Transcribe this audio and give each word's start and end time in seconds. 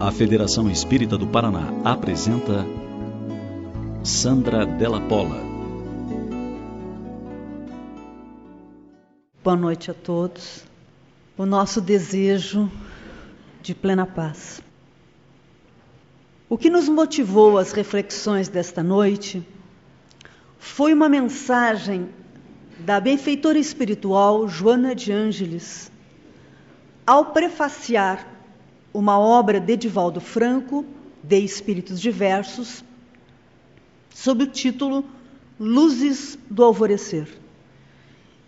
A 0.00 0.12
Federação 0.12 0.70
Espírita 0.70 1.18
do 1.18 1.26
Paraná 1.26 1.72
apresenta 1.84 2.64
Sandra 4.04 4.64
Della 4.64 5.00
Pola. 5.00 5.42
Boa 9.42 9.56
noite 9.56 9.90
a 9.90 9.94
todos. 9.94 10.62
O 11.36 11.44
nosso 11.44 11.80
desejo 11.80 12.70
de 13.60 13.74
plena 13.74 14.06
paz. 14.06 14.62
O 16.48 16.56
que 16.56 16.70
nos 16.70 16.88
motivou 16.88 17.58
às 17.58 17.72
reflexões 17.72 18.48
desta 18.48 18.84
noite 18.84 19.44
foi 20.60 20.94
uma 20.94 21.08
mensagem 21.08 22.08
da 22.78 23.00
benfeitora 23.00 23.58
espiritual 23.58 24.46
Joana 24.46 24.94
de 24.94 25.10
Ângeles, 25.10 25.90
ao 27.04 27.32
prefaciar 27.32 28.37
uma 28.98 29.16
obra 29.16 29.60
de 29.60 29.76
Divaldo 29.76 30.20
Franco, 30.20 30.84
de 31.22 31.38
Espíritos 31.38 32.00
Diversos, 32.00 32.82
sob 34.12 34.42
o 34.42 34.46
título 34.48 35.04
Luzes 35.58 36.36
do 36.50 36.64
Alvorecer. 36.64 37.28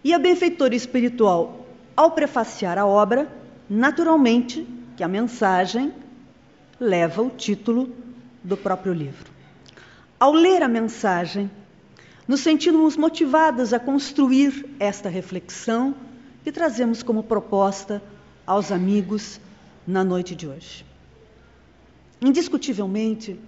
E 0.02 0.12
a 0.12 0.18
benfeitora 0.18 0.74
espiritual, 0.74 1.64
ao 1.96 2.10
prefaciar 2.10 2.78
a 2.78 2.84
obra, 2.84 3.30
naturalmente 3.68 4.66
que 4.96 5.04
a 5.04 5.08
mensagem 5.08 5.92
leva 6.80 7.22
o 7.22 7.30
título 7.30 7.88
do 8.42 8.56
próprio 8.56 8.92
livro. 8.92 9.30
Ao 10.18 10.32
ler 10.32 10.64
a 10.64 10.68
mensagem, 10.68 11.48
nos 12.26 12.40
sentimos 12.40 12.96
motivados 12.96 13.72
a 13.72 13.78
construir 13.78 14.68
esta 14.80 15.08
reflexão 15.08 15.94
que 16.42 16.50
trazemos 16.50 17.04
como 17.04 17.22
proposta 17.22 18.02
aos 18.44 18.72
amigos 18.72 19.40
na 19.90 20.04
noite 20.04 20.34
de 20.34 20.46
hoje. 20.48 20.86
Indiscutivelmente, 22.22 23.38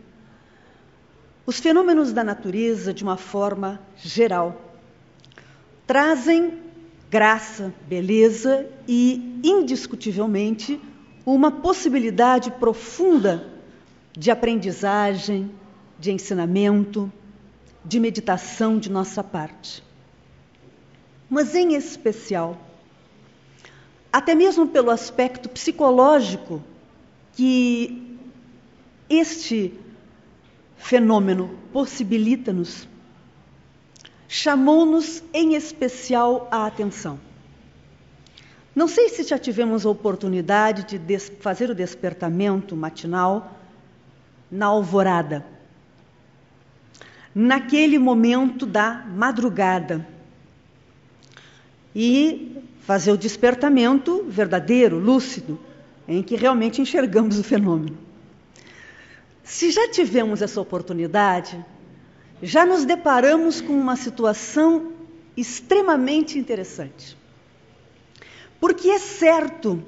os 1.46 1.58
fenômenos 1.58 2.12
da 2.12 2.24
natureza, 2.24 2.92
de 2.92 3.02
uma 3.02 3.16
forma 3.16 3.80
geral, 3.96 4.60
trazem 5.86 6.58
graça, 7.10 7.72
beleza 7.86 8.66
e, 8.88 9.40
indiscutivelmente, 9.44 10.80
uma 11.24 11.50
possibilidade 11.50 12.50
profunda 12.52 13.46
de 14.12 14.30
aprendizagem, 14.30 15.50
de 15.98 16.10
ensinamento, 16.10 17.12
de 17.84 18.00
meditação 18.00 18.78
de 18.78 18.90
nossa 18.90 19.22
parte. 19.22 19.82
Mas, 21.28 21.54
em 21.54 21.74
especial, 21.74 22.58
até 24.12 24.34
mesmo 24.34 24.68
pelo 24.68 24.90
aspecto 24.90 25.48
psicológico 25.48 26.62
que 27.32 28.18
este 29.08 29.72
fenômeno 30.76 31.58
possibilita-nos, 31.72 32.86
chamou-nos 34.28 35.22
em 35.32 35.54
especial 35.54 36.48
a 36.50 36.66
atenção. 36.66 37.18
Não 38.74 38.88
sei 38.88 39.08
se 39.08 39.22
já 39.22 39.38
tivemos 39.38 39.84
a 39.86 39.90
oportunidade 39.90 40.98
de 40.98 41.18
fazer 41.18 41.70
o 41.70 41.74
despertamento 41.74 42.74
matinal 42.74 43.58
na 44.50 44.66
alvorada, 44.66 45.44
naquele 47.34 47.98
momento 47.98 48.66
da 48.66 49.04
madrugada, 49.06 50.06
e 51.94 52.62
fazer 52.82 53.12
o 53.12 53.16
despertamento 53.16 54.24
verdadeiro, 54.28 54.98
lúcido, 54.98 55.58
em 56.06 56.22
que 56.22 56.36
realmente 56.36 56.80
enxergamos 56.80 57.38
o 57.38 57.44
fenômeno. 57.44 57.96
Se 59.44 59.70
já 59.70 59.88
tivemos 59.88 60.42
essa 60.42 60.60
oportunidade, 60.60 61.64
já 62.42 62.66
nos 62.66 62.84
deparamos 62.84 63.60
com 63.60 63.72
uma 63.72 63.96
situação 63.96 64.92
extremamente 65.36 66.38
interessante. 66.38 67.16
Porque 68.60 68.88
é 68.88 68.98
certo 68.98 69.82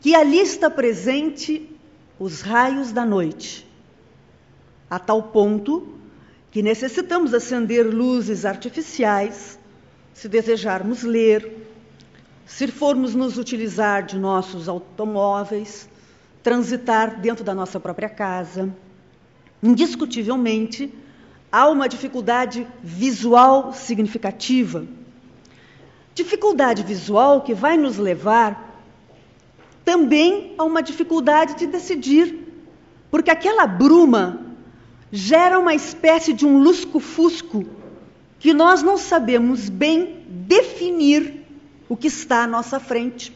que 0.00 0.14
ali 0.14 0.38
está 0.38 0.68
presente 0.68 1.70
os 2.18 2.40
raios 2.40 2.92
da 2.92 3.04
noite, 3.04 3.66
a 4.88 4.98
tal 4.98 5.22
ponto 5.22 5.94
que 6.50 6.62
necessitamos 6.62 7.34
acender 7.34 7.84
luzes 7.86 8.44
artificiais 8.44 9.58
se 10.16 10.30
desejarmos 10.30 11.02
ler, 11.02 11.65
se 12.46 12.66
formos 12.68 13.14
nos 13.14 13.36
utilizar 13.36 14.06
de 14.06 14.18
nossos 14.18 14.68
automóveis, 14.68 15.88
transitar 16.42 17.20
dentro 17.20 17.44
da 17.44 17.54
nossa 17.54 17.78
própria 17.78 18.08
casa. 18.08 18.74
Indiscutivelmente, 19.62 20.90
há 21.52 21.68
uma 21.68 21.88
dificuldade 21.88 22.66
visual 22.82 23.74
significativa 23.74 24.86
Dificuldade 26.16 26.82
visual 26.82 27.42
que 27.42 27.52
vai 27.52 27.76
nos 27.76 27.98
levar 27.98 28.80
também 29.84 30.54
a 30.56 30.64
uma 30.64 30.82
dificuldade 30.82 31.56
de 31.56 31.66
decidir, 31.66 32.54
porque 33.10 33.30
aquela 33.30 33.66
bruma 33.66 34.40
gera 35.12 35.58
uma 35.58 35.74
espécie 35.74 36.32
de 36.32 36.46
um 36.46 36.62
lusco-fusco 36.62 37.66
que 38.38 38.54
nós 38.54 38.82
não 38.82 38.96
sabemos 38.96 39.68
bem 39.68 40.24
definir 40.26 41.45
o 41.88 41.96
que 41.96 42.08
está 42.08 42.44
à 42.44 42.46
nossa 42.46 42.80
frente. 42.80 43.32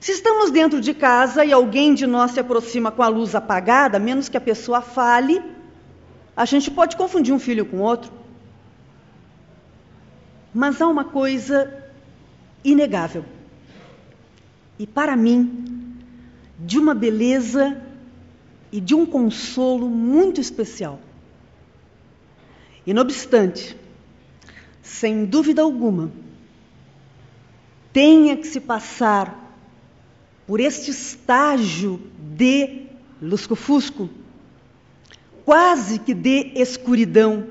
Se 0.00 0.12
estamos 0.12 0.50
dentro 0.50 0.80
de 0.80 0.92
casa 0.92 1.44
e 1.44 1.52
alguém 1.52 1.94
de 1.94 2.06
nós 2.06 2.32
se 2.32 2.40
aproxima 2.40 2.90
com 2.90 3.02
a 3.02 3.08
luz 3.08 3.34
apagada, 3.34 3.98
menos 3.98 4.28
que 4.28 4.36
a 4.36 4.40
pessoa 4.40 4.82
fale, 4.82 5.40
a 6.36 6.44
gente 6.44 6.70
pode 6.70 6.96
confundir 6.96 7.32
um 7.32 7.38
filho 7.38 7.64
com 7.64 7.78
outro. 7.78 8.12
Mas 10.52 10.82
há 10.82 10.88
uma 10.88 11.04
coisa 11.04 11.72
inegável. 12.64 13.24
E 14.78 14.86
para 14.86 15.16
mim, 15.16 15.96
de 16.58 16.78
uma 16.78 16.94
beleza 16.94 17.80
e 18.72 18.80
de 18.80 18.94
um 18.94 19.06
consolo 19.06 19.88
muito 19.88 20.40
especial. 20.40 20.98
E 22.84 22.92
não 22.92 23.02
obstante, 23.02 23.76
sem 24.82 25.24
dúvida 25.24 25.62
alguma, 25.62 26.10
tenha 27.92 28.36
que 28.36 28.46
se 28.46 28.60
passar 28.60 29.38
por 30.46 30.60
este 30.60 30.90
estágio 30.90 32.00
de 32.18 32.86
lusco-fusco, 33.20 34.08
quase 35.44 35.98
que 35.98 36.14
de 36.14 36.52
escuridão, 36.54 37.46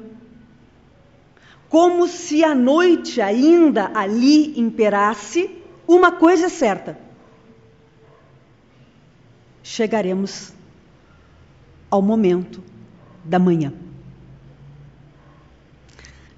como 1.70 2.08
se 2.08 2.44
a 2.44 2.54
noite 2.54 3.22
ainda 3.22 3.92
ali 3.94 4.60
imperasse, 4.60 5.50
uma 5.88 6.12
coisa 6.12 6.48
é 6.48 6.50
certa: 6.50 7.00
chegaremos 9.64 10.54
ao 11.90 12.02
momento 12.02 12.62
da 13.24 13.40
manhã. 13.40 13.74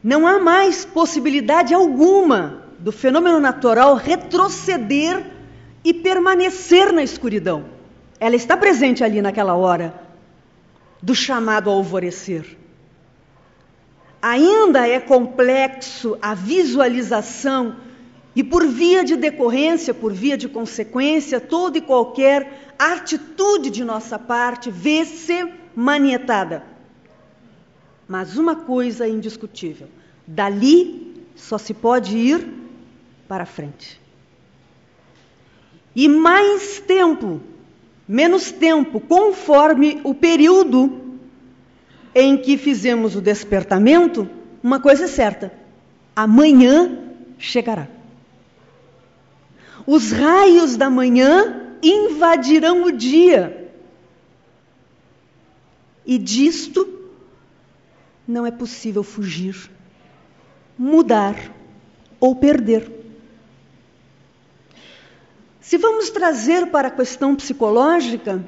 Não 0.04 0.28
há 0.28 0.40
mais 0.40 0.84
possibilidade 0.84 1.74
alguma 1.74 2.63
do 2.84 2.92
fenômeno 2.92 3.40
natural 3.40 3.96
retroceder 3.96 5.26
e 5.86 5.94
permanecer 5.94 6.92
na 6.92 7.02
escuridão. 7.02 7.64
Ela 8.20 8.36
está 8.36 8.58
presente 8.58 9.06
ali 9.06 9.22
naquela 9.22 9.56
hora 9.56 9.94
do 11.02 11.16
chamado 11.16 11.70
alvorecer. 11.70 12.58
Ainda 14.22 14.86
é 14.86 15.00
complexo 15.00 16.18
a 16.22 16.34
visualização 16.34 17.78
e, 18.36 18.44
por 18.44 18.68
via 18.68 19.02
de 19.02 19.16
decorrência, 19.16 19.94
por 19.94 20.12
via 20.12 20.38
de 20.38 20.50
consequência, 20.50 21.40
toda 21.40 21.78
e 21.78 21.82
qualquer 21.82 22.74
atitude 22.78 23.70
de 23.70 23.86
nossa 23.86 24.20
parte 24.20 24.70
vê-se 24.70 25.50
manietada. 25.74 26.64
Mas 28.10 28.36
uma 28.38 28.58
coisa 28.58 29.06
é 29.06 29.10
indiscutível: 29.10 29.88
dali 30.28 31.26
só 31.34 31.58
se 31.58 31.74
pode 31.74 32.18
ir 32.18 32.63
para 33.28 33.46
frente. 33.46 34.00
E 35.96 36.08
mais 36.08 36.80
tempo, 36.80 37.42
menos 38.08 38.52
tempo, 38.52 39.00
conforme 39.00 40.02
o 40.04 40.14
período 40.14 41.02
em 42.16 42.38
que 42.38 42.58
fizemos 42.58 43.16
o 43.16 43.22
despertamento, 43.22 44.30
uma 44.62 44.80
coisa 44.80 45.06
é 45.06 45.08
certa: 45.08 45.54
amanhã 46.16 47.00
chegará. 47.38 47.88
Os 49.86 50.12
raios 50.12 50.78
da 50.78 50.90
manhã 50.90 51.76
invadirão 51.82 52.86
o 52.86 52.92
dia. 52.92 53.72
E 56.06 56.18
disto 56.18 56.88
não 58.28 58.46
é 58.46 58.52
possível 58.52 59.04
fugir, 59.04 59.70
mudar 60.78 61.36
ou 62.20 62.36
perder. 62.36 63.03
Se 65.64 65.78
vamos 65.78 66.10
trazer 66.10 66.68
para 66.68 66.90
a 66.90 66.92
questão 66.92 67.38
psicológica, 67.38 68.46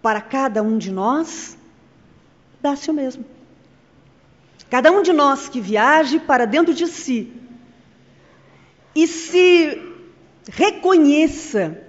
para 0.00 0.20
cada 0.20 0.62
um 0.62 0.78
de 0.78 0.92
nós, 0.92 1.58
dá-se 2.62 2.88
o 2.88 2.94
mesmo. 2.94 3.24
Cada 4.70 4.92
um 4.92 5.02
de 5.02 5.12
nós 5.12 5.48
que 5.48 5.60
viaje 5.60 6.20
para 6.20 6.44
dentro 6.44 6.72
de 6.72 6.86
si 6.86 7.32
e 8.94 9.08
se 9.08 9.82
reconheça, 10.48 11.82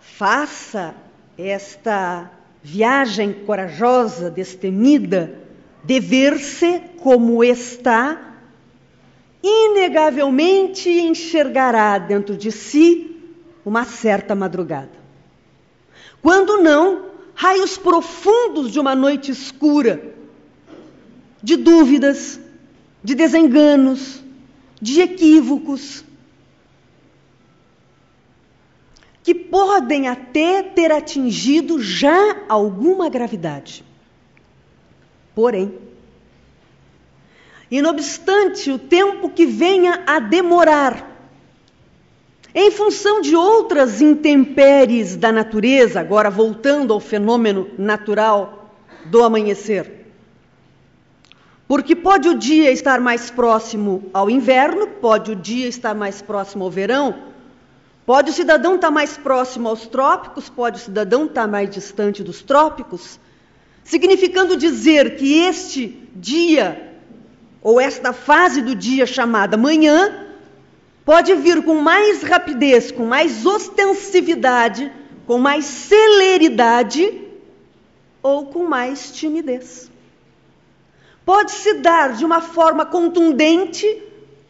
faça 0.00 0.94
esta 1.36 2.30
viagem 2.62 3.44
corajosa, 3.44 4.30
destemida, 4.30 5.38
de 5.84 6.00
ver-se 6.00 6.80
como 7.02 7.44
está, 7.44 8.38
inegavelmente 9.42 10.88
enxergará 10.88 11.98
dentro 11.98 12.34
de 12.34 12.50
si 12.50 13.17
uma 13.68 13.84
certa 13.84 14.34
madrugada. 14.34 14.90
Quando 16.22 16.62
não, 16.62 17.06
raios 17.34 17.78
profundos 17.78 18.72
de 18.72 18.80
uma 18.80 18.94
noite 18.94 19.30
escura, 19.30 20.14
de 21.42 21.56
dúvidas, 21.56 22.40
de 23.04 23.14
desenganos, 23.14 24.22
de 24.80 25.00
equívocos, 25.00 26.04
que 29.22 29.34
podem 29.34 30.08
até 30.08 30.62
ter 30.62 30.90
atingido 30.90 31.80
já 31.80 32.44
alguma 32.48 33.08
gravidade. 33.10 33.84
Porém, 35.34 35.78
e 37.70 37.82
não 37.82 37.90
obstante 37.90 38.70
o 38.70 38.78
tempo 38.78 39.28
que 39.28 39.44
venha 39.44 40.02
a 40.06 40.18
demorar, 40.18 41.07
em 42.60 42.72
função 42.72 43.20
de 43.20 43.36
outras 43.36 44.02
intempéries 44.02 45.14
da 45.14 45.30
natureza, 45.30 46.00
agora 46.00 46.28
voltando 46.28 46.92
ao 46.92 46.98
fenômeno 46.98 47.70
natural 47.78 48.72
do 49.04 49.22
amanhecer. 49.22 50.08
Porque 51.68 51.94
pode 51.94 52.28
o 52.28 52.36
dia 52.36 52.72
estar 52.72 53.00
mais 53.00 53.30
próximo 53.30 54.10
ao 54.12 54.28
inverno, 54.28 54.88
pode 54.88 55.30
o 55.30 55.36
dia 55.36 55.68
estar 55.68 55.94
mais 55.94 56.20
próximo 56.20 56.64
ao 56.64 56.70
verão, 56.70 57.14
pode 58.04 58.32
o 58.32 58.34
cidadão 58.34 58.74
estar 58.74 58.90
mais 58.90 59.16
próximo 59.16 59.68
aos 59.68 59.86
trópicos, 59.86 60.48
pode 60.48 60.78
o 60.78 60.82
cidadão 60.82 61.26
estar 61.26 61.46
mais 61.46 61.70
distante 61.70 62.24
dos 62.24 62.42
trópicos, 62.42 63.20
significando 63.84 64.56
dizer 64.56 65.14
que 65.14 65.42
este 65.42 66.10
dia, 66.12 66.98
ou 67.62 67.80
esta 67.80 68.12
fase 68.12 68.62
do 68.62 68.74
dia 68.74 69.06
chamada 69.06 69.56
manhã, 69.56 70.26
pode 71.08 71.34
vir 71.36 71.64
com 71.64 71.76
mais 71.76 72.22
rapidez, 72.22 72.92
com 72.92 73.06
mais 73.06 73.46
ostensividade, 73.46 74.92
com 75.26 75.38
mais 75.38 75.64
celeridade 75.64 77.22
ou 78.22 78.44
com 78.44 78.66
mais 78.66 79.10
timidez. 79.10 79.90
Pode 81.24 81.52
se 81.52 81.78
dar 81.78 82.12
de 82.12 82.26
uma 82.26 82.42
forma 82.42 82.84
contundente, 82.84 83.86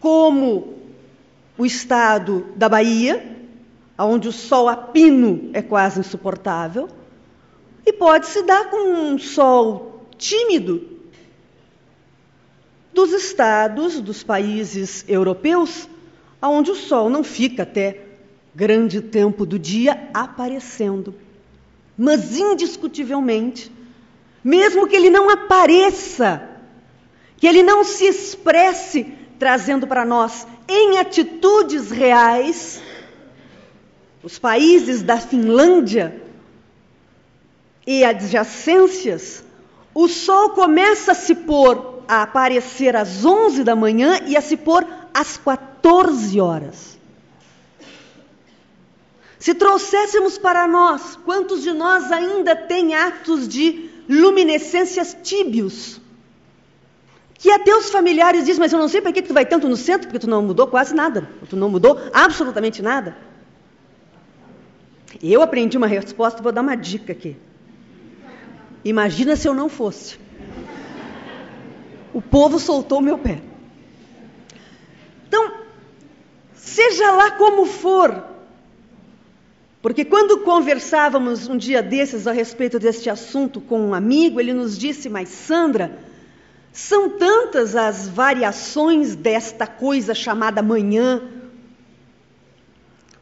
como 0.01 0.75
o 1.57 1.65
estado 1.65 2.47
da 2.57 2.69
Bahia, 2.69 3.37
onde 3.97 4.27
o 4.27 4.33
sol 4.33 4.69
a 4.69 4.75
pino 4.75 5.51
é 5.53 5.63
quase 5.63 6.01
insuportável, 6.01 6.89
e 7.87 7.93
pode 7.93 8.27
se 8.27 8.43
dar 8.43 8.69
com 8.69 9.13
um 9.13 9.17
sol 9.17 10.09
tímido 10.19 10.89
dos 12.93 13.13
estados, 13.13 14.01
dos 14.01 14.25
países 14.25 15.05
europeus, 15.07 15.89
onde 16.47 16.71
o 16.71 16.77
sol 16.77 17.11
não 17.11 17.25
fica 17.25 17.65
até 17.65 18.05
grande 18.55 19.01
tempo 19.01 19.45
do 19.45 19.59
dia 19.59 20.09
aparecendo. 20.15 21.15
Mas, 21.97 22.37
indiscutivelmente, 22.37 23.73
mesmo 24.43 24.87
que 24.87 24.95
ele 24.95 25.11
não 25.11 25.29
apareça, 25.31 26.49
que 27.37 27.47
ele 27.47 27.63
não 27.63 27.83
se 27.83 28.05
expresse 28.05 29.15
trazendo 29.39 29.87
para 29.87 30.05
nós 30.05 30.47
em 30.69 30.99
atitudes 30.99 31.91
reais, 31.91 32.83
os 34.23 34.39
países 34.39 35.03
da 35.03 35.19
Finlândia 35.19 36.21
e 37.87 38.05
adjacências, 38.05 39.45
o 39.95 40.09
sol 40.09 40.51
começa 40.51 41.13
a 41.13 41.15
se 41.15 41.35
pôr, 41.35 42.03
a 42.07 42.23
aparecer 42.23 42.97
às 42.97 43.25
11 43.25 43.65
da 43.65 43.77
manhã 43.77 44.19
e 44.27 44.37
a 44.37 44.41
se 44.41 44.57
pôr 44.57 44.87
às 45.19 45.37
14 45.37 46.41
horas. 46.41 46.97
Se 49.37 49.53
trouxéssemos 49.53 50.39
para 50.39 50.69
nós, 50.69 51.17
quantos 51.25 51.63
de 51.63 51.73
nós 51.73 52.13
ainda 52.13 52.55
têm 52.55 52.95
atos 52.95 53.49
de 53.49 53.91
luminescências 54.09 55.17
tíbios? 55.23 56.01
Que 57.35 57.51
até 57.51 57.75
os 57.75 57.91
familiares 57.91 58.45
dizem, 58.45 58.61
mas 58.61 58.73
eu 58.73 58.79
não 58.79 58.89
sei 58.89 59.01
para 59.01 59.13
que 59.13 59.23
tu 59.23 59.35
vai 59.35 59.45
tanto 59.45 59.69
no 59.69 59.77
centro, 59.77 60.07
porque 60.07 60.21
tu 60.21 60.31
não 60.31 60.43
mudou 60.43 60.69
quase 60.69 60.95
nada, 60.95 61.29
tu 61.49 61.57
não 61.57 61.69
mudou 61.69 61.99
absolutamente 62.13 62.81
nada. 62.81 63.17
Eu 65.21 65.43
aprendi 65.43 65.77
uma 65.77 65.87
resposta, 65.87 66.43
vou 66.43 66.53
dar 66.53 66.61
uma 66.61 66.77
dica 66.77 67.13
aqui. 67.13 67.37
Imagina 68.85 69.35
se 69.35 69.49
eu 69.49 69.55
não 69.55 69.69
fosse. 69.69 70.19
O 72.13 72.23
povo 72.23 72.59
soltou 72.59 73.01
meu 73.01 73.19
pé. 73.19 73.48
Então, 75.29 75.53
seja 76.55 77.13
lá 77.13 77.33
como 77.33 77.67
for, 77.67 78.25
porque 79.83 80.05
quando 80.05 80.39
conversávamos 80.39 81.47
um 81.47 81.57
dia 81.57 81.83
desses 81.83 82.27
a 82.27 82.33
respeito 82.33 82.79
deste 82.79 83.11
assunto 83.11 83.61
com 83.61 83.79
um 83.81 83.95
amigo, 83.95 84.41
ele 84.41 84.55
nos 84.55 84.77
disse, 84.77 85.09
mas 85.09 85.29
Sandra, 85.29 85.99
são 86.73 87.11
tantas 87.11 87.77
as 87.77 88.09
variações 88.09 89.15
desta 89.15 89.67
coisa 89.67 90.15
chamada 90.15 90.63
manhã. 90.63 91.23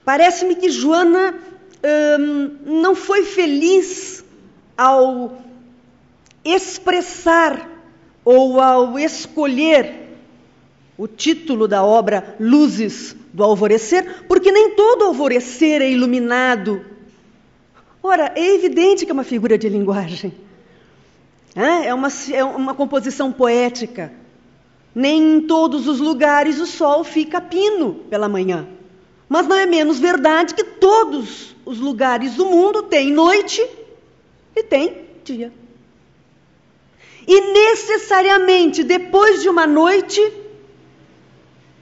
Parece-me 0.05 0.55
que 0.55 0.71
Joana 0.71 1.35
hum, 2.19 2.57
não 2.65 2.95
foi 2.95 3.25
feliz 3.25 4.25
ao 4.77 5.43
expressar 6.45 7.69
ou 8.25 8.61
ao 8.61 8.99
escolher 8.99 10.06
o 10.99 11.07
título 11.07 11.69
da 11.69 11.85
obra 11.85 12.37
Luzes 12.41 13.15
do 13.33 13.45
Alvorecer, 13.45 14.25
porque 14.27 14.51
nem 14.51 14.71
todo 14.71 15.05
alvorecer 15.05 15.83
é 15.83 15.91
iluminado. 15.91 16.85
Ora, 18.03 18.33
é 18.35 18.55
evidente 18.55 19.05
que 19.05 19.11
é 19.11 19.15
uma 19.15 19.25
figura 19.25 19.59
de 19.59 19.69
linguagem. 19.69 20.33
É 21.55 21.93
uma, 21.93 22.09
é 22.33 22.45
uma 22.45 22.75
composição 22.75 23.33
poética. 23.33 24.13
Nem 24.95 25.37
em 25.37 25.41
todos 25.43 25.87
os 25.87 26.01
lugares 26.01 26.61
o 26.61 26.67
sol 26.67 27.05
fica 27.05 27.41
pino 27.41 27.95
pela 28.09 28.29
manhã. 28.29 28.67
Mas 29.29 29.47
não 29.47 29.57
é 29.57 29.67
menos 29.67 29.99
verdade 29.99 30.55
que 30.55 30.65
todos 30.65 31.55
os 31.65 31.79
lugares 31.81 32.35
do 32.35 32.47
mundo 32.47 32.85
têm 32.85 33.11
noite 33.13 33.67
e 34.55 34.63
tem 34.63 35.05
dia. 35.25 35.53
E 37.27 37.53
necessariamente 37.53 38.85
depois 38.85 39.43
de 39.43 39.49
uma 39.49 39.67
noite 39.67 40.21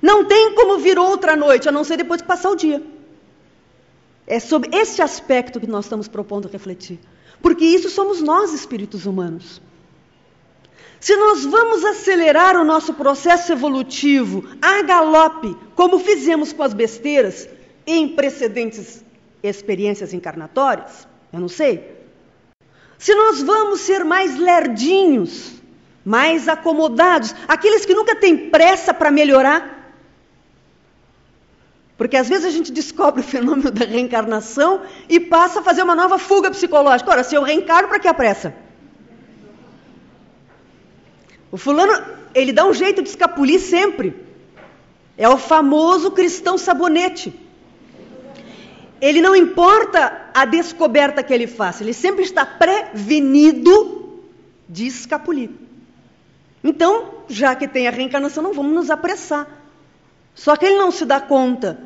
não 0.05 0.27
tem 0.27 0.55
como 0.55 0.77
vir 0.79 0.99
outra 0.99 1.35
noite, 1.35 1.67
a 1.67 1.73
não 1.73 1.83
ser 1.83 1.97
depois 1.97 2.21
que 2.21 2.29
passar 2.29 2.51
o 2.51 2.55
dia. 2.55 2.83
É 4.27 4.39
sobre 4.39 4.69
esse 4.77 5.01
aspecto 5.01 5.59
que 5.59 5.67
nós 5.67 5.87
estamos 5.87 6.09
propondo 6.09 6.47
refletir. 6.47 7.01
Porque 7.41 7.65
isso 7.65 7.89
somos 7.89 8.21
nós, 8.21 8.53
espíritos 8.53 9.07
humanos. 9.07 9.63
Se 11.01 11.17
nós 11.17 11.47
vamos 11.47 11.83
acelerar 11.87 12.55
o 12.55 12.65
nosso 12.67 12.93
processo 12.93 13.51
evolutivo 13.53 14.47
a 14.61 14.83
galope, 14.83 15.57
como 15.75 15.99
fizemos 15.99 16.53
com 16.53 16.63
as 16.63 16.75
besteiras 16.75 17.49
em 17.87 18.09
precedentes 18.09 19.03
experiências 19.43 20.13
encarnatórias, 20.13 21.09
eu 21.33 21.41
não 21.41 21.49
sei. 21.49 21.97
Se 22.99 23.15
nós 23.15 23.43
vamos 23.43 23.81
ser 23.81 24.05
mais 24.05 24.37
lerdinhos, 24.37 25.53
mais 26.05 26.47
acomodados, 26.47 27.35
aqueles 27.49 27.87
que 27.87 27.95
nunca 27.95 28.15
têm 28.15 28.51
pressa 28.51 28.93
para 28.93 29.11
melhorar, 29.11 29.75
porque 31.97 32.17
às 32.17 32.29
vezes 32.29 32.45
a 32.45 32.51
gente 32.51 32.73
descobre 32.73 33.21
o 33.21 33.25
fenômeno 33.25 33.71
da 33.71 33.85
reencarnação 33.85 34.83
e 35.09 35.21
passa 35.21 35.61
a 35.61 35.63
fazer 35.63 35.83
uma 35.83 35.95
nova 35.95 36.19
fuga 36.19 36.51
psicológica. 36.51 37.11
Ora, 37.11 37.23
se 37.23 37.35
eu 37.35 37.43
reencarno, 37.43 37.89
para 37.89 38.01
que 38.01 38.09
a 38.09 38.15
pressa? 38.15 38.55
O 41.53 41.57
fulano, 41.57 42.05
ele 42.35 42.53
dá 42.53 42.67
um 42.67 42.75
jeito 42.75 43.01
de 43.01 43.09
escapulir 43.09 43.61
sempre. 43.61 44.15
É 45.17 45.29
o 45.29 45.39
famoso 45.39 46.11
cristão 46.11 46.59
sabonete. 46.59 47.33
Ele 49.01 49.21
não 49.21 49.37
importa 49.37 50.31
a 50.35 50.45
descoberta 50.45 51.23
que 51.23 51.33
ele 51.33 51.47
faça, 51.47 51.85
ele 51.85 51.93
sempre 51.93 52.25
está 52.25 52.45
prevenido 52.45 54.21
de 54.69 54.87
escapulir. 54.87 55.51
Então, 56.63 57.11
já 57.29 57.55
que 57.55 57.69
tem 57.69 57.87
a 57.87 57.91
reencarnação, 57.91 58.43
não 58.43 58.53
vamos 58.53 58.73
nos 58.73 58.91
apressar. 58.91 59.64
Só 60.35 60.57
que 60.57 60.67
ele 60.67 60.77
não 60.77 60.91
se 60.91 61.05
dá 61.05 61.21
conta 61.21 61.79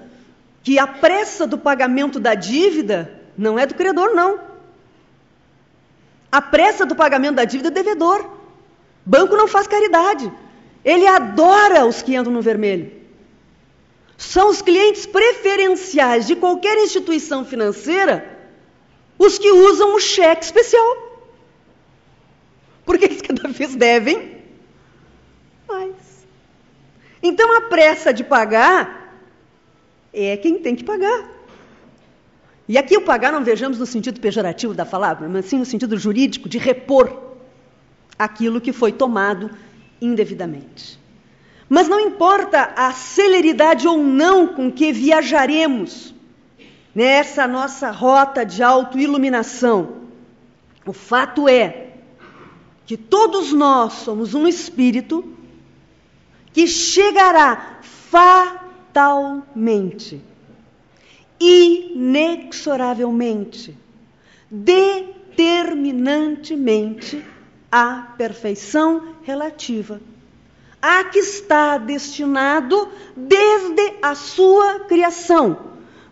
que 0.63 0.79
a 0.79 0.87
pressa 0.87 1.47
do 1.47 1.59
pagamento 1.59 2.19
da 2.19 2.35
dívida 2.35 3.13
não 3.37 3.59
é 3.59 3.67
do 3.67 3.75
credor, 3.75 4.15
não. 4.15 4.41
A 6.31 6.43
pressa 6.43 6.85
do 6.85 6.97
pagamento 6.97 7.37
da 7.37 7.45
dívida 7.45 7.69
é 7.69 7.71
do 7.71 7.75
devedor. 7.75 8.29
Banco 9.05 9.37
não 9.37 9.49
faz 9.49 9.67
caridade. 9.67 10.31
Ele 10.85 11.07
adora 11.07 11.87
os 11.87 12.03
que 12.03 12.17
andam 12.17 12.33
no 12.33 12.43
vermelho. 12.43 12.93
São 14.17 14.51
os 14.51 14.61
clientes 14.61 15.07
preferenciais 15.07 16.27
de 16.27 16.35
qualquer 16.35 16.77
instituição 16.79 17.45
financeira 17.45 18.37
os 19.19 19.39
que 19.39 19.51
usam 19.51 19.95
o 19.95 20.01
cheque 20.01 20.45
especial. 20.45 20.97
Porque 22.85 23.05
eles 23.05 23.23
cada 23.23 23.49
vez 23.49 23.75
devem 23.75 24.39
mais. 25.67 26.08
Então 27.23 27.57
a 27.57 27.63
pressa 27.63 28.13
de 28.13 28.23
pagar 28.23 29.15
é 30.13 30.37
quem 30.37 30.59
tem 30.59 30.75
que 30.75 30.85
pagar. 30.85 31.39
E 32.69 32.77
aqui 32.77 32.97
o 32.97 33.03
pagar 33.03 33.33
não 33.33 33.43
vejamos 33.43 33.79
no 33.79 33.87
sentido 33.87 34.21
pejorativo 34.21 34.75
da 34.75 34.85
palavra, 34.85 35.29
mas 35.29 35.47
sim 35.47 35.59
no 35.59 35.65
sentido 35.65 35.97
jurídico 35.97 36.49
de 36.49 36.59
repor 36.59 37.17
aquilo 38.19 38.61
que 38.61 38.73
foi 38.73 38.93
tomado 38.93 39.51
indevidamente. 40.01 40.99
Mas 41.69 41.89
não 41.89 42.01
importa 42.01 42.73
a 42.77 42.93
celeridade 42.93 43.87
ou 43.87 43.99
não 43.99 44.49
com 44.49 44.71
que 44.71 44.93
viajaremos 44.93 46.15
nessa 46.95 47.47
nossa 47.47 47.91
rota 47.91 48.45
de 48.45 48.63
autoiluminação, 48.63 49.99
o 50.85 50.93
fato 50.93 51.49
é 51.49 51.93
que 52.87 52.97
todos 52.97 53.53
nós 53.53 53.93
somos 53.95 54.35
um 54.35 54.49
espírito 54.49 55.38
que 56.53 56.67
chegará 56.67 57.79
fatalmente, 58.91 60.21
inexoravelmente, 61.39 63.77
determinantemente 64.51 67.23
à 67.71 68.15
perfeição 68.17 69.15
relativa 69.23 70.01
a 70.81 71.05
que 71.05 71.19
está 71.19 71.77
destinado 71.77 72.89
desde 73.17 73.95
a 74.01 74.15
sua 74.15 74.81
criação, 74.81 75.59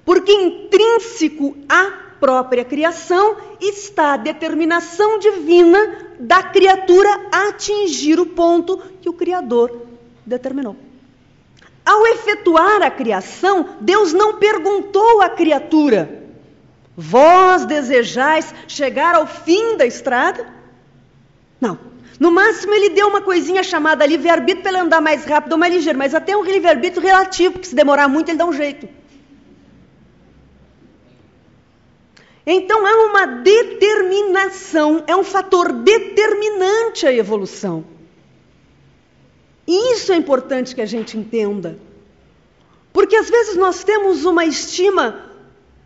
porque 0.04 0.32
intrínseco 0.32 1.56
à 1.68 2.06
própria 2.18 2.64
criação 2.64 3.36
está 3.60 4.14
a 4.14 4.16
determinação 4.16 5.18
divina 5.18 6.14
da 6.18 6.42
criatura 6.42 7.28
atingir 7.30 8.18
o 8.18 8.26
ponto 8.26 8.78
que 9.00 9.08
o 9.08 9.12
Criador 9.12 9.85
determinou. 10.26 10.76
Ao 11.84 12.04
efetuar 12.08 12.82
a 12.82 12.90
criação, 12.90 13.76
Deus 13.80 14.12
não 14.12 14.38
perguntou 14.38 15.22
à 15.22 15.30
criatura: 15.30 16.24
Vós 16.96 17.64
desejais 17.64 18.52
chegar 18.66 19.14
ao 19.14 19.26
fim 19.26 19.76
da 19.76 19.86
estrada? 19.86 20.44
Não. 21.60 21.78
No 22.18 22.32
máximo, 22.32 22.72
ele 22.72 22.90
deu 22.90 23.08
uma 23.08 23.20
coisinha 23.20 23.62
chamada 23.62 24.06
livre-arbítrio 24.06 24.62
para 24.62 24.72
ele 24.72 24.80
andar 24.80 25.02
mais 25.02 25.24
rápido 25.24 25.52
ou 25.52 25.58
mais 25.58 25.72
ligeiro, 25.72 25.98
mas 25.98 26.14
até 26.14 26.36
um 26.36 26.42
livre-arbítrio 26.42 27.02
relativo, 27.02 27.58
que 27.58 27.68
se 27.68 27.74
demorar 27.74 28.08
muito, 28.08 28.30
ele 28.30 28.38
dá 28.38 28.46
um 28.46 28.52
jeito. 28.52 28.88
Então, 32.46 32.86
há 32.86 33.06
uma 33.06 33.26
determinação, 33.26 35.04
é 35.06 35.14
um 35.14 35.24
fator 35.24 35.72
determinante 35.72 37.06
a 37.06 37.12
evolução. 37.12 37.84
E 39.66 39.94
isso 39.94 40.12
é 40.12 40.16
importante 40.16 40.74
que 40.74 40.80
a 40.80 40.86
gente 40.86 41.18
entenda. 41.18 41.78
Porque 42.92 43.16
às 43.16 43.28
vezes 43.28 43.56
nós 43.56 43.84
temos 43.84 44.24
uma 44.24 44.44
estima 44.44 45.26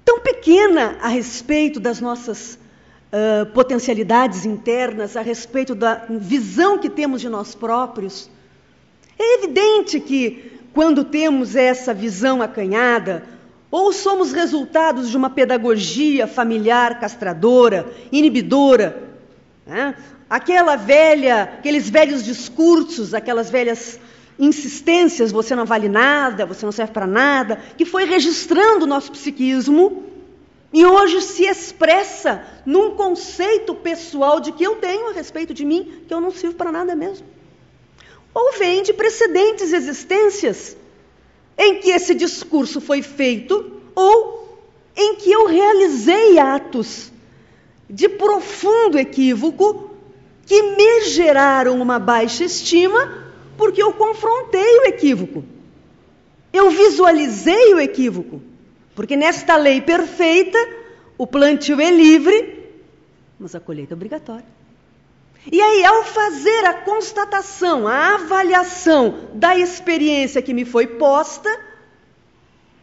tão 0.04 0.20
pequena 0.20 0.98
a 1.00 1.08
respeito 1.08 1.80
das 1.80 2.00
nossas 2.00 2.58
uh, 3.12 3.46
potencialidades 3.52 4.44
internas, 4.44 5.16
a 5.16 5.22
respeito 5.22 5.74
da 5.74 6.06
visão 6.08 6.78
que 6.78 6.90
temos 6.90 7.20
de 7.20 7.28
nós 7.28 7.54
próprios. 7.54 8.30
É 9.18 9.38
evidente 9.38 9.98
que 9.98 10.52
quando 10.72 11.04
temos 11.04 11.56
essa 11.56 11.92
visão 11.92 12.40
acanhada, 12.40 13.24
ou 13.70 13.92
somos 13.92 14.32
resultados 14.32 15.10
de 15.10 15.16
uma 15.16 15.30
pedagogia 15.30 16.26
familiar 16.26 16.98
castradora, 16.98 17.92
inibidora, 18.10 19.09
né? 19.70 19.94
aquela 20.28 20.74
velha, 20.74 21.44
aqueles 21.44 21.88
velhos 21.88 22.24
discursos, 22.24 23.14
aquelas 23.14 23.48
velhas 23.48 24.00
insistências, 24.36 25.30
você 25.30 25.54
não 25.54 25.64
vale 25.64 25.88
nada, 25.88 26.44
você 26.44 26.66
não 26.66 26.72
serve 26.72 26.92
para 26.92 27.06
nada, 27.06 27.56
que 27.78 27.84
foi 27.84 28.04
registrando 28.04 28.84
o 28.84 28.88
nosso 28.88 29.12
psiquismo 29.12 30.02
e 30.72 30.84
hoje 30.84 31.22
se 31.22 31.44
expressa 31.44 32.44
num 32.66 32.96
conceito 32.96 33.72
pessoal 33.72 34.40
de 34.40 34.50
que 34.50 34.64
eu 34.64 34.74
tenho 34.76 35.10
a 35.10 35.12
respeito 35.12 35.54
de 35.54 35.64
mim, 35.64 36.02
que 36.08 36.12
eu 36.12 36.20
não 36.20 36.32
sirvo 36.32 36.56
para 36.56 36.72
nada 36.72 36.96
mesmo. 36.96 37.26
Ou 38.34 38.54
vem 38.58 38.82
de 38.82 38.92
precedentes 38.92 39.72
existências 39.72 40.76
em 41.56 41.76
que 41.76 41.90
esse 41.90 42.12
discurso 42.12 42.80
foi 42.80 43.02
feito, 43.02 43.80
ou 43.94 44.58
em 44.96 45.14
que 45.14 45.30
eu 45.30 45.46
realizei 45.46 46.40
atos 46.40 47.12
de 47.90 48.08
profundo 48.08 48.98
equívoco 48.98 49.90
que 50.46 50.62
me 50.62 51.02
geraram 51.02 51.80
uma 51.80 51.98
baixa 51.98 52.44
estima, 52.44 53.24
porque 53.56 53.82
eu 53.82 53.92
confrontei 53.92 54.78
o 54.80 54.84
equívoco. 54.84 55.44
Eu 56.52 56.70
visualizei 56.70 57.74
o 57.74 57.80
equívoco. 57.80 58.42
Porque 58.94 59.16
nesta 59.16 59.56
lei 59.56 59.80
perfeita, 59.80 60.58
o 61.18 61.26
plantio 61.26 61.80
é 61.80 61.90
livre, 61.90 62.68
mas 63.38 63.54
a 63.54 63.60
colheita 63.60 63.94
é 63.94 63.96
obrigatória. 63.96 64.46
E 65.50 65.60
aí, 65.60 65.84
ao 65.84 66.04
fazer 66.04 66.66
a 66.66 66.74
constatação, 66.74 67.88
a 67.88 68.14
avaliação 68.14 69.30
da 69.34 69.56
experiência 69.56 70.42
que 70.42 70.52
me 70.52 70.64
foi 70.64 70.86
posta, 70.86 71.48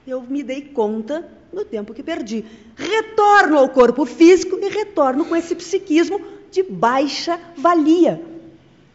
eu 0.07 0.21
me 0.21 0.41
dei 0.41 0.61
conta 0.61 1.36
do 1.57 1.65
tempo 1.65 1.93
que 1.93 2.03
perdi. 2.03 2.45
Retorno 2.75 3.57
ao 3.57 3.69
corpo 3.69 4.05
físico 4.05 4.59
e 4.61 4.69
retorno 4.69 5.25
com 5.25 5.35
esse 5.35 5.55
psiquismo 5.55 6.21
de 6.51 6.61
baixa 6.61 7.39
valia. 7.57 8.21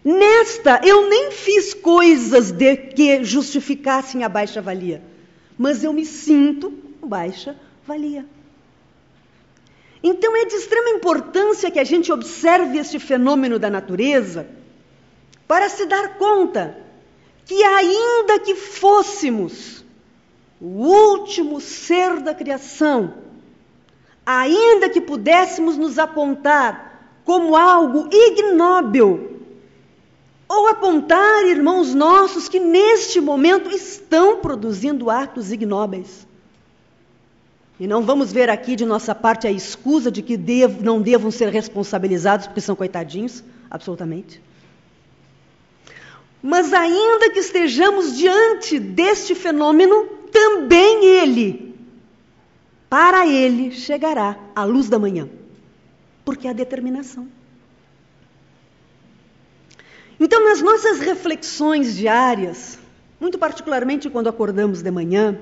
Nesta, 0.05 0.81
eu 0.85 1.09
nem 1.09 1.33
fiz 1.33 1.75
coisas 1.75 2.53
de 2.53 2.77
que 2.77 3.25
justificassem 3.25 4.23
a 4.23 4.29
baixa 4.29 4.63
valia, 4.63 5.03
mas 5.59 5.83
eu 5.83 5.93
me 5.93 6.07
sinto 6.07 6.73
baixa 7.03 7.57
valia. 7.85 8.25
Então 10.03 10.37
é 10.37 10.45
de 10.45 10.55
extrema 10.55 10.91
importância 10.91 11.71
que 11.71 11.79
a 11.79 11.85
gente 11.85 12.13
observe 12.13 12.79
este 12.79 12.99
fenômeno 12.99 13.59
da 13.59 13.71
natureza 13.71 14.47
para 15.49 15.69
se 15.69 15.87
dar 15.87 16.17
conta 16.17 16.77
que, 17.45 17.63
ainda 17.63 18.39
que 18.39 18.55
fôssemos 18.55 19.82
o 20.63 20.87
último 20.87 21.61
ser 21.61 22.21
da 22.21 22.33
criação, 22.33 23.15
ainda 24.25 24.89
que 24.89 25.01
pudéssemos 25.01 25.77
nos 25.77 25.99
apontar 25.99 27.19
como 27.25 27.57
algo 27.57 28.09
ignóbil, 28.13 29.41
ou 30.49 30.69
apontar 30.69 31.45
irmãos 31.47 31.93
nossos 31.95 32.49
que 32.49 32.61
neste 32.61 33.21
momento 33.21 33.71
estão 33.71 34.37
produzindo 34.37 35.11
atos 35.11 35.51
ignóbeis. 35.51 36.29
E 37.81 37.87
não 37.87 38.03
vamos 38.03 38.33
ver 38.33 38.49
aqui 38.49 38.77
de 38.77 38.85
nossa 38.85 39.17
parte 39.17 39.49
a 39.49 39.51
escusa 39.51 40.13
de 40.13 40.23
que 40.23 40.37
dev, 40.37 40.81
não 40.81 41.03
devam 41.03 41.33
ser 41.33 41.49
responsabilizados 41.49 42.47
porque 42.47 42.61
são 42.61 42.77
coitadinhos, 42.77 43.43
absolutamente. 43.69 44.41
Mas 46.41 46.73
ainda 46.73 47.31
que 47.31 47.41
estejamos 47.41 48.17
diante 48.17 48.79
deste 48.79 49.35
fenômeno, 49.35 50.12
também 50.33 51.05
ele, 51.05 51.77
para 52.89 53.27
ele 53.27 53.71
chegará 53.71 54.39
a 54.55 54.65
luz 54.65 54.89
da 54.89 54.99
manhã, 54.99 55.29
porque 56.25 56.49
é 56.49 56.51
a 56.51 56.55
determinação. 56.55 57.29
Então, 60.19 60.43
nas 60.45 60.63
nossas 60.63 61.01
reflexões 61.01 61.97
diárias, 61.97 62.79
muito 63.21 63.39
particularmente 63.39 64.09
quando 64.09 64.29
acordamos 64.29 64.83
de 64.83 64.91
manhã, 64.91 65.39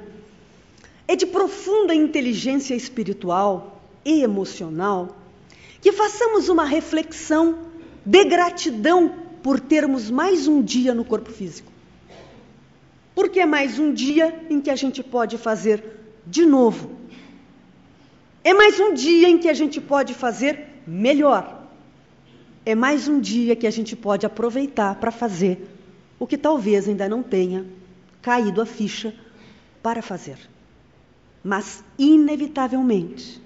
é 1.06 1.14
de 1.16 1.26
profunda 1.26 1.94
inteligência 1.94 2.74
espiritual 2.74 3.82
e 4.04 4.22
emocional 4.22 5.16
que 5.80 5.92
façamos 5.92 6.48
uma 6.48 6.64
reflexão 6.64 7.58
de 8.04 8.24
gratidão 8.24 9.08
por 9.42 9.58
termos 9.58 10.10
mais 10.10 10.46
um 10.46 10.62
dia 10.62 10.94
no 10.94 11.04
corpo 11.04 11.30
físico. 11.30 11.70
Porque 13.14 13.40
é 13.40 13.46
mais 13.46 13.78
um 13.78 13.92
dia 13.92 14.46
em 14.48 14.60
que 14.60 14.70
a 14.70 14.76
gente 14.76 15.02
pode 15.02 15.36
fazer 15.36 15.82
de 16.26 16.46
novo. 16.46 16.90
É 18.42 18.54
mais 18.54 18.78
um 18.80 18.94
dia 18.94 19.28
em 19.28 19.38
que 19.38 19.48
a 19.48 19.54
gente 19.54 19.80
pode 19.80 20.14
fazer 20.14 20.66
melhor. 20.86 21.68
É 22.64 22.74
mais 22.74 23.08
um 23.08 23.20
dia 23.20 23.56
que 23.56 23.66
a 23.66 23.70
gente 23.70 23.96
pode 23.96 24.24
aproveitar 24.24 24.94
para 24.96 25.10
fazer 25.10 25.66
o 26.18 26.26
que 26.26 26.38
talvez 26.38 26.88
ainda 26.88 27.08
não 27.08 27.22
tenha 27.22 27.66
caído 28.22 28.60
a 28.60 28.66
ficha 28.66 29.14
para 29.82 30.02
fazer. 30.02 30.36
Mas, 31.42 31.82
inevitavelmente, 31.98 33.40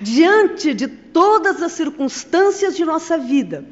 diante 0.00 0.74
de 0.74 0.86
todas 0.86 1.62
as 1.62 1.72
circunstâncias 1.72 2.76
de 2.76 2.84
nossa 2.84 3.16
vida, 3.16 3.64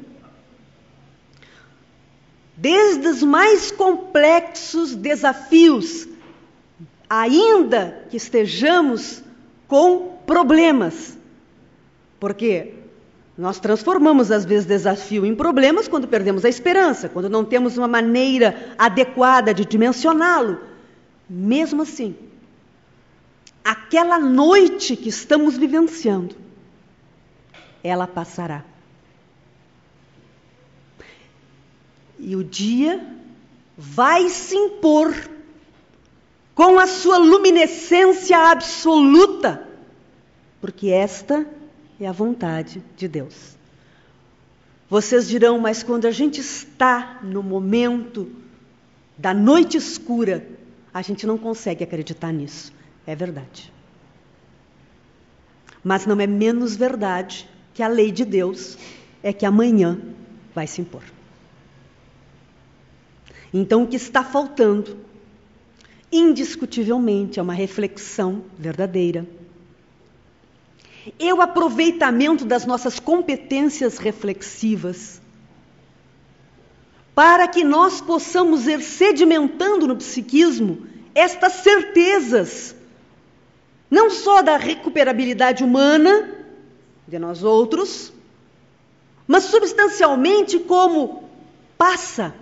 desde 2.61 3.07
os 3.07 3.23
mais 3.23 3.71
complexos 3.71 4.93
desafios, 4.93 6.07
ainda 7.09 8.05
que 8.11 8.17
estejamos 8.17 9.23
com 9.67 10.19
problemas, 10.27 11.17
porque 12.19 12.75
nós 13.35 13.59
transformamos, 13.59 14.29
às 14.29 14.45
vezes, 14.45 14.67
desafio 14.67 15.25
em 15.25 15.33
problemas 15.33 15.87
quando 15.87 16.07
perdemos 16.07 16.45
a 16.45 16.49
esperança, 16.49 17.09
quando 17.09 17.27
não 17.27 17.43
temos 17.43 17.79
uma 17.79 17.87
maneira 17.87 18.75
adequada 18.77 19.55
de 19.55 19.65
dimensioná-lo. 19.65 20.59
Mesmo 21.27 21.81
assim, 21.81 22.15
aquela 23.63 24.19
noite 24.19 24.95
que 24.95 25.09
estamos 25.09 25.57
vivenciando, 25.57 26.35
ela 27.83 28.05
passará. 28.05 28.63
E 32.21 32.35
o 32.35 32.43
dia 32.43 33.05
vai 33.75 34.29
se 34.29 34.55
impor 34.55 35.13
com 36.53 36.77
a 36.77 36.85
sua 36.85 37.17
luminescência 37.17 38.37
absoluta, 38.37 39.67
porque 40.61 40.89
esta 40.89 41.45
é 41.99 42.07
a 42.07 42.11
vontade 42.11 42.83
de 42.95 43.07
Deus. 43.07 43.57
Vocês 44.87 45.27
dirão, 45.27 45.57
mas 45.57 45.81
quando 45.81 46.05
a 46.05 46.11
gente 46.11 46.39
está 46.39 47.19
no 47.23 47.41
momento 47.41 48.31
da 49.17 49.33
noite 49.33 49.77
escura, 49.77 50.45
a 50.93 51.01
gente 51.01 51.25
não 51.25 51.37
consegue 51.37 51.83
acreditar 51.83 52.31
nisso. 52.31 52.71
É 53.07 53.15
verdade. 53.15 53.73
Mas 55.83 56.05
não 56.05 56.19
é 56.19 56.27
menos 56.27 56.75
verdade 56.75 57.49
que 57.73 57.81
a 57.81 57.87
lei 57.87 58.11
de 58.11 58.23
Deus 58.25 58.77
é 59.23 59.33
que 59.33 59.45
amanhã 59.45 59.99
vai 60.53 60.67
se 60.67 60.81
impor. 60.81 61.03
Então, 63.53 63.83
o 63.83 63.87
que 63.87 63.95
está 63.95 64.23
faltando, 64.23 64.97
indiscutivelmente, 66.11 67.39
é 67.39 67.43
uma 67.43 67.53
reflexão 67.53 68.43
verdadeira. 68.57 69.27
É 71.19 71.33
o 71.33 71.41
aproveitamento 71.41 72.45
das 72.45 72.65
nossas 72.65 72.99
competências 72.99 73.97
reflexivas, 73.97 75.21
para 77.13 77.47
que 77.47 77.63
nós 77.63 77.99
possamos 77.99 78.67
ir 78.67 78.81
sedimentando 78.81 79.87
no 79.87 79.97
psiquismo 79.97 80.87
estas 81.13 81.53
certezas 81.53 82.75
não 83.91 84.09
só 84.09 84.41
da 84.41 84.55
recuperabilidade 84.55 85.65
humana 85.65 86.29
de 87.05 87.19
nós 87.19 87.43
outros, 87.43 88.13
mas 89.27 89.43
substancialmente 89.43 90.57
como 90.59 91.29
passa, 91.77 92.33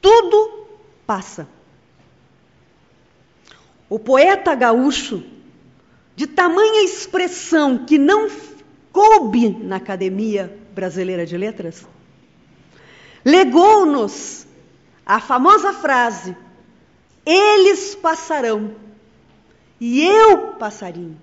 tudo 0.00 0.66
passa. 1.06 1.48
O 3.88 3.98
poeta 3.98 4.54
gaúcho, 4.54 5.24
de 6.14 6.26
tamanha 6.26 6.84
expressão 6.84 7.86
que 7.86 7.96
não 7.96 8.28
coube 8.92 9.48
na 9.48 9.76
Academia 9.76 10.58
Brasileira 10.74 11.24
de 11.24 11.36
Letras, 11.36 11.86
legou-nos 13.24 14.46
a 15.06 15.20
famosa 15.20 15.72
frase: 15.72 16.36
Eles 17.24 17.94
passarão 17.94 18.74
e 19.80 20.04
eu 20.04 20.54
passarinho. 20.54 21.18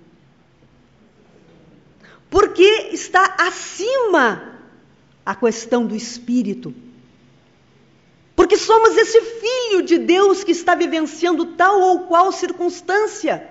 Porque 2.28 2.90
está 2.92 3.36
acima 3.38 4.58
a 5.24 5.34
questão 5.34 5.86
do 5.86 5.94
espírito. 5.94 6.74
Porque 8.36 8.58
somos 8.58 8.94
esse 8.98 9.18
filho 9.18 9.82
de 9.82 9.96
Deus 9.96 10.44
que 10.44 10.52
está 10.52 10.74
vivenciando 10.74 11.46
tal 11.56 11.80
ou 11.80 12.00
qual 12.00 12.30
circunstância. 12.30 13.48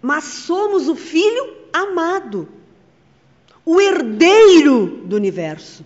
Mas 0.00 0.24
somos 0.24 0.88
o 0.88 0.94
filho 0.94 1.56
amado, 1.72 2.48
o 3.66 3.80
herdeiro 3.80 4.86
do 5.04 5.16
universo. 5.16 5.84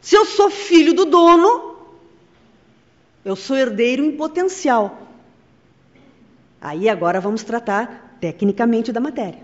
Se 0.00 0.14
eu 0.14 0.24
sou 0.24 0.48
filho 0.48 0.94
do 0.94 1.04
dono, 1.04 1.76
eu 3.24 3.34
sou 3.34 3.56
herdeiro 3.56 4.04
em 4.04 4.16
potencial. 4.16 5.02
Aí 6.60 6.88
agora 6.88 7.20
vamos 7.20 7.42
tratar 7.42 8.16
tecnicamente 8.20 8.92
da 8.92 9.00
matéria. 9.00 9.42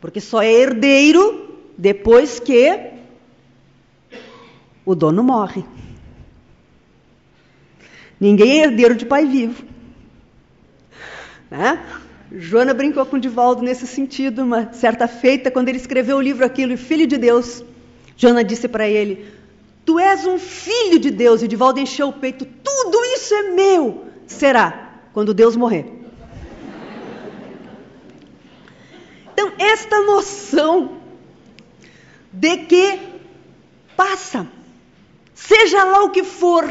Porque 0.00 0.20
só 0.20 0.42
é 0.42 0.52
herdeiro 0.52 1.56
depois 1.78 2.40
que 2.40 2.99
o 4.90 4.94
dono 4.94 5.22
morre. 5.22 5.64
Ninguém 8.20 8.60
é 8.60 8.64
herdeiro 8.64 8.94
de 8.94 9.06
pai 9.06 9.24
vivo. 9.24 9.64
Né? 11.50 11.82
Joana 12.32 12.74
brincou 12.74 13.04
com 13.06 13.18
Divaldo 13.18 13.62
nesse 13.62 13.86
sentido, 13.86 14.42
uma 14.42 14.72
certa 14.72 15.08
feita, 15.08 15.50
quando 15.50 15.68
ele 15.68 15.78
escreveu 15.78 16.16
o 16.16 16.20
livro 16.20 16.44
Aquilo, 16.44 16.76
Filho 16.76 17.06
de 17.06 17.16
Deus. 17.16 17.64
Joana 18.16 18.44
disse 18.44 18.68
para 18.68 18.88
ele: 18.88 19.26
Tu 19.84 19.98
és 19.98 20.26
um 20.26 20.38
filho 20.38 20.98
de 20.98 21.10
Deus. 21.10 21.42
E 21.42 21.48
Divaldo 21.48 21.80
encheu 21.80 22.08
o 22.08 22.12
peito. 22.12 22.44
Tudo 22.44 23.04
isso 23.14 23.34
é 23.34 23.42
meu. 23.50 24.04
Será 24.26 25.00
quando 25.12 25.34
Deus 25.34 25.56
morrer. 25.56 25.86
Então, 29.32 29.52
esta 29.58 30.02
noção 30.02 30.98
de 32.32 32.58
que 32.58 32.98
passa, 33.96 34.46
seja 35.46 35.84
lá 35.84 36.02
o 36.02 36.10
que 36.10 36.22
for, 36.22 36.64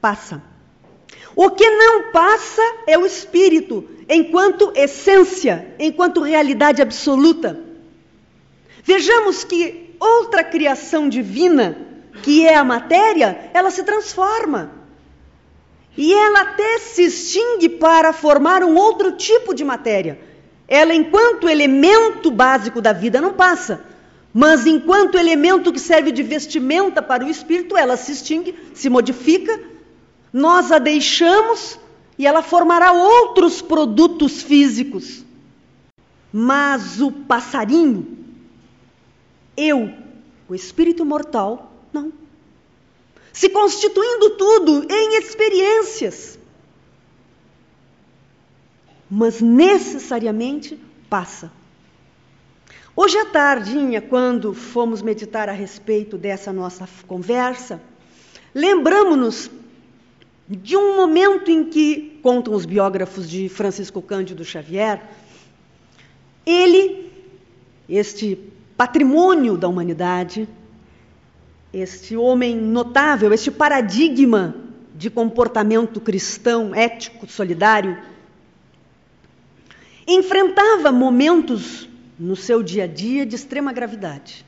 passa. 0.00 0.42
O 1.36 1.50
que 1.50 1.68
não 1.68 2.12
passa 2.12 2.62
é 2.86 2.96
o 2.96 3.04
espírito, 3.04 3.88
enquanto 4.08 4.72
essência, 4.74 5.74
enquanto 5.78 6.22
realidade 6.22 6.80
absoluta. 6.80 7.60
Vejamos 8.82 9.44
que 9.44 9.96
outra 9.98 10.44
criação 10.44 11.08
divina, 11.08 11.76
que 12.22 12.46
é 12.46 12.54
a 12.54 12.64
matéria, 12.64 13.50
ela 13.52 13.70
se 13.70 13.82
transforma. 13.82 14.70
E 15.96 16.12
ela 16.12 16.42
até 16.42 16.78
se 16.78 17.04
extingue 17.04 17.68
para 17.68 18.12
formar 18.12 18.62
um 18.62 18.76
outro 18.76 19.12
tipo 19.12 19.54
de 19.54 19.64
matéria. 19.64 20.18
Ela, 20.66 20.94
enquanto 20.94 21.48
elemento 21.48 22.30
básico 22.30 22.80
da 22.80 22.92
vida, 22.92 23.20
não 23.20 23.32
passa. 23.32 23.84
Mas 24.36 24.66
enquanto 24.66 25.16
elemento 25.16 25.72
que 25.72 25.78
serve 25.78 26.10
de 26.10 26.24
vestimenta 26.24 27.00
para 27.00 27.24
o 27.24 27.30
espírito, 27.30 27.76
ela 27.76 27.96
se 27.96 28.10
extingue, 28.10 28.58
se 28.74 28.90
modifica, 28.90 29.62
nós 30.32 30.72
a 30.72 30.80
deixamos 30.80 31.78
e 32.18 32.26
ela 32.26 32.42
formará 32.42 32.90
outros 32.90 33.62
produtos 33.62 34.42
físicos. 34.42 35.24
Mas 36.32 37.00
o 37.00 37.12
passarinho, 37.12 38.18
eu, 39.56 39.94
o 40.48 40.54
espírito 40.54 41.04
mortal, 41.04 41.72
não. 41.92 42.12
Se 43.32 43.48
constituindo 43.48 44.30
tudo 44.30 44.84
em 44.90 45.16
experiências. 45.16 46.40
Mas 49.08 49.40
necessariamente 49.40 50.76
passa. 51.08 51.52
Hoje 52.96 53.18
à 53.18 53.24
tardinha, 53.24 54.00
quando 54.00 54.54
fomos 54.54 55.02
meditar 55.02 55.48
a 55.48 55.52
respeito 55.52 56.16
dessa 56.16 56.52
nossa 56.52 56.88
conversa, 57.08 57.80
lembramos-nos 58.54 59.50
de 60.48 60.76
um 60.76 60.94
momento 60.94 61.50
em 61.50 61.64
que, 61.64 62.20
contam 62.22 62.54
os 62.54 62.64
biógrafos 62.64 63.28
de 63.28 63.48
Francisco 63.48 64.00
Cândido 64.00 64.44
Xavier, 64.44 65.02
ele, 66.46 67.10
este 67.88 68.38
patrimônio 68.76 69.56
da 69.56 69.66
humanidade, 69.66 70.48
este 71.72 72.16
homem 72.16 72.54
notável, 72.54 73.32
este 73.32 73.50
paradigma 73.50 74.54
de 74.94 75.10
comportamento 75.10 76.00
cristão, 76.00 76.72
ético, 76.72 77.28
solidário, 77.28 77.98
enfrentava 80.06 80.92
momentos 80.92 81.88
no 82.18 82.36
seu 82.36 82.62
dia 82.62 82.84
a 82.84 82.86
dia 82.86 83.24
de 83.26 83.34
extrema 83.34 83.72
gravidade. 83.72 84.44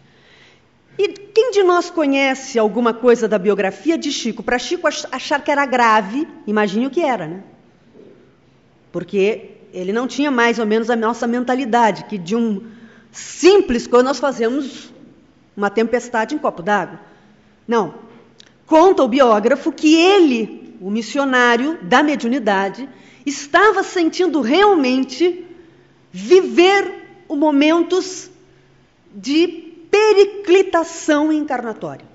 E 0.99 1.09
quem 1.09 1.51
de 1.51 1.63
nós 1.63 1.91
conhece 1.91 2.59
alguma 2.59 2.95
coisa 2.95 3.29
da 3.29 3.39
biografia 3.39 3.99
de 3.99 4.11
Chico? 4.11 4.43
Para 4.43 4.59
Chico 4.59 4.87
achar 4.87 5.43
que 5.43 5.51
era 5.51 5.67
grave, 5.67 6.27
imagine 6.47 6.87
o 6.87 6.91
que 6.91 7.03
era, 7.03 7.27
né? 7.27 7.43
Porque 8.91 9.51
ele 9.73 9.93
não 9.93 10.07
tinha 10.07 10.31
mais 10.31 10.59
ou 10.59 10.67
menos 10.67 10.89
a 10.89 10.97
nossa 10.97 11.27
mentalidade, 11.27 12.05
que 12.05 12.17
de 12.17 12.35
um 12.35 12.63
simples 13.13 13.87
quando 13.87 14.07
nós 14.07 14.19
fazemos 14.19 14.91
uma 15.55 15.69
tempestade 15.69 16.35
em 16.35 16.39
copo 16.39 16.63
d'água. 16.63 17.01
Não. 17.69 17.95
Conta 18.67 19.03
o 19.03 19.09
biógrafo 19.09 19.71
que 19.71 19.95
ele 19.95 20.67
o 20.81 20.91
missionário 20.91 21.79
da 21.83 22.03
mediunidade, 22.03 22.89
estava 23.25 23.83
sentindo 23.83 24.41
realmente 24.41 25.45
viver 26.13 27.06
momentos 27.35 28.31
de 29.15 29.49
periclitação 29.91 31.33
encarnatória. 31.33 32.07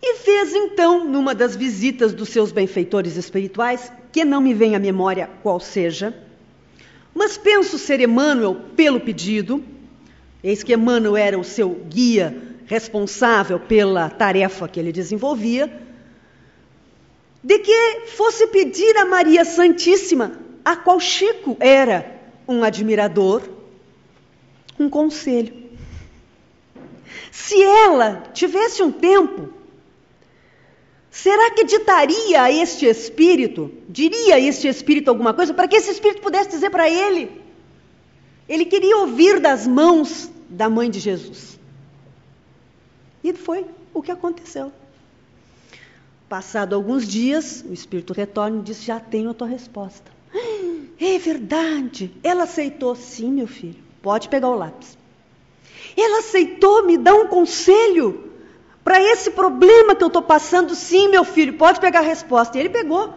E 0.00 0.16
fez 0.16 0.54
então, 0.54 1.04
numa 1.04 1.34
das 1.34 1.54
visitas 1.54 2.12
dos 2.12 2.28
seus 2.28 2.50
benfeitores 2.50 3.16
espirituais, 3.16 3.92
que 4.10 4.24
não 4.24 4.40
me 4.40 4.52
vem 4.52 4.74
à 4.74 4.78
memória 4.78 5.30
qual 5.42 5.60
seja, 5.60 6.14
mas 7.14 7.36
penso 7.36 7.78
ser 7.78 8.00
Emmanuel 8.00 8.56
pelo 8.76 9.00
pedido, 9.00 9.62
eis 10.42 10.62
que 10.62 10.72
Emmanuel 10.72 11.16
era 11.16 11.38
o 11.38 11.44
seu 11.44 11.70
guia 11.88 12.36
responsável 12.66 13.60
pela 13.60 14.08
tarefa 14.08 14.66
que 14.66 14.80
ele 14.80 14.92
desenvolvia, 14.92 15.72
de 17.44 17.58
que 17.58 18.06
fosse 18.16 18.46
pedir 18.48 18.96
a 18.96 19.04
Maria 19.04 19.44
Santíssima, 19.44 20.32
a 20.64 20.76
qual 20.76 20.98
Chico 21.00 21.56
era 21.60 22.20
um 22.46 22.62
admirador, 22.62 23.42
um 24.78 24.88
conselho. 24.88 25.70
Se 27.30 27.60
ela 27.62 28.22
tivesse 28.32 28.82
um 28.82 28.90
tempo, 28.90 29.52
será 31.10 31.50
que 31.50 31.64
ditaria 31.64 32.42
a 32.42 32.50
este 32.50 32.86
espírito, 32.86 33.70
diria 33.88 34.36
a 34.36 34.40
este 34.40 34.68
espírito 34.68 35.08
alguma 35.08 35.32
coisa, 35.32 35.54
para 35.54 35.68
que 35.68 35.76
esse 35.76 35.90
espírito 35.90 36.22
pudesse 36.22 36.50
dizer 36.50 36.70
para 36.70 36.88
ele? 36.88 37.40
Ele 38.48 38.64
queria 38.64 38.96
ouvir 38.98 39.40
das 39.40 39.66
mãos 39.66 40.30
da 40.48 40.68
mãe 40.68 40.90
de 40.90 40.98
Jesus. 40.98 41.58
E 43.24 43.32
foi 43.32 43.66
o 43.94 44.02
que 44.02 44.10
aconteceu. 44.10 44.72
Passado 46.28 46.74
alguns 46.74 47.06
dias, 47.06 47.64
o 47.68 47.72
espírito 47.72 48.12
retorna 48.12 48.58
e 48.58 48.62
diz: 48.62 48.82
Já 48.82 48.98
tenho 48.98 49.30
a 49.30 49.34
tua 49.34 49.46
resposta. 49.46 50.10
É 51.04 51.18
verdade. 51.18 52.12
Ela 52.22 52.44
aceitou, 52.44 52.94
sim, 52.94 53.32
meu 53.32 53.48
filho. 53.48 53.82
Pode 54.02 54.28
pegar 54.28 54.48
o 54.48 54.54
lápis. 54.54 54.98
Ela 55.96 56.18
aceitou 56.18 56.84
me 56.84 56.98
dar 56.98 57.14
um 57.14 57.28
conselho 57.28 58.30
para 58.82 59.00
esse 59.00 59.30
problema 59.30 59.94
que 59.94 60.02
eu 60.02 60.08
estou 60.08 60.22
passando. 60.22 60.74
Sim, 60.74 61.08
meu 61.08 61.24
filho, 61.24 61.54
pode 61.54 61.80
pegar 61.80 62.00
a 62.00 62.02
resposta. 62.02 62.56
E 62.56 62.60
ele 62.60 62.70
pegou 62.70 63.14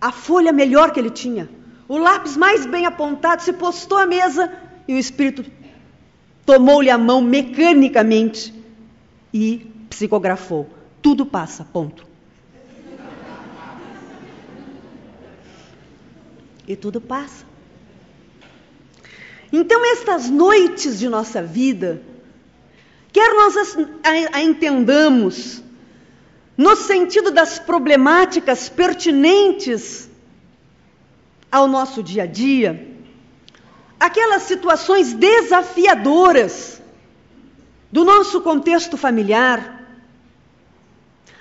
a 0.00 0.10
folha 0.10 0.52
melhor 0.52 0.92
que 0.92 0.98
ele 0.98 1.10
tinha, 1.10 1.48
o 1.86 1.98
lápis 1.98 2.36
mais 2.36 2.64
bem 2.64 2.86
apontado, 2.86 3.42
se 3.42 3.52
postou 3.52 3.98
à 3.98 4.06
mesa 4.06 4.50
e 4.88 4.94
o 4.94 4.98
espírito 4.98 5.44
tomou-lhe 6.46 6.88
a 6.88 6.96
mão 6.96 7.20
mecanicamente 7.20 8.54
e 9.34 9.66
psicografou. 9.90 10.68
Tudo 11.02 11.26
passa, 11.26 11.64
ponto. 11.64 12.06
E 16.66 16.76
tudo 16.76 17.00
passa. 17.00 17.49
Então, 19.52 19.84
estas 19.92 20.30
noites 20.30 20.98
de 20.98 21.08
nossa 21.08 21.42
vida, 21.42 22.00
quer 23.12 23.34
nós 23.34 23.56
a, 23.56 24.36
a 24.38 24.42
entendamos 24.42 25.62
no 26.56 26.76
sentido 26.76 27.30
das 27.30 27.58
problemáticas 27.58 28.68
pertinentes 28.68 30.08
ao 31.50 31.66
nosso 31.66 32.02
dia 32.02 32.24
a 32.24 32.26
dia, 32.26 32.86
aquelas 33.98 34.42
situações 34.42 35.12
desafiadoras 35.14 36.80
do 37.90 38.04
nosso 38.04 38.40
contexto 38.40 38.96
familiar, 38.96 39.84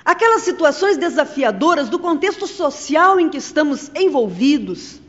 aquelas 0.04 0.42
situações 0.42 0.98
desafiadoras 0.98 1.90
do 1.90 2.00
contexto 2.00 2.48
social 2.48 3.20
em 3.20 3.30
que 3.30 3.38
estamos 3.38 3.92
envolvidos, 3.94 5.00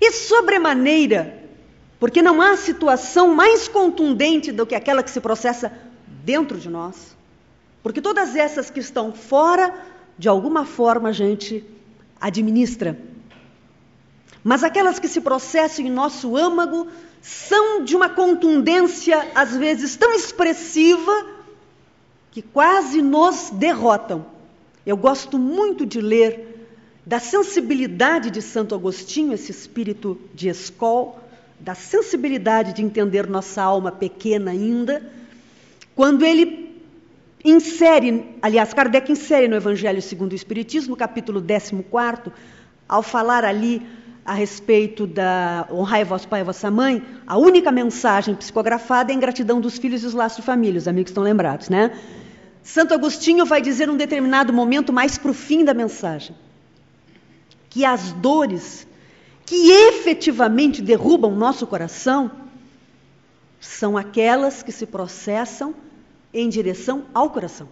e 0.00 0.10
sobremaneira 0.10 1.43
porque 2.04 2.20
não 2.20 2.42
há 2.42 2.54
situação 2.54 3.34
mais 3.34 3.66
contundente 3.66 4.52
do 4.52 4.66
que 4.66 4.74
aquela 4.74 5.02
que 5.02 5.10
se 5.10 5.22
processa 5.22 5.72
dentro 6.22 6.58
de 6.58 6.68
nós. 6.68 7.16
Porque 7.82 8.02
todas 8.02 8.36
essas 8.36 8.68
que 8.68 8.78
estão 8.78 9.10
fora, 9.10 9.74
de 10.18 10.28
alguma 10.28 10.66
forma 10.66 11.08
a 11.08 11.12
gente 11.12 11.64
administra. 12.20 13.00
Mas 14.42 14.62
aquelas 14.62 14.98
que 14.98 15.08
se 15.08 15.22
processam 15.22 15.86
em 15.86 15.90
nosso 15.90 16.36
âmago 16.36 16.88
são 17.22 17.82
de 17.82 17.96
uma 17.96 18.10
contundência, 18.10 19.26
às 19.34 19.56
vezes, 19.56 19.96
tão 19.96 20.12
expressiva 20.12 21.26
que 22.30 22.42
quase 22.42 23.00
nos 23.00 23.48
derrotam. 23.48 24.26
Eu 24.84 24.98
gosto 24.98 25.38
muito 25.38 25.86
de 25.86 26.02
ler 26.02 26.68
da 27.06 27.18
sensibilidade 27.18 28.30
de 28.30 28.42
Santo 28.42 28.74
Agostinho, 28.74 29.32
esse 29.32 29.50
espírito 29.50 30.20
de 30.34 30.50
escola, 30.50 31.23
da 31.64 31.74
sensibilidade 31.74 32.74
de 32.74 32.82
entender 32.82 33.26
nossa 33.26 33.62
alma 33.62 33.90
pequena 33.90 34.50
ainda, 34.50 35.02
quando 35.96 36.22
ele 36.22 36.78
insere, 37.42 38.36
aliás, 38.42 38.74
Kardec 38.74 39.10
insere 39.10 39.48
no 39.48 39.56
Evangelho 39.56 40.02
segundo 40.02 40.32
o 40.32 40.34
Espiritismo, 40.34 40.94
capítulo 40.94 41.40
14, 41.40 42.30
ao 42.86 43.02
falar 43.02 43.46
ali 43.46 43.80
a 44.26 44.34
respeito 44.34 45.06
da 45.06 45.66
honrai 45.70 46.04
vosso 46.04 46.28
pai 46.28 46.42
e 46.42 46.44
vossa 46.44 46.70
mãe, 46.70 47.02
a 47.26 47.38
única 47.38 47.72
mensagem 47.72 48.34
psicografada 48.34 49.10
é 49.10 49.14
a 49.14 49.16
ingratidão 49.16 49.58
dos 49.58 49.78
filhos 49.78 50.02
e 50.02 50.06
os 50.06 50.12
laços 50.12 50.36
de 50.36 50.42
família, 50.42 50.76
os 50.78 50.86
amigos 50.86 51.12
estão 51.12 51.22
lembrados, 51.22 51.70
né? 51.70 51.98
Santo 52.62 52.92
Agostinho 52.92 53.46
vai 53.46 53.62
dizer 53.62 53.86
num 53.86 53.96
determinado 53.96 54.52
momento, 54.52 54.92
mais 54.92 55.16
para 55.16 55.30
o 55.30 55.34
fim 55.34 55.64
da 55.64 55.72
mensagem, 55.72 56.36
que 57.70 57.86
as 57.86 58.12
dores 58.12 58.86
que 59.46 59.70
efetivamente 59.70 60.80
derrubam 60.80 61.34
nosso 61.34 61.66
coração 61.66 62.30
são 63.60 63.96
aquelas 63.96 64.62
que 64.62 64.72
se 64.72 64.86
processam 64.86 65.74
em 66.32 66.48
direção 66.48 67.06
ao 67.14 67.30
coração. 67.30 67.68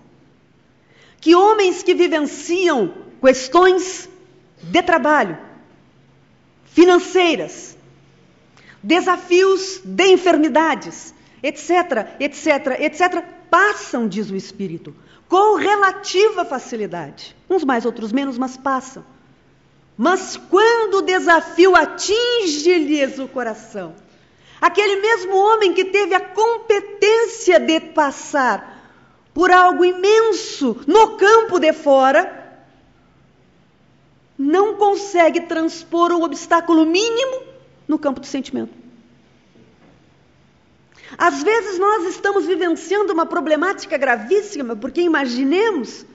Que 1.21 1.35
homens 1.35 1.83
que 1.83 1.95
vivenciam 1.95 2.93
questões 3.21 4.09
de 4.63 4.83
trabalho, 4.83 5.39
financeiras, 6.65 7.77
desafios 8.83 9.81
de 9.85 10.07
enfermidades, 10.07 11.15
etc., 11.43 12.17
etc., 12.19 12.81
etc., 12.81 13.25
passam, 13.51 14.09
diz 14.09 14.31
o 14.31 14.37
Espírito, 14.37 14.95
com 15.29 15.57
relativa 15.57 16.45
facilidade. 16.45 17.37
Uns 17.49 17.65
mais, 17.65 17.85
outros 17.85 18.13
menos, 18.13 18.37
mas 18.39 18.57
passam. 18.57 19.05
Mas 19.97 20.37
quando 20.37 20.99
o 20.99 21.03
desafio 21.03 21.77
atinge-lhes 21.77 23.19
o 23.19 23.29
coração, 23.29 23.95
aquele 24.61 24.97
mesmo 24.97 25.37
homem 25.37 25.75
que 25.75 25.85
teve 25.85 26.15
a 26.15 26.21
competência 26.21 27.61
de 27.61 27.81
passar 27.81 28.73
por 29.35 29.51
algo 29.51 29.85
imenso 29.85 30.81
no 30.87 31.17
campo 31.17 31.59
de 31.59 31.73
fora, 31.73 32.41
não 34.39 34.75
consegue 34.77 35.43
transpor 35.43 36.11
o 36.13 36.23
obstáculo 36.23 36.85
mínimo 36.85 37.43
no 37.87 37.99
campo 37.99 38.21
do 38.21 38.27
sentimento. 38.27 38.83
Às 41.17 41.43
vezes 41.43 41.79
nós 41.79 42.07
estamos 42.07 42.47
vivenciando 42.47 43.13
uma 43.13 43.27
problemática 43.27 43.99
gravíssima, 43.99 44.75
porque 44.75 45.03
imaginemos, 45.03 46.07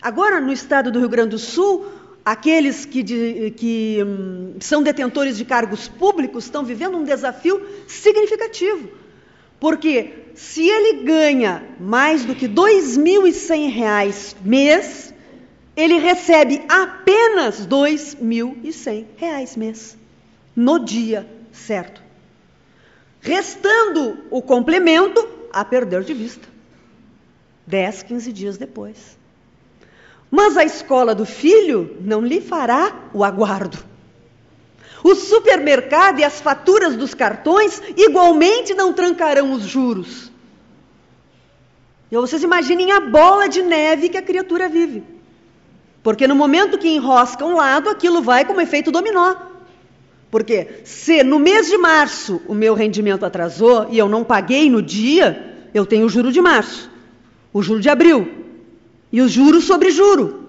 agora 0.00 0.40
no 0.40 0.52
estado 0.52 0.90
do 0.90 0.98
Rio 0.98 1.08
Grande 1.08 1.30
do 1.30 1.38
Sul, 1.38 1.86
aqueles 2.24 2.84
que, 2.84 3.02
de, 3.02 3.52
que 3.56 3.98
hum, 4.04 4.54
são 4.60 4.82
detentores 4.82 5.36
de 5.36 5.44
cargos 5.44 5.88
públicos 5.88 6.44
estão 6.44 6.64
vivendo 6.64 6.96
um 6.96 7.04
desafio 7.04 7.66
significativo. 7.86 8.88
Porque 9.58 10.14
se 10.34 10.68
ele 10.68 11.04
ganha 11.04 11.64
mais 11.78 12.24
do 12.24 12.34
que 12.34 12.46
R$ 12.46 12.54
2.100 12.54 14.36
mês, 14.44 15.14
ele 15.76 15.98
recebe 15.98 16.62
apenas 16.68 17.60
R$ 17.60 17.66
2.100 17.66 19.56
mês, 19.56 19.96
no 20.54 20.78
dia 20.78 21.26
certo. 21.52 22.02
Restando 23.20 24.18
o 24.30 24.42
complemento 24.42 25.26
a 25.52 25.64
perder 25.64 26.02
de 26.02 26.14
vista. 26.14 26.48
10, 27.66 28.02
15 28.02 28.32
dias 28.32 28.58
depois. 28.58 29.16
Mas 30.34 30.56
a 30.56 30.64
escola 30.64 31.14
do 31.14 31.26
filho 31.26 31.94
não 32.00 32.22
lhe 32.22 32.40
fará 32.40 33.10
o 33.12 33.22
aguardo. 33.22 33.76
O 35.04 35.14
supermercado 35.14 36.20
e 36.20 36.24
as 36.24 36.40
faturas 36.40 36.96
dos 36.96 37.12
cartões 37.12 37.82
igualmente 37.98 38.72
não 38.72 38.94
trancarão 38.94 39.52
os 39.52 39.64
juros. 39.64 40.32
E 42.10 42.16
vocês 42.16 42.42
imaginem 42.42 42.92
a 42.92 43.00
bola 43.00 43.46
de 43.46 43.60
neve 43.60 44.08
que 44.08 44.16
a 44.16 44.22
criatura 44.22 44.70
vive. 44.70 45.04
Porque 46.02 46.26
no 46.26 46.34
momento 46.34 46.78
que 46.78 46.88
enrosca 46.88 47.44
um 47.44 47.56
lado, 47.56 47.90
aquilo 47.90 48.22
vai 48.22 48.46
como 48.46 48.62
efeito 48.62 48.90
dominó. 48.90 49.36
Porque 50.30 50.80
se 50.84 51.22
no 51.22 51.38
mês 51.38 51.66
de 51.66 51.76
março 51.76 52.40
o 52.48 52.54
meu 52.54 52.72
rendimento 52.72 53.26
atrasou 53.26 53.88
e 53.90 53.98
eu 53.98 54.08
não 54.08 54.24
paguei 54.24 54.70
no 54.70 54.80
dia, 54.80 55.68
eu 55.74 55.84
tenho 55.84 56.06
o 56.06 56.08
juro 56.08 56.32
de 56.32 56.40
março, 56.40 56.90
o 57.52 57.62
juro 57.62 57.80
de 57.80 57.90
abril, 57.90 58.41
e 59.12 59.20
os 59.20 59.30
juros 59.30 59.64
sobre 59.64 59.90
juro. 59.90 60.48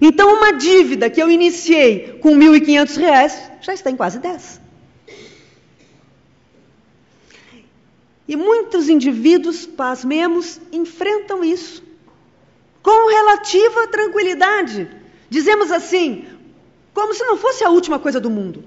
Então, 0.00 0.36
uma 0.36 0.52
dívida 0.52 1.10
que 1.10 1.20
eu 1.20 1.30
iniciei 1.30 2.18
com 2.20 2.36
R$ 2.36 2.60
1.500 2.60 3.50
já 3.62 3.74
está 3.74 3.90
em 3.90 3.96
quase 3.96 4.18
10. 4.18 4.60
E 8.28 8.36
muitos 8.36 8.88
indivíduos, 8.88 9.66
pasmemos, 9.66 10.60
enfrentam 10.70 11.42
isso 11.42 11.82
com 12.82 13.10
relativa 13.10 13.88
tranquilidade. 13.88 14.88
Dizemos 15.28 15.70
assim, 15.70 16.24
como 16.94 17.14
se 17.14 17.24
não 17.24 17.36
fosse 17.36 17.64
a 17.64 17.70
última 17.70 17.98
coisa 17.98 18.20
do 18.20 18.30
mundo. 18.30 18.64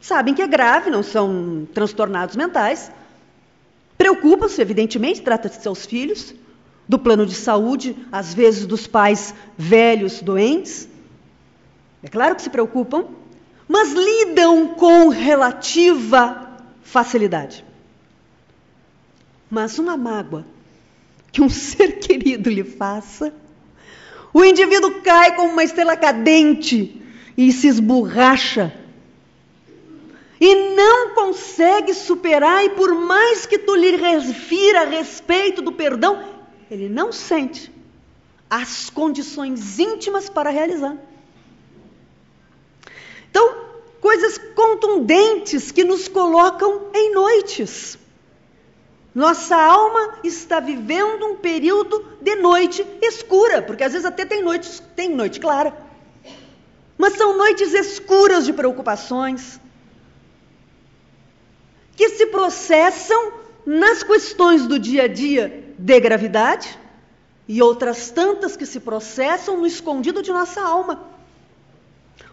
Sabem 0.00 0.34
que 0.34 0.42
é 0.42 0.46
grave, 0.46 0.90
não 0.90 1.02
são 1.02 1.66
transtornados 1.74 2.36
mentais. 2.36 2.90
Preocupam-se, 3.96 4.60
evidentemente, 4.60 5.22
trata-se 5.22 5.56
de 5.56 5.62
seus 5.62 5.84
filhos, 5.86 6.34
do 6.88 6.98
plano 6.98 7.26
de 7.26 7.34
saúde, 7.34 7.94
às 8.10 8.32
vezes 8.32 8.66
dos 8.66 8.86
pais 8.86 9.34
velhos, 9.56 10.22
doentes. 10.22 10.88
É 12.02 12.08
claro 12.08 12.34
que 12.34 12.42
se 12.42 12.48
preocupam, 12.48 13.04
mas 13.68 13.92
lidam 13.92 14.68
com 14.68 15.08
relativa 15.08 16.56
facilidade. 16.82 17.64
Mas 19.50 19.78
uma 19.78 19.96
mágoa 19.96 20.46
que 21.30 21.42
um 21.42 21.48
ser 21.50 21.98
querido 21.98 22.48
lhe 22.48 22.64
faça, 22.64 23.34
o 24.32 24.42
indivíduo 24.44 25.02
cai 25.02 25.36
como 25.36 25.52
uma 25.52 25.64
estrela 25.64 25.96
cadente 25.96 27.02
e 27.36 27.52
se 27.52 27.68
esborracha. 27.68 28.72
E 30.40 30.74
não 30.74 31.14
consegue 31.14 31.92
superar, 31.92 32.64
e 32.64 32.70
por 32.70 32.94
mais 32.94 33.44
que 33.44 33.58
tu 33.58 33.74
lhe 33.74 33.96
refira 33.96 34.82
a 34.82 34.86
respeito 34.86 35.60
do 35.60 35.72
perdão, 35.72 36.37
ele 36.70 36.88
não 36.88 37.12
sente 37.12 37.72
as 38.48 38.90
condições 38.90 39.78
íntimas 39.78 40.28
para 40.28 40.50
realizar. 40.50 40.96
Então, 43.30 43.66
coisas 44.00 44.38
contundentes 44.54 45.70
que 45.70 45.84
nos 45.84 46.08
colocam 46.08 46.88
em 46.94 47.12
noites. 47.12 47.98
Nossa 49.14 49.56
alma 49.56 50.18
está 50.22 50.60
vivendo 50.60 51.26
um 51.26 51.36
período 51.36 52.04
de 52.20 52.36
noite 52.36 52.86
escura, 53.02 53.60
porque 53.60 53.82
às 53.82 53.92
vezes 53.92 54.06
até 54.06 54.24
tem 54.24 54.42
noite, 54.42 54.80
tem 54.94 55.08
noite 55.08 55.40
clara. 55.40 55.76
Mas 56.96 57.14
são 57.14 57.36
noites 57.36 57.72
escuras 57.74 58.44
de 58.44 58.52
preocupações 58.52 59.60
que 61.96 62.08
se 62.10 62.26
processam 62.26 63.32
nas 63.66 64.02
questões 64.02 64.66
do 64.66 64.78
dia 64.78 65.04
a 65.04 65.08
dia 65.08 65.67
de 65.78 66.00
gravidade 66.00 66.78
e 67.46 67.62
outras 67.62 68.10
tantas 68.10 68.56
que 68.56 68.66
se 68.66 68.80
processam 68.80 69.56
no 69.56 69.66
escondido 69.66 70.22
de 70.22 70.32
nossa 70.32 70.60
alma. 70.60 71.06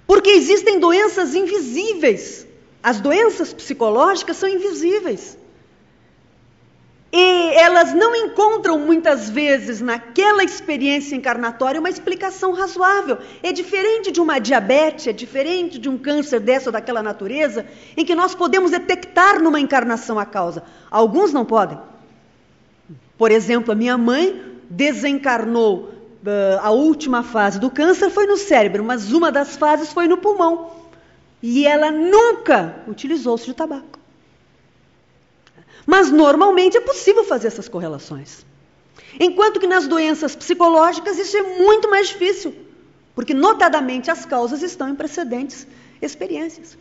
Porque 0.08 0.32
existem 0.32 0.80
doenças 0.80 1.34
invisíveis. 1.36 2.46
As 2.82 3.00
doenças 3.00 3.54
psicológicas 3.54 4.38
são 4.38 4.50
invisíveis. 4.50 5.38
E 7.18 7.54
elas 7.54 7.94
não 7.94 8.14
encontram 8.14 8.78
muitas 8.78 9.30
vezes 9.30 9.80
naquela 9.80 10.44
experiência 10.44 11.16
encarnatória 11.16 11.80
uma 11.80 11.90
explicação 11.90 12.52
razoável. 12.52 13.18
É 13.42 13.54
diferente 13.54 14.12
de 14.12 14.20
uma 14.20 14.38
diabetes, 14.38 15.08
é 15.08 15.14
diferente 15.14 15.80
de 15.80 15.88
um 15.88 15.98
câncer 15.98 16.42
dessa 16.42 16.68
ou 16.70 16.74
daquela 16.74 17.02
natureza, 17.02 17.66
em 17.96 18.04
que 18.04 18.14
nós 18.14 18.36
podemos 18.36 18.72
detectar 18.72 19.42
numa 19.42 19.62
encarnação 19.62 20.20
a 20.20 20.26
causa. 20.26 20.64
Alguns 20.92 21.32
não 21.32 21.46
podem. 21.46 21.80
Por 23.18 23.32
exemplo, 23.32 23.72
a 23.72 23.76
minha 23.76 23.98
mãe 23.98 24.44
desencarnou 24.70 25.90
uh, 26.26 26.60
a 26.62 26.72
última 26.72 27.24
fase 27.24 27.60
do 27.60 27.70
câncer 27.70 28.10
foi 28.10 28.26
no 28.26 28.38
cérebro, 28.38 28.84
mas 28.84 29.12
uma 29.12 29.32
das 29.32 29.56
fases 29.56 29.94
foi 29.94 30.08
no 30.08 30.18
pulmão. 30.18 30.72
E 31.42 31.66
ela 31.66 31.92
nunca 31.92 32.84
utilizou-se 32.88 33.46
de 33.46 33.54
tabaco. 33.54 34.00
Mas 35.86 36.12
normalmente 36.12 36.78
é 36.78 36.82
possível 36.82 37.24
fazer 37.24 37.48
essas 37.48 37.70
correlações. 37.70 38.46
Enquanto 39.20 39.60
que 39.60 39.68
nas 39.68 39.88
doenças 39.88 40.36
psicológicas 40.36 41.18
isso 41.18 41.38
é 41.38 41.60
muito 41.60 41.90
mais 41.90 42.08
difícil, 42.08 42.56
porque 43.14 43.34
notadamente 43.34 44.10
as 44.10 44.26
causas 44.26 44.62
estão 44.62 44.90
em 44.90 44.96
precedentes 44.96 45.68
experiências. 46.02 46.78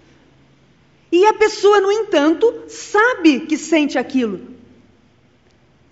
E 1.13 1.25
a 1.27 1.35
pessoa, 1.35 1.81
no 1.81 1.93
entanto, 1.93 2.65
sabe 2.67 3.41
que 3.41 3.57
sente 3.57 3.99
aquilo. 3.99 4.54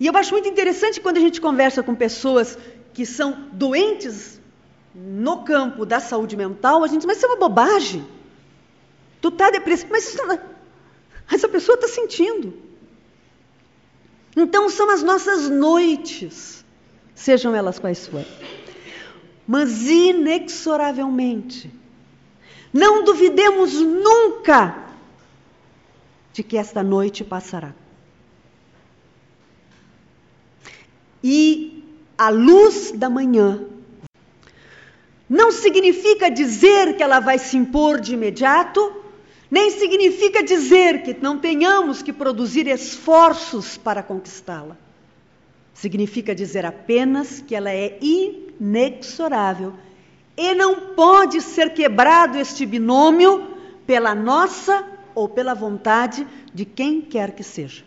E 0.03 0.07
eu 0.07 0.17
acho 0.17 0.33
muito 0.33 0.49
interessante 0.49 0.99
quando 0.99 1.15
a 1.15 1.21
gente 1.21 1.39
conversa 1.39 1.81
com 1.81 1.95
pessoas 1.95 2.57
que 2.93 3.05
são 3.05 3.47
doentes 3.53 4.37
no 4.93 5.45
campo 5.45 5.85
da 5.85 6.01
saúde 6.01 6.35
mental, 6.35 6.83
a 6.83 6.87
gente 6.87 6.97
diz, 6.97 7.05
mas 7.05 7.15
isso 7.15 7.25
é 7.25 7.29
uma 7.29 7.37
bobagem. 7.37 8.05
Tu 9.21 9.29
está 9.29 9.49
depressivo, 9.49 9.93
mas 9.93 10.13
não... 10.13 10.37
Essa 11.31 11.47
pessoa 11.47 11.75
está 11.75 11.87
sentindo. 11.87 12.53
Então 14.35 14.69
são 14.69 14.89
as 14.89 15.01
nossas 15.01 15.49
noites, 15.49 16.65
sejam 17.15 17.55
elas 17.55 17.79
quais 17.79 18.05
forem. 18.05 18.27
Mas 19.47 19.83
inexoravelmente, 19.83 21.73
não 22.73 23.05
duvidemos 23.05 23.75
nunca 23.75 24.83
de 26.33 26.43
que 26.43 26.57
esta 26.57 26.83
noite 26.83 27.23
passará. 27.23 27.73
E 31.23 31.83
a 32.17 32.29
luz 32.29 32.91
da 32.91 33.09
manhã 33.09 33.65
não 35.29 35.51
significa 35.51 36.29
dizer 36.29 36.95
que 36.95 37.01
ela 37.01 37.19
vai 37.19 37.39
se 37.39 37.55
impor 37.57 37.99
de 37.99 38.13
imediato, 38.13 38.93
nem 39.49 39.71
significa 39.71 40.43
dizer 40.43 41.01
que 41.01 41.15
não 41.21 41.39
tenhamos 41.39 42.01
que 42.01 42.11
produzir 42.11 42.67
esforços 42.67 43.77
para 43.77 44.03
conquistá-la. 44.03 44.77
Significa 45.73 46.35
dizer 46.35 46.65
apenas 46.65 47.39
que 47.39 47.55
ela 47.55 47.71
é 47.71 47.97
inexorável 48.01 49.73
e 50.35 50.53
não 50.53 50.93
pode 50.93 51.41
ser 51.41 51.73
quebrado 51.73 52.37
este 52.37 52.65
binômio 52.65 53.47
pela 53.85 54.13
nossa 54.13 54.85
ou 55.15 55.29
pela 55.29 55.53
vontade 55.53 56.27
de 56.53 56.65
quem 56.65 57.01
quer 57.01 57.31
que 57.31 57.43
seja. 57.43 57.83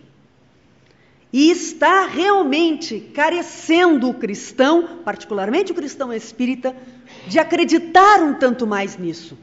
E 1.37 1.51
está 1.51 2.07
realmente 2.07 2.99
carecendo 3.13 4.09
o 4.09 4.15
cristão, 4.15 5.01
particularmente 5.05 5.71
o 5.71 5.75
cristão 5.75 6.11
espírita, 6.11 6.75
de 7.27 7.39
acreditar 7.39 8.23
um 8.23 8.33
tanto 8.33 8.67
mais 8.67 8.97
nisso. 8.97 9.37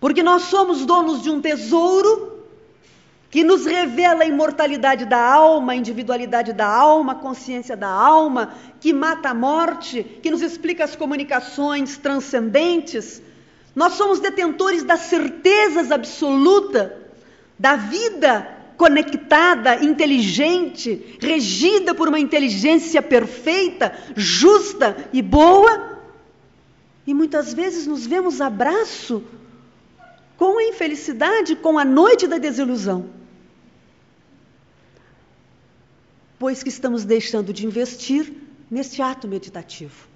Porque 0.00 0.20
nós 0.20 0.42
somos 0.42 0.84
donos 0.84 1.22
de 1.22 1.30
um 1.30 1.40
tesouro 1.40 2.42
que 3.30 3.44
nos 3.44 3.66
revela 3.66 4.24
a 4.24 4.26
imortalidade 4.26 5.04
da 5.04 5.22
alma, 5.22 5.74
a 5.74 5.76
individualidade 5.76 6.52
da 6.52 6.66
alma, 6.66 7.12
a 7.12 7.14
consciência 7.14 7.76
da 7.76 7.86
alma, 7.86 8.52
que 8.80 8.92
mata 8.92 9.28
a 9.28 9.34
morte, 9.34 10.02
que 10.20 10.28
nos 10.28 10.42
explica 10.42 10.82
as 10.82 10.96
comunicações 10.96 11.98
transcendentes. 11.98 13.22
Nós 13.76 13.92
somos 13.92 14.18
detentores 14.18 14.82
das 14.82 15.02
certezas 15.02 15.92
absoluta 15.92 16.96
da 17.56 17.76
vida 17.76 18.57
conectada, 18.78 19.84
inteligente, 19.84 21.18
regida 21.20 21.92
por 21.96 22.08
uma 22.08 22.20
inteligência 22.20 23.02
perfeita, 23.02 23.92
justa 24.16 25.08
e 25.12 25.20
boa. 25.20 25.98
E 27.04 27.12
muitas 27.12 27.52
vezes 27.52 27.88
nos 27.88 28.06
vemos 28.06 28.40
abraço 28.40 29.24
com 30.36 30.58
a 30.58 30.62
infelicidade, 30.62 31.56
com 31.56 31.76
a 31.76 31.84
noite 31.84 32.28
da 32.28 32.38
desilusão. 32.38 33.10
Pois 36.38 36.62
que 36.62 36.68
estamos 36.68 37.04
deixando 37.04 37.52
de 37.52 37.66
investir 37.66 38.32
nesse 38.70 39.02
ato 39.02 39.26
meditativo, 39.26 40.06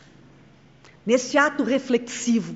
nesse 1.05 1.37
ato 1.37 1.65
reflexivo. 1.65 2.55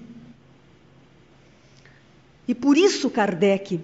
E 2.47 2.55
por 2.55 2.77
isso 2.77 3.11
Kardec 3.11 3.81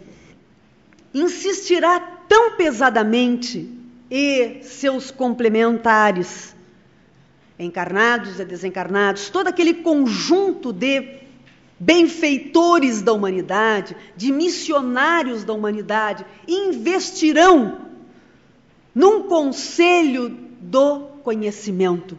insistirá 1.14 2.00
tão 2.28 2.56
pesadamente 2.56 3.68
e 4.10 4.62
seus 4.62 5.10
complementares, 5.10 6.54
encarnados 7.58 8.38
e 8.40 8.44
desencarnados, 8.44 9.30
todo 9.30 9.48
aquele 9.48 9.74
conjunto 9.74 10.72
de 10.72 11.20
benfeitores 11.78 13.02
da 13.02 13.12
humanidade, 13.12 13.96
de 14.16 14.30
missionários 14.32 15.44
da 15.44 15.52
humanidade, 15.52 16.24
investirão 16.46 17.86
num 18.94 19.24
conselho 19.24 20.28
do 20.60 21.00
conhecimento. 21.24 22.16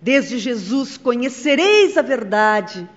Desde 0.00 0.38
Jesus 0.38 0.96
conhecereis 0.96 1.96
a 1.96 2.02
verdade, 2.02 2.88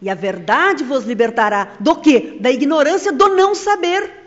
e 0.00 0.08
a 0.08 0.14
verdade 0.14 0.84
vos 0.84 1.04
libertará 1.04 1.76
do 1.80 1.96
que? 1.96 2.38
Da 2.40 2.50
ignorância 2.50 3.10
do 3.10 3.34
não 3.34 3.54
saber. 3.54 4.23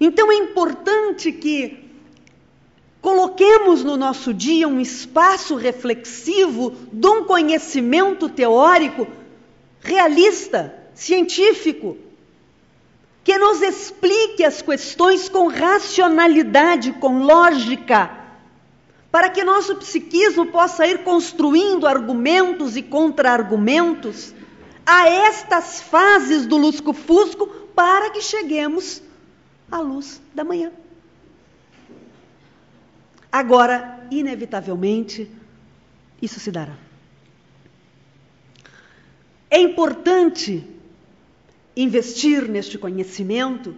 Então 0.00 0.32
é 0.32 0.36
importante 0.36 1.30
que 1.30 1.84
coloquemos 3.02 3.84
no 3.84 3.98
nosso 3.98 4.32
dia 4.32 4.66
um 4.66 4.80
espaço 4.80 5.56
reflexivo 5.56 6.72
de 6.90 7.06
um 7.06 7.24
conhecimento 7.24 8.28
teórico 8.28 9.06
realista, 9.80 10.74
científico, 10.94 11.98
que 13.22 13.36
nos 13.36 13.60
explique 13.60 14.42
as 14.42 14.62
questões 14.62 15.28
com 15.28 15.48
racionalidade, 15.48 16.92
com 16.92 17.22
lógica, 17.22 18.10
para 19.10 19.28
que 19.28 19.44
nosso 19.44 19.76
psiquismo 19.76 20.46
possa 20.46 20.86
ir 20.86 21.04
construindo 21.04 21.86
argumentos 21.86 22.76
e 22.76 22.82
contra-argumentos 22.82 24.34
a 24.86 25.08
estas 25.08 25.82
fases 25.82 26.46
do 26.46 26.56
lusco-fusco 26.56 27.46
para 27.74 28.10
que 28.10 28.22
cheguemos 28.22 29.02
à 29.70 29.78
luz 29.80 30.20
da 30.34 30.44
manhã. 30.44 30.72
Agora, 33.30 34.06
inevitavelmente, 34.10 35.30
isso 36.20 36.40
se 36.40 36.50
dará. 36.50 36.76
É 39.48 39.58
importante 39.60 40.66
investir 41.76 42.48
neste 42.48 42.76
conhecimento 42.76 43.74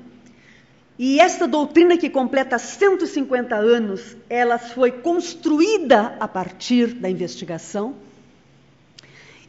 e 0.99 1.21
esta 1.21 1.49
doutrina 1.49 1.97
que 1.97 2.11
completa 2.11 2.59
150 2.59 3.55
anos, 3.57 4.17
ela 4.29 4.59
foi 4.59 4.93
construída 4.93 6.17
a 6.21 6.29
partir 6.29 6.95
da 6.95 7.09
investigação. 7.09 7.97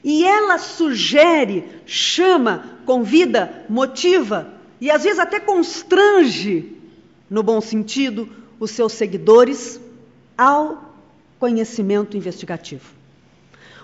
E 0.03 0.25
ela 0.25 0.57
sugere, 0.57 1.81
chama, 1.85 2.79
convida, 2.85 3.65
motiva 3.69 4.51
e 4.83 4.91
às 4.91 5.01
vezes 5.01 5.17
até 5.17 5.39
constrange, 5.39 6.75
no 7.29 7.41
bom 7.41 7.61
sentido, 7.61 8.27
os 8.59 8.69
seus 8.71 8.91
seguidores 8.91 9.79
ao 10.37 10.93
conhecimento 11.39 12.17
investigativo. 12.17 12.83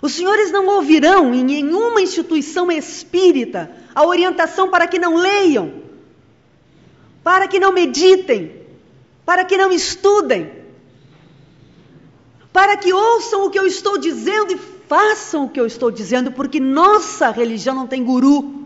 Os 0.02 0.12
senhores 0.12 0.52
não 0.52 0.68
ouvirão 0.68 1.34
em 1.34 1.42
nenhuma 1.42 2.02
instituição 2.02 2.70
espírita 2.70 3.72
a 3.96 4.06
orientação 4.06 4.70
para 4.70 4.88
que 4.88 5.00
não 5.00 5.16
leiam, 5.16 5.72
para 7.24 7.48
que 7.48 7.62
não 7.62 7.72
meditem, 7.72 8.52
para 9.26 9.46
que 9.46 9.56
não 9.56 9.72
estudem, 9.72 10.52
para 12.52 12.76
que 12.76 12.92
ouçam 12.92 13.46
o 13.46 13.50
que 13.50 13.58
eu 13.58 13.66
estou 13.66 13.98
dizendo 13.98 14.52
e 14.52 14.60
façam 14.90 15.46
o 15.46 15.50
que 15.50 15.62
eu 15.62 15.66
estou 15.66 15.92
dizendo, 15.92 16.30
porque 16.34 16.60
nossa 16.60 17.32
religião 17.32 17.74
não 17.74 17.88
tem 17.88 18.04
guru, 18.04 18.59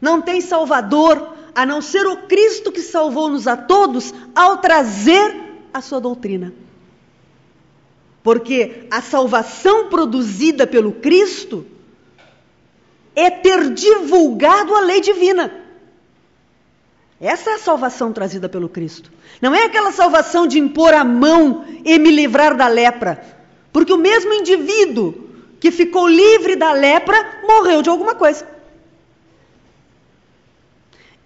não 0.00 0.20
tem 0.20 0.40
salvador, 0.40 1.34
a 1.54 1.66
não 1.66 1.82
ser 1.82 2.06
o 2.06 2.16
Cristo 2.28 2.70
que 2.70 2.80
salvou-nos 2.80 3.46
a 3.46 3.56
todos 3.56 4.14
ao 4.34 4.58
trazer 4.58 5.34
a 5.72 5.80
sua 5.80 6.00
doutrina. 6.00 6.52
Porque 8.22 8.86
a 8.90 9.00
salvação 9.00 9.88
produzida 9.88 10.66
pelo 10.66 10.92
Cristo 10.92 11.66
é 13.14 13.30
ter 13.30 13.70
divulgado 13.72 14.74
a 14.74 14.80
lei 14.80 15.00
divina. 15.00 15.52
Essa 17.20 17.50
é 17.50 17.54
a 17.54 17.58
salvação 17.58 18.12
trazida 18.12 18.48
pelo 18.48 18.68
Cristo. 18.68 19.10
Não 19.42 19.52
é 19.52 19.64
aquela 19.64 19.90
salvação 19.90 20.46
de 20.46 20.58
impor 20.58 20.94
a 20.94 21.02
mão 21.02 21.64
e 21.84 21.98
me 21.98 22.10
livrar 22.10 22.56
da 22.56 22.68
lepra. 22.68 23.24
Porque 23.72 23.92
o 23.92 23.98
mesmo 23.98 24.32
indivíduo 24.32 25.28
que 25.58 25.72
ficou 25.72 26.06
livre 26.06 26.54
da 26.54 26.72
lepra 26.72 27.40
morreu 27.42 27.82
de 27.82 27.90
alguma 27.90 28.14
coisa. 28.14 28.46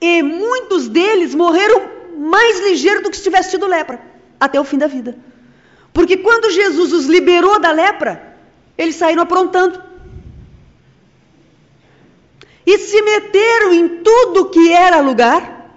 E 0.03 0.21
muitos 0.21 0.89
deles 0.89 1.33
morreram 1.33 1.89
mais 2.19 2.59
ligeiro 2.59 3.05
do 3.05 3.11
que 3.11 3.17
se 3.17 3.23
tivesse 3.23 3.51
tido 3.51 3.69
lepra, 3.69 4.03
até 4.41 4.61
o 4.61 4.65
fim 4.65 4.77
da 4.77 4.89
vida. 4.89 5.17
Porque 5.93 6.17
quando 6.17 6.51
Jesus 6.51 6.93
os 6.93 7.07
liberou 7.07 7.61
da 7.61 7.71
lepra, 7.71 8.37
eles 8.77 8.97
saíram 8.97 9.23
aprontando. 9.23 9.81
E 12.67 12.79
se 12.79 13.01
meteram 13.01 13.73
em 13.73 14.03
tudo 14.03 14.51
que 14.51 14.73
era 14.73 15.01
lugar. 15.01 15.71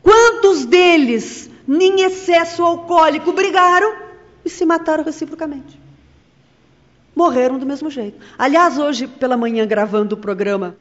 Quantos 0.00 0.64
deles, 0.64 1.50
em 1.68 2.02
excesso 2.02 2.62
alcoólico, 2.62 3.32
brigaram 3.32 3.96
e 4.44 4.50
se 4.50 4.64
mataram 4.64 5.02
reciprocamente? 5.02 5.80
Morreram 7.16 7.58
do 7.58 7.66
mesmo 7.66 7.90
jeito. 7.90 8.24
Aliás, 8.38 8.78
hoje 8.78 9.08
pela 9.08 9.36
manhã, 9.36 9.66
gravando 9.66 10.14
o 10.14 10.18
programa 10.18 10.76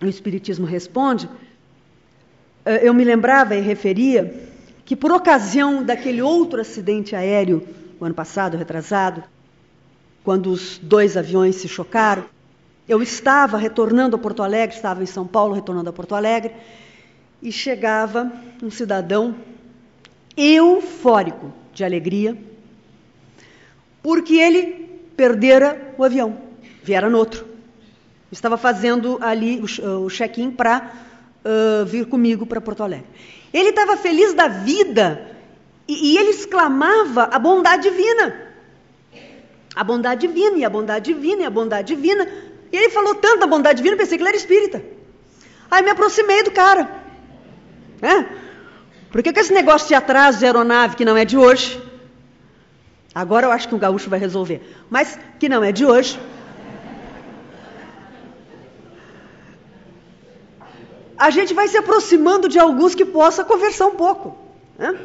O 0.00 0.06
Espiritismo 0.06 0.66
Responde, 0.66 1.28
eh, 2.64 2.86
eu 2.86 2.94
me 2.94 3.04
lembrava 3.04 3.56
e 3.56 3.60
referia 3.60 4.48
que 4.84 4.94
por 4.94 5.10
ocasião 5.12 5.82
daquele 5.82 6.22
outro 6.22 6.60
acidente 6.60 7.16
aéreo, 7.16 7.66
o 8.00 8.04
ano 8.04 8.14
passado, 8.14 8.56
retrasado, 8.56 9.24
quando 10.22 10.50
os 10.50 10.78
dois 10.78 11.16
aviões 11.16 11.56
se 11.56 11.68
chocaram, 11.68 12.24
eu 12.88 13.02
estava 13.02 13.58
retornando 13.58 14.16
a 14.16 14.18
Porto 14.18 14.42
Alegre, 14.42 14.76
estava 14.76 15.02
em 15.02 15.06
São 15.06 15.26
Paulo 15.26 15.54
retornando 15.54 15.90
a 15.90 15.92
Porto 15.92 16.14
Alegre, 16.14 16.52
e 17.42 17.52
chegava 17.52 18.32
um 18.62 18.70
cidadão 18.70 19.34
eufórico 20.36 21.52
de 21.72 21.84
alegria, 21.84 22.36
porque 24.02 24.36
ele 24.36 24.88
perdera 25.16 25.94
o 25.98 26.04
avião, 26.04 26.38
viera 26.82 27.10
no 27.10 27.18
outro. 27.18 27.46
Estava 28.30 28.56
fazendo 28.58 29.18
ali 29.22 29.62
o 29.62 30.08
check-in 30.08 30.50
para 30.50 30.92
uh, 31.44 31.86
vir 31.86 32.06
comigo 32.06 32.44
para 32.44 32.60
Porto 32.60 32.82
Alegre. 32.82 33.06
Ele 33.52 33.70
estava 33.70 33.96
feliz 33.96 34.34
da 34.34 34.48
vida 34.48 35.34
e, 35.86 36.12
e 36.12 36.18
ele 36.18 36.30
exclamava 36.30 37.24
a 37.24 37.38
bondade 37.38 37.88
divina. 37.88 38.48
A 39.74 39.82
bondade 39.82 40.26
divina, 40.26 40.58
e 40.58 40.64
a 40.64 40.70
bondade 40.70 41.14
divina, 41.14 41.42
e 41.42 41.44
a 41.44 41.50
bondade 41.50 41.94
divina. 41.94 42.28
E 42.70 42.76
ele 42.76 42.90
falou 42.90 43.14
tanto 43.14 43.40
da 43.40 43.46
bondade 43.46 43.78
divina, 43.78 43.96
pensei 43.96 44.18
que 44.18 44.22
ele 44.22 44.28
era 44.28 44.36
espírita. 44.36 44.82
Aí 45.70 45.82
me 45.82 45.90
aproximei 45.90 46.42
do 46.42 46.50
cara. 46.50 46.90
É? 48.02 48.24
Por 49.10 49.22
que, 49.22 49.32
que 49.32 49.40
esse 49.40 49.52
negócio 49.52 49.88
de 49.88 49.94
atraso 49.94 50.38
de 50.38 50.44
aeronave 50.44 50.96
que 50.96 51.04
não 51.04 51.16
é 51.16 51.24
de 51.24 51.38
hoje? 51.38 51.80
Agora 53.14 53.46
eu 53.46 53.52
acho 53.52 53.68
que 53.68 53.74
o 53.74 53.78
gaúcho 53.78 54.10
vai 54.10 54.18
resolver. 54.18 54.60
Mas 54.90 55.18
que 55.38 55.48
não 55.48 55.64
é 55.64 55.72
de 55.72 55.86
hoje. 55.86 56.18
A 61.18 61.30
gente 61.30 61.52
vai 61.52 61.66
se 61.66 61.76
aproximando 61.76 62.48
de 62.48 62.58
alguns 62.58 62.94
que 62.94 63.04
possa 63.04 63.44
conversar 63.44 63.86
um 63.86 63.96
pouco. 63.96 64.38
Né? 64.78 64.96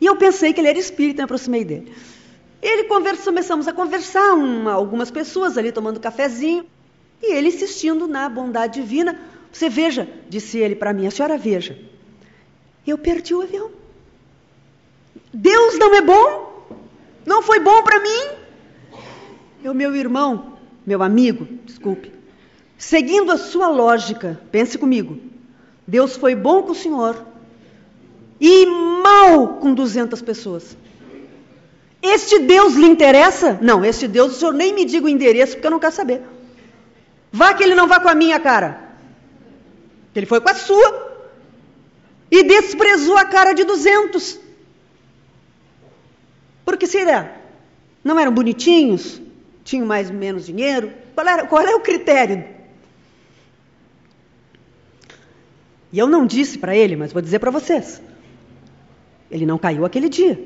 E 0.00 0.04
eu 0.04 0.16
pensei 0.16 0.52
que 0.52 0.60
ele 0.60 0.68
era 0.68 0.78
espírita, 0.78 1.22
me 1.22 1.24
aproximei 1.24 1.64
dele. 1.64 1.92
Ele 2.60 2.84
conversou, 2.84 3.32
começamos 3.32 3.66
a 3.66 3.72
conversar, 3.72 4.34
uma, 4.34 4.72
algumas 4.72 5.10
pessoas 5.10 5.56
ali 5.56 5.72
tomando 5.72 5.98
cafezinho, 5.98 6.66
e 7.22 7.32
ele 7.32 7.48
insistindo 7.48 8.06
na 8.06 8.28
bondade 8.28 8.80
divina. 8.80 9.18
Você 9.50 9.70
veja, 9.70 10.06
disse 10.28 10.58
ele 10.58 10.76
para 10.76 10.92
mim, 10.92 11.06
a 11.06 11.10
senhora 11.10 11.38
veja, 11.38 11.78
eu 12.86 12.98
perdi 12.98 13.34
o 13.34 13.40
avião. 13.40 13.70
Deus 15.32 15.78
não 15.78 15.94
é 15.94 16.02
bom? 16.02 16.66
Não 17.24 17.42
foi 17.42 17.58
bom 17.60 17.82
para 17.82 18.00
mim? 18.00 19.00
Eu, 19.64 19.72
meu 19.72 19.96
irmão, 19.96 20.58
meu 20.86 21.02
amigo, 21.02 21.48
desculpe, 21.64 22.12
Seguindo 22.78 23.32
a 23.32 23.38
sua 23.38 23.68
lógica, 23.68 24.40
pense 24.52 24.76
comigo. 24.76 25.18
Deus 25.86 26.16
foi 26.16 26.34
bom 26.34 26.62
com 26.62 26.72
o 26.72 26.74
senhor 26.74 27.24
e 28.40 28.66
mal 28.66 29.54
com 29.60 29.72
200 29.72 30.20
pessoas. 30.20 30.76
Este 32.02 32.40
Deus 32.40 32.74
lhe 32.74 32.86
interessa? 32.86 33.58
Não, 33.62 33.84
este 33.84 34.06
Deus, 34.06 34.32
o 34.36 34.38
senhor 34.38 34.52
nem 34.52 34.74
me 34.74 34.84
diga 34.84 35.06
o 35.06 35.08
endereço 35.08 35.54
porque 35.54 35.66
eu 35.66 35.70
não 35.70 35.78
quero 35.78 35.94
saber. 35.94 36.22
Vá 37.32 37.54
que 37.54 37.62
ele 37.62 37.74
não 37.74 37.88
vá 37.88 37.98
com 37.98 38.08
a 38.08 38.14
minha 38.14 38.38
cara. 38.38 38.80
Ele 40.14 40.26
foi 40.26 40.40
com 40.40 40.50
a 40.50 40.54
sua. 40.54 41.06
E 42.30 42.42
desprezou 42.42 43.16
a 43.16 43.24
cara 43.24 43.54
de 43.54 43.64
200. 43.64 44.38
Porque 46.64 46.86
será? 46.86 47.36
Não 48.04 48.18
eram 48.18 48.32
bonitinhos? 48.32 49.20
Tinham 49.64 49.86
mais 49.86 50.10
ou 50.10 50.16
menos 50.16 50.46
dinheiro? 50.46 50.92
Qual, 51.14 51.26
era, 51.26 51.46
qual 51.46 51.62
é 51.62 51.74
o 51.74 51.80
critério 51.80 52.55
E 55.92 55.98
eu 55.98 56.06
não 56.06 56.26
disse 56.26 56.58
para 56.58 56.76
ele, 56.76 56.96
mas 56.96 57.12
vou 57.12 57.22
dizer 57.22 57.38
para 57.38 57.50
vocês. 57.50 58.02
Ele 59.30 59.46
não 59.46 59.58
caiu 59.58 59.84
aquele 59.84 60.08
dia. 60.08 60.38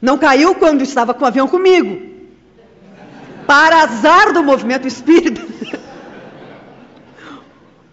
Não 0.00 0.18
caiu 0.18 0.54
quando 0.54 0.82
estava 0.82 1.14
com 1.14 1.24
o 1.24 1.28
avião 1.28 1.46
comigo. 1.46 2.10
Para 3.46 3.82
azar 3.82 4.32
do 4.32 4.42
movimento 4.42 4.86
espírita. 4.86 5.42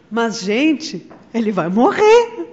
Mas, 0.10 0.42
gente, 0.42 1.08
ele 1.32 1.52
vai 1.52 1.70
morrer. 1.70 2.48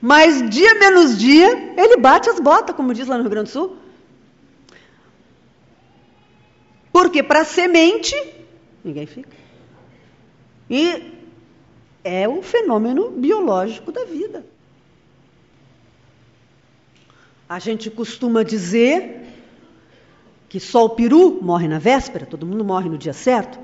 Mas 0.00 0.48
dia 0.48 0.74
menos 0.74 1.16
dia, 1.16 1.74
ele 1.76 1.98
bate 1.98 2.28
as 2.28 2.40
botas, 2.40 2.74
como 2.74 2.94
diz 2.94 3.06
lá 3.06 3.16
no 3.16 3.22
Rio 3.22 3.30
Grande 3.30 3.50
do 3.50 3.52
Sul. 3.52 3.76
Porque 6.92 7.22
para 7.22 7.44
semente, 7.44 8.16
ninguém 8.82 9.06
fica. 9.06 9.39
E 10.70 11.18
é 12.04 12.28
o 12.28 12.40
fenômeno 12.42 13.10
biológico 13.10 13.90
da 13.90 14.04
vida. 14.04 14.44
A 17.48 17.58
gente 17.58 17.90
costuma 17.90 18.44
dizer 18.44 19.26
que 20.48 20.60
só 20.60 20.84
o 20.84 20.90
peru 20.90 21.42
morre 21.42 21.66
na 21.66 21.80
véspera, 21.80 22.24
todo 22.24 22.46
mundo 22.46 22.64
morre 22.64 22.88
no 22.88 22.96
dia 22.96 23.12
certo. 23.12 23.58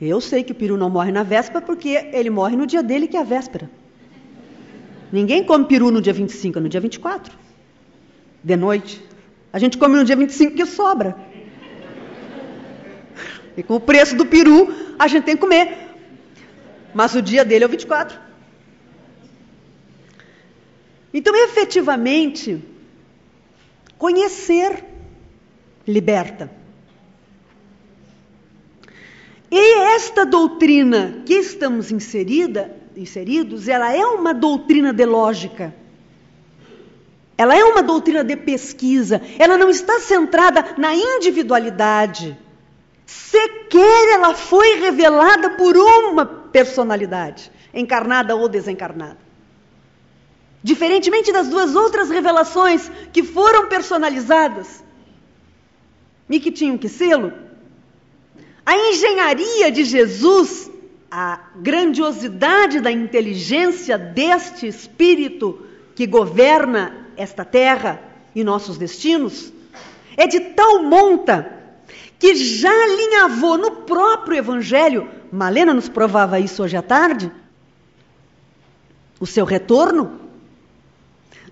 Eu 0.00 0.20
sei 0.20 0.44
que 0.44 0.52
o 0.52 0.54
peru 0.54 0.76
não 0.76 0.88
morre 0.88 1.10
na 1.10 1.24
véspera 1.24 1.60
porque 1.60 1.88
ele 2.12 2.30
morre 2.30 2.56
no 2.56 2.66
dia 2.66 2.82
dele, 2.82 3.08
que 3.08 3.16
é 3.16 3.20
a 3.20 3.24
véspera. 3.24 3.68
Ninguém 5.10 5.42
come 5.42 5.64
peru 5.64 5.90
no 5.90 6.00
dia 6.00 6.12
25, 6.12 6.58
é 6.58 6.62
no 6.62 6.68
dia 6.68 6.80
24, 6.80 7.36
de 8.44 8.56
noite. 8.56 9.02
A 9.52 9.58
gente 9.58 9.76
come 9.76 9.96
no 9.96 10.04
dia 10.04 10.14
25 10.14 10.54
que 10.54 10.66
sobra. 10.66 11.16
E 13.56 13.62
com 13.64 13.74
o 13.74 13.80
preço 13.80 14.14
do 14.14 14.24
peru, 14.24 14.72
a 14.96 15.08
gente 15.08 15.24
tem 15.24 15.34
que 15.34 15.40
comer. 15.40 15.87
Mas 16.98 17.14
o 17.14 17.22
dia 17.22 17.44
dele 17.44 17.64
é 17.64 17.66
o 17.66 17.70
24. 17.70 18.18
Então, 21.14 21.34
efetivamente, 21.34 22.62
Conhecer 23.98 24.84
liberta. 25.86 26.48
E 29.50 29.74
esta 29.94 30.24
doutrina 30.24 31.22
que 31.26 31.34
estamos 31.34 31.90
inserida, 31.90 32.76
inseridos, 32.96 33.66
ela 33.66 33.92
é 33.92 34.06
uma 34.06 34.32
doutrina 34.32 34.92
de 34.92 35.04
lógica. 35.04 35.74
Ela 37.36 37.56
é 37.56 37.64
uma 37.64 37.82
doutrina 37.82 38.22
de 38.22 38.36
pesquisa. 38.36 39.20
Ela 39.38 39.56
não 39.56 39.68
está 39.68 39.98
centrada 39.98 40.74
na 40.76 40.94
individualidade. 40.94 42.36
Sequer 43.08 44.12
ela 44.12 44.34
foi 44.34 44.80
revelada 44.80 45.48
por 45.56 45.74
uma 45.78 46.26
personalidade, 46.26 47.50
encarnada 47.72 48.36
ou 48.36 48.50
desencarnada. 48.50 49.16
Diferentemente 50.62 51.32
das 51.32 51.48
duas 51.48 51.74
outras 51.74 52.10
revelações 52.10 52.90
que 53.10 53.22
foram 53.22 53.66
personalizadas 53.66 54.84
e 56.28 56.38
que 56.38 56.52
tinham 56.52 56.76
que 56.76 56.86
sê-lo, 56.86 57.32
a 58.66 58.76
engenharia 58.76 59.72
de 59.72 59.84
Jesus, 59.84 60.70
a 61.10 61.48
grandiosidade 61.56 62.78
da 62.78 62.92
inteligência 62.92 63.96
deste 63.96 64.66
Espírito 64.66 65.66
que 65.94 66.06
governa 66.06 67.06
esta 67.16 67.42
terra 67.42 68.02
e 68.34 68.44
nossos 68.44 68.76
destinos, 68.76 69.50
é 70.14 70.26
de 70.26 70.40
tal 70.40 70.82
monta 70.82 71.57
que 72.18 72.34
já 72.34 72.72
alinhavou 72.72 73.56
no 73.56 73.70
próprio 73.82 74.38
Evangelho, 74.38 75.08
Malena 75.30 75.72
nos 75.72 75.88
provava 75.88 76.40
isso 76.40 76.62
hoje 76.62 76.76
à 76.76 76.82
tarde, 76.82 77.30
o 79.20 79.26
seu 79.26 79.44
retorno 79.44 80.20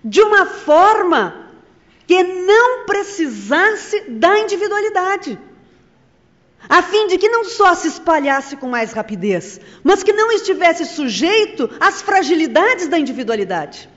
de 0.03 0.21
uma 0.21 0.45
forma 0.45 1.47
que 2.05 2.23
não 2.23 2.85
precisasse 2.85 4.09
da 4.09 4.39
individualidade, 4.39 5.37
a 6.69 6.81
fim 6.81 7.07
de 7.07 7.17
que 7.17 7.29
não 7.29 7.43
só 7.45 7.73
se 7.75 7.87
espalhasse 7.87 8.55
com 8.57 8.67
mais 8.67 8.93
rapidez, 8.93 9.59
mas 9.83 10.03
que 10.03 10.13
não 10.13 10.31
estivesse 10.31 10.85
sujeito 10.85 11.69
às 11.79 12.01
fragilidades 12.01 12.87
da 12.87 12.97
individualidade. 12.97 13.89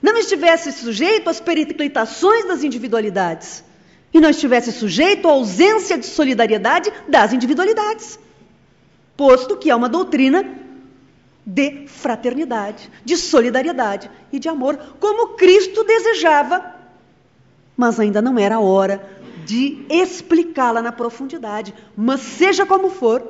Não 0.00 0.16
estivesse 0.16 0.72
sujeito 0.72 1.30
às 1.30 1.40
periclitações 1.40 2.44
das 2.46 2.64
individualidades. 2.64 3.64
E 4.12 4.20
não 4.20 4.30
estivesse 4.30 4.72
sujeito 4.72 5.26
à 5.26 5.32
ausência 5.32 5.96
de 5.96 6.06
solidariedade 6.06 6.92
das 7.08 7.32
individualidades. 7.32 8.18
Posto 9.16 9.56
que 9.56 9.70
é 9.70 9.74
uma 9.74 9.88
doutrina 9.88 10.44
de 11.44 11.86
fraternidade, 11.88 12.90
de 13.04 13.16
solidariedade 13.16 14.10
e 14.32 14.38
de 14.38 14.48
amor, 14.48 14.78
como 15.00 15.34
Cristo 15.34 15.82
desejava, 15.82 16.74
mas 17.76 17.98
ainda 17.98 18.22
não 18.22 18.38
era 18.38 18.56
a 18.56 18.60
hora 18.60 19.02
de 19.44 19.84
explicá-la 19.90 20.80
na 20.80 20.92
profundidade. 20.92 21.74
Mas 21.96 22.20
seja 22.20 22.64
como 22.64 22.90
for, 22.90 23.26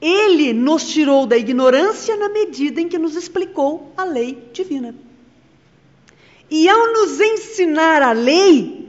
ele 0.00 0.52
nos 0.52 0.86
tirou 0.86 1.26
da 1.26 1.36
ignorância 1.36 2.16
na 2.16 2.28
medida 2.28 2.80
em 2.80 2.88
que 2.88 2.98
nos 2.98 3.16
explicou 3.16 3.92
a 3.96 4.04
lei 4.04 4.50
divina. 4.52 4.94
E 6.56 6.68
ao 6.68 6.92
nos 6.92 7.18
ensinar 7.18 8.00
a 8.00 8.12
lei, 8.12 8.88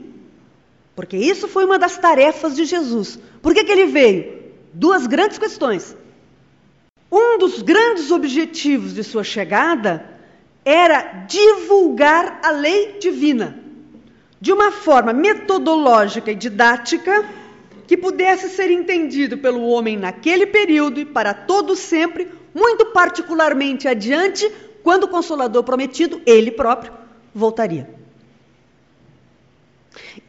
porque 0.94 1.16
isso 1.16 1.48
foi 1.48 1.64
uma 1.64 1.80
das 1.80 1.98
tarefas 1.98 2.54
de 2.54 2.64
Jesus, 2.64 3.18
por 3.42 3.52
que, 3.52 3.64
que 3.64 3.72
ele 3.72 3.86
veio? 3.86 4.40
Duas 4.72 5.04
grandes 5.08 5.36
questões. 5.36 5.96
Um 7.10 7.36
dos 7.38 7.62
grandes 7.62 8.12
objetivos 8.12 8.94
de 8.94 9.02
sua 9.02 9.24
chegada 9.24 10.08
era 10.64 11.24
divulgar 11.26 12.38
a 12.44 12.52
lei 12.52 13.00
divina 13.00 13.58
de 14.40 14.52
uma 14.52 14.70
forma 14.70 15.12
metodológica 15.12 16.30
e 16.30 16.36
didática 16.36 17.28
que 17.88 17.96
pudesse 17.96 18.48
ser 18.48 18.70
entendido 18.70 19.38
pelo 19.38 19.66
homem 19.66 19.96
naquele 19.96 20.46
período 20.46 21.00
e 21.00 21.04
para 21.04 21.34
todo 21.34 21.74
sempre, 21.74 22.30
muito 22.54 22.86
particularmente 22.92 23.88
adiante, 23.88 24.48
quando 24.84 25.02
o 25.02 25.08
Consolador 25.08 25.64
prometido, 25.64 26.22
ele 26.24 26.52
próprio, 26.52 27.05
voltaria. 27.36 27.88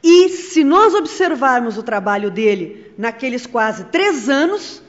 E 0.04 0.30
se 0.30 0.64
nós 0.64 0.94
observarmos 0.94 1.78
o 1.78 1.84
trabalho 1.84 2.30
dele 2.30 2.94
naqueles 2.98 3.46
quase 3.46 3.86
três 3.86 4.30
anos, 4.30 4.82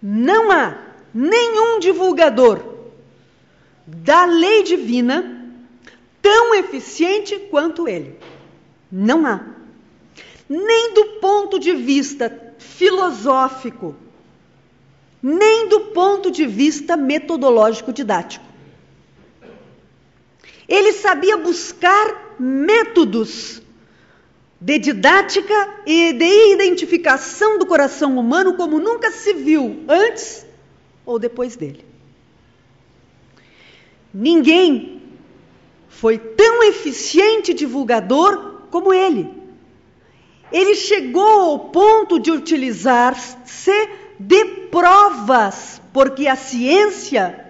não 0.00 0.50
há 0.50 0.78
nenhum 1.12 1.78
divulgador 1.78 2.76
da 3.86 4.24
lei 4.24 4.62
divina 4.62 5.44
tão 6.22 6.54
eficiente 6.54 7.36
quanto 7.50 7.88
ele. 7.88 8.18
Não 8.90 9.26
há. 9.26 9.44
Nem 10.48 10.94
do 10.94 11.04
ponto 11.20 11.58
de 11.58 11.72
vista 11.74 12.54
filosófico, 12.58 13.96
nem 15.22 15.68
do 15.68 15.80
ponto 15.86 16.30
de 16.30 16.46
vista 16.46 16.96
metodológico 16.96 17.92
didático. 17.92 18.44
Ele 20.68 20.92
sabia 20.92 21.36
buscar 21.36 22.36
métodos 22.38 23.62
de 24.60 24.78
didática 24.78 25.82
e 25.86 26.12
de 26.12 26.52
identificação 26.52 27.58
do 27.58 27.66
coração 27.66 28.18
humano 28.18 28.54
como 28.54 28.78
nunca 28.78 29.10
se 29.10 29.32
viu 29.34 29.84
antes 29.88 30.46
ou 31.04 31.18
depois 31.18 31.56
dele. 31.56 31.84
Ninguém 34.12 35.02
foi 35.88 36.18
tão 36.18 36.62
eficiente 36.64 37.54
divulgador 37.54 38.62
como 38.70 38.92
ele. 38.92 39.28
Ele 40.50 40.74
chegou 40.74 41.40
ao 41.40 41.58
ponto 41.70 42.18
de 42.18 42.30
utilizar-se 42.30 43.88
de 44.18 44.44
provas, 44.70 45.80
porque 45.92 46.26
a 46.26 46.36
ciência, 46.36 47.45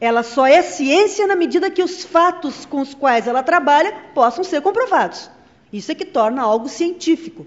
ela 0.00 0.22
só 0.22 0.46
é 0.46 0.62
ciência 0.62 1.26
na 1.26 1.34
medida 1.34 1.70
que 1.70 1.82
os 1.82 2.04
fatos 2.04 2.64
com 2.64 2.80
os 2.80 2.94
quais 2.94 3.26
ela 3.26 3.42
trabalha 3.42 3.92
possam 4.14 4.44
ser 4.44 4.60
comprovados. 4.60 5.30
Isso 5.72 5.90
é 5.90 5.94
que 5.94 6.04
torna 6.04 6.42
algo 6.42 6.68
científico. 6.68 7.46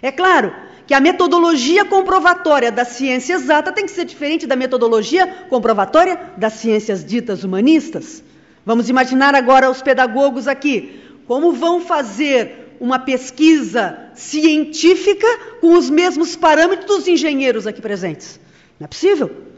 É 0.00 0.12
claro 0.12 0.54
que 0.86 0.94
a 0.94 1.00
metodologia 1.00 1.84
comprovatória 1.84 2.70
da 2.70 2.84
ciência 2.84 3.34
exata 3.34 3.72
tem 3.72 3.86
que 3.86 3.90
ser 3.90 4.04
diferente 4.04 4.46
da 4.46 4.54
metodologia 4.54 5.26
comprovatória 5.48 6.32
das 6.36 6.54
ciências 6.54 7.04
ditas 7.04 7.42
humanistas. 7.42 8.22
Vamos 8.64 8.88
imaginar 8.88 9.34
agora 9.34 9.70
os 9.70 9.82
pedagogos 9.82 10.46
aqui. 10.46 11.00
Como 11.26 11.52
vão 11.52 11.80
fazer 11.80 12.76
uma 12.78 12.98
pesquisa 12.98 13.98
científica 14.14 15.26
com 15.60 15.74
os 15.74 15.88
mesmos 15.88 16.36
parâmetros 16.36 16.86
dos 16.86 17.08
engenheiros 17.08 17.66
aqui 17.66 17.80
presentes? 17.80 18.38
Não 18.78 18.84
é 18.84 18.88
possível. 18.88 19.53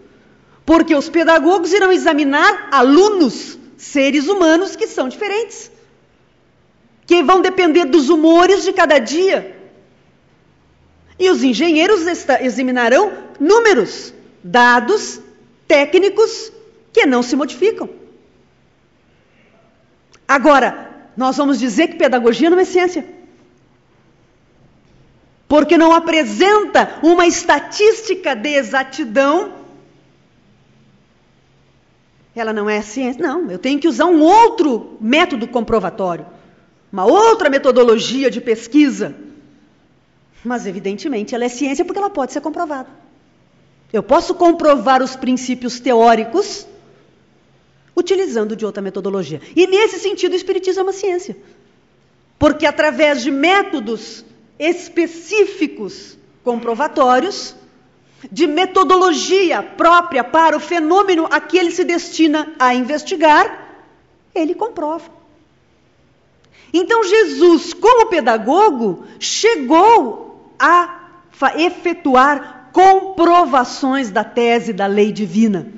Porque 0.67 0.95
os 0.95 1.09
pedagogos 1.09 1.73
irão 1.73 1.91
examinar 1.93 2.69
alunos, 2.71 3.57
seres 3.79 4.27
humanos 4.27 4.77
que 4.77 4.87
são 4.87 5.09
diferentes, 5.09 5.71
que 7.07 7.23
vão 7.23 7.41
depender 7.41 7.85
dos 7.87 8.11
humores 8.11 8.64
de 8.64 8.73
cada 8.73 8.99
dia, 8.99 9.57
e 11.19 11.31
os 11.31 11.43
engenheiros 11.43 12.03
examinarão 12.41 13.12
números, 13.41 14.12
dados 14.43 15.21
técnicos 15.67 16.53
que 16.93 17.07
não 17.07 17.23
se 17.23 17.37
modificam. 17.37 17.89
Agora, 20.29 20.91
nós 21.17 21.37
vamos 21.37 21.59
dizer 21.59 21.89
que 21.89 21.97
pedagogia 21.97 22.51
não 22.51 22.59
é 22.59 22.64
ciência. 22.64 23.07
Porque 25.49 25.79
não 25.79 25.93
apresenta 25.93 26.99
uma 27.03 27.27
estatística 27.27 28.35
de 28.35 28.49
exatidão. 28.49 29.55
Ela 32.37 32.53
não 32.53 32.68
é 32.68 32.82
ciência. 32.82 33.20
Não, 33.20 33.51
eu 33.51 33.59
tenho 33.59 33.80
que 33.80 33.89
usar 33.89 34.05
um 34.05 34.22
outro 34.22 34.99
método 35.01 35.49
comprovatório, 35.49 36.26
uma 36.93 37.07
outra 37.07 37.49
metodologia 37.49 38.30
de 38.30 38.43
pesquisa. 38.43 39.16
Mas, 40.45 40.66
evidentemente, 40.66 41.34
ela 41.34 41.45
é 41.45 41.49
ciência 41.49 41.84
porque 41.84 41.99
ela 41.99 42.11
pode 42.11 42.34
ser 42.34 42.43
comprovada. 42.43 42.89
Eu 43.91 44.03
posso 44.03 44.34
comprovar 44.34 45.03
os 45.03 45.16
princípios 45.16 45.80
teóricos 45.80 46.66
utilizando 47.97 48.55
de 48.55 48.66
outra 48.66 48.82
metodologia. 48.82 49.41
E 49.57 49.66
nesse 49.66 49.99
sentido, 49.99 50.34
o 50.34 50.37
Espiritismo 50.37 50.80
é 50.80 50.82
uma 50.82 50.93
ciência. 50.93 51.37
Porque 52.39 52.66
através 52.66 53.22
de 53.22 53.30
métodos 53.30 54.24
específicos 54.59 56.18
comprovatórios, 56.45 57.57
de 58.31 58.47
metodologia 58.47 59.62
própria 59.62 60.24
para 60.24 60.57
o 60.57 60.61
fenômeno 60.61 61.27
a 61.31 61.41
que 61.41 61.59
ele 61.59 61.70
se 61.70 61.85
destina 61.85 62.53
a 62.59 62.74
investigar, 62.74 63.85
ele 64.35 64.55
comprova. 64.55 65.11
Então, 66.72 67.05
Jesus, 67.05 67.72
como 67.72 68.07
pedagogo, 68.07 69.05
chegou 69.18 70.53
a 70.59 71.09
efetuar 71.57 72.70
comprovações 72.72 74.11
da 74.11 74.24
tese 74.24 74.72
da 74.72 74.87
lei 74.87 75.12
divina. 75.12 75.72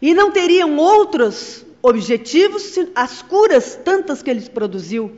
E 0.00 0.14
não 0.14 0.30
teriam 0.30 0.76
outros 0.76 1.64
objetivos 1.82 2.78
as 2.94 3.22
curas 3.22 3.74
tantas 3.84 4.22
que 4.22 4.30
ele 4.30 4.48
produziu. 4.48 5.12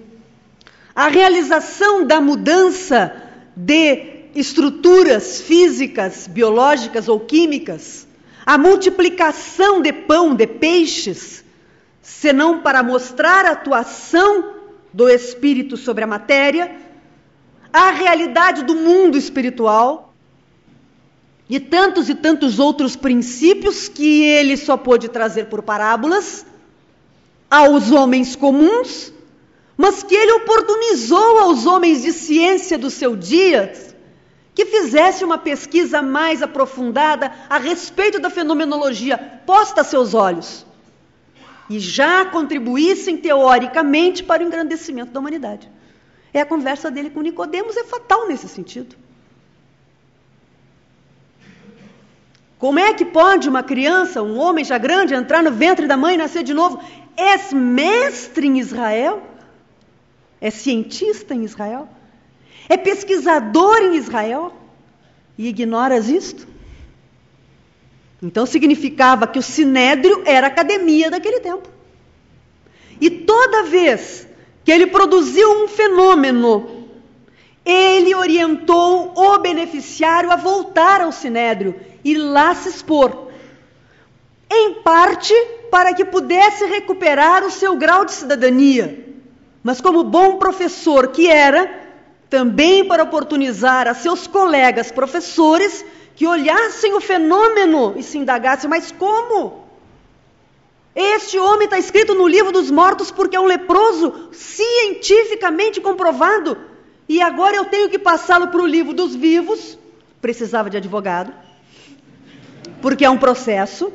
A 0.95 1.09
realização 1.09 2.07
da 2.07 2.21
mudança 2.21 3.15
de 3.55 4.16
estruturas 4.37 5.41
físicas, 5.41 6.27
biológicas 6.27 7.09
ou 7.09 7.19
químicas, 7.19 8.07
a 8.45 8.59
multiplicação 8.59 9.81
de 9.81 9.93
pão, 9.93 10.35
de 10.35 10.47
peixes, 10.47 11.43
senão 12.03 12.61
para 12.61 12.83
mostrar 12.83 13.47
a 13.47 13.53
atuação 13.53 14.53
do 14.93 15.09
espírito 15.09 15.77
sobre 15.77 16.05
a 16.05 16.07
matéria, 16.07 16.77
a 17.73 17.91
realidade 17.91 18.63
do 18.63 18.75
mundo 18.75 19.17
espiritual 19.17 20.15
e 21.49 21.59
tantos 21.59 22.09
e 22.11 22.15
tantos 22.15 22.59
outros 22.59 22.95
princípios 22.95 23.89
que 23.89 24.23
ele 24.23 24.57
só 24.57 24.77
pôde 24.77 25.09
trazer 25.09 25.47
por 25.47 25.63
parábolas 25.63 26.45
aos 27.51 27.91
homens 27.91 28.37
comuns, 28.37 29.13
mas 29.77 30.03
que 30.03 30.15
ele 30.15 30.33
oportunizou 30.33 31.39
aos 31.39 31.65
homens 31.65 32.03
de 32.03 32.13
ciência 32.13 32.77
do 32.77 32.91
seu 32.91 33.17
dia 33.17 33.73
que 34.57 34.65
fizesse 34.65 35.23
uma 35.23 35.37
pesquisa 35.37 36.01
mais 36.01 36.43
aprofundada 36.43 37.31
a 37.49 37.59
respeito 37.59 38.19
da 38.19 38.31
fenomenologia 38.31 39.19
posta 39.45 39.83
a 39.83 39.85
seus 39.85 40.15
olhos 40.15 40.65
e 41.69 41.79
já 41.79 42.25
contribuíssem 42.25 43.19
teoricamente 43.19 44.25
para 44.25 44.43
o 44.43 44.47
engrandecimento 44.47 45.13
da 45.13 45.21
humanidade. 45.21 45.71
É 46.33 46.41
a 46.41 46.47
conversa 46.47 46.91
dele 46.91 47.11
com 47.11 47.21
Nicodemos 47.21 47.77
é 47.77 47.85
fatal 47.85 48.27
nesse 48.29 48.49
sentido. 48.49 48.97
Como 52.59 52.79
é 52.79 52.95
que 52.95 53.05
pode 53.05 53.51
uma 53.51 53.63
criança, 53.63 54.23
um 54.23 54.39
homem 54.39 54.65
já 54.65 54.79
grande, 54.79 55.13
entrar 55.13 55.43
no 55.43 55.53
ventre 55.53 55.87
da 55.87 55.99
mãe 55.99 56.15
e 56.15 56.19
nascer 56.19 56.43
de 56.43 56.55
novo? 56.55 56.83
És 57.15 57.53
mestre 57.53 58.47
em 58.47 58.59
Israel? 58.59 59.23
É 60.41 60.51
cientista 60.51 61.35
em 61.35 61.45
Israel? 61.45 61.87
É 62.69 62.77
pesquisador 62.77 63.79
em 63.83 63.97
Israel 63.97 64.53
e 65.39 65.49
ignoras 65.49 66.09
isto? 66.09 66.47
Então 68.23 68.47
significava 68.47 69.27
que 69.27 69.39
o 69.39 69.43
sinédrio 69.43 70.23
era 70.25 70.47
a 70.47 70.51
academia 70.51 71.11
daquele 71.11 71.41
tempo. 71.41 71.69
E 73.01 73.11
toda 73.11 73.65
vez 73.65 74.27
que 74.65 74.73
ele 74.73 74.87
produziu 74.87 75.65
um 75.65 75.69
fenômeno, 75.69 76.89
ele 77.65 78.15
orientou 78.15 79.13
o 79.15 79.39
beneficiário 79.39 80.31
a 80.31 80.37
voltar 80.37 81.01
ao 81.01 81.13
sinédrio 81.13 81.75
e 82.05 82.17
lá 82.17 82.55
se 82.55 82.69
expor. 82.69 83.29
Em 84.51 84.75
parte 84.75 85.35
para 85.71 85.93
que 85.93 86.05
pudesse 86.05 86.65
recuperar 86.67 87.45
o 87.45 87.51
seu 87.51 87.77
grau 87.77 88.05
de 88.05 88.13
cidadania. 88.13 89.05
Mas 89.63 89.81
como 89.81 90.05
bom 90.05 90.37
professor 90.37 91.09
que 91.09 91.29
era, 91.29 91.86
também 92.29 92.85
para 92.85 93.05
oportunizar 93.05 93.87
a 93.87 93.95
seus 93.95 94.27
colegas 94.27 94.91
professores 94.91 95.85
que 96.15 96.27
olhassem 96.27 96.95
o 96.95 97.01
fenômeno 97.01 97.95
e 97.97 98.03
se 98.03 98.19
indagassem: 98.19 98.69
mas 98.69 98.91
como? 98.91 99.67
Este 100.95 101.39
homem 101.39 101.67
está 101.67 101.79
escrito 101.79 102.15
no 102.15 102.27
livro 102.27 102.51
dos 102.51 102.71
mortos 102.71 103.11
porque 103.11 103.37
é 103.37 103.41
um 103.41 103.45
leproso 103.45 104.31
cientificamente 104.33 105.79
comprovado. 105.79 106.57
E 107.07 107.21
agora 107.21 107.55
eu 107.55 107.67
tenho 107.67 107.91
que 107.91 107.99
passá-lo 107.99 108.49
para 108.49 108.63
o 108.63 108.67
livro 108.67 108.95
dos 108.95 109.15
vivos. 109.15 109.79
Precisava 110.23 110.71
de 110.71 110.79
advogado, 110.79 111.33
porque 112.81 113.05
é 113.05 113.11
um 113.11 113.19
processo. 113.19 113.93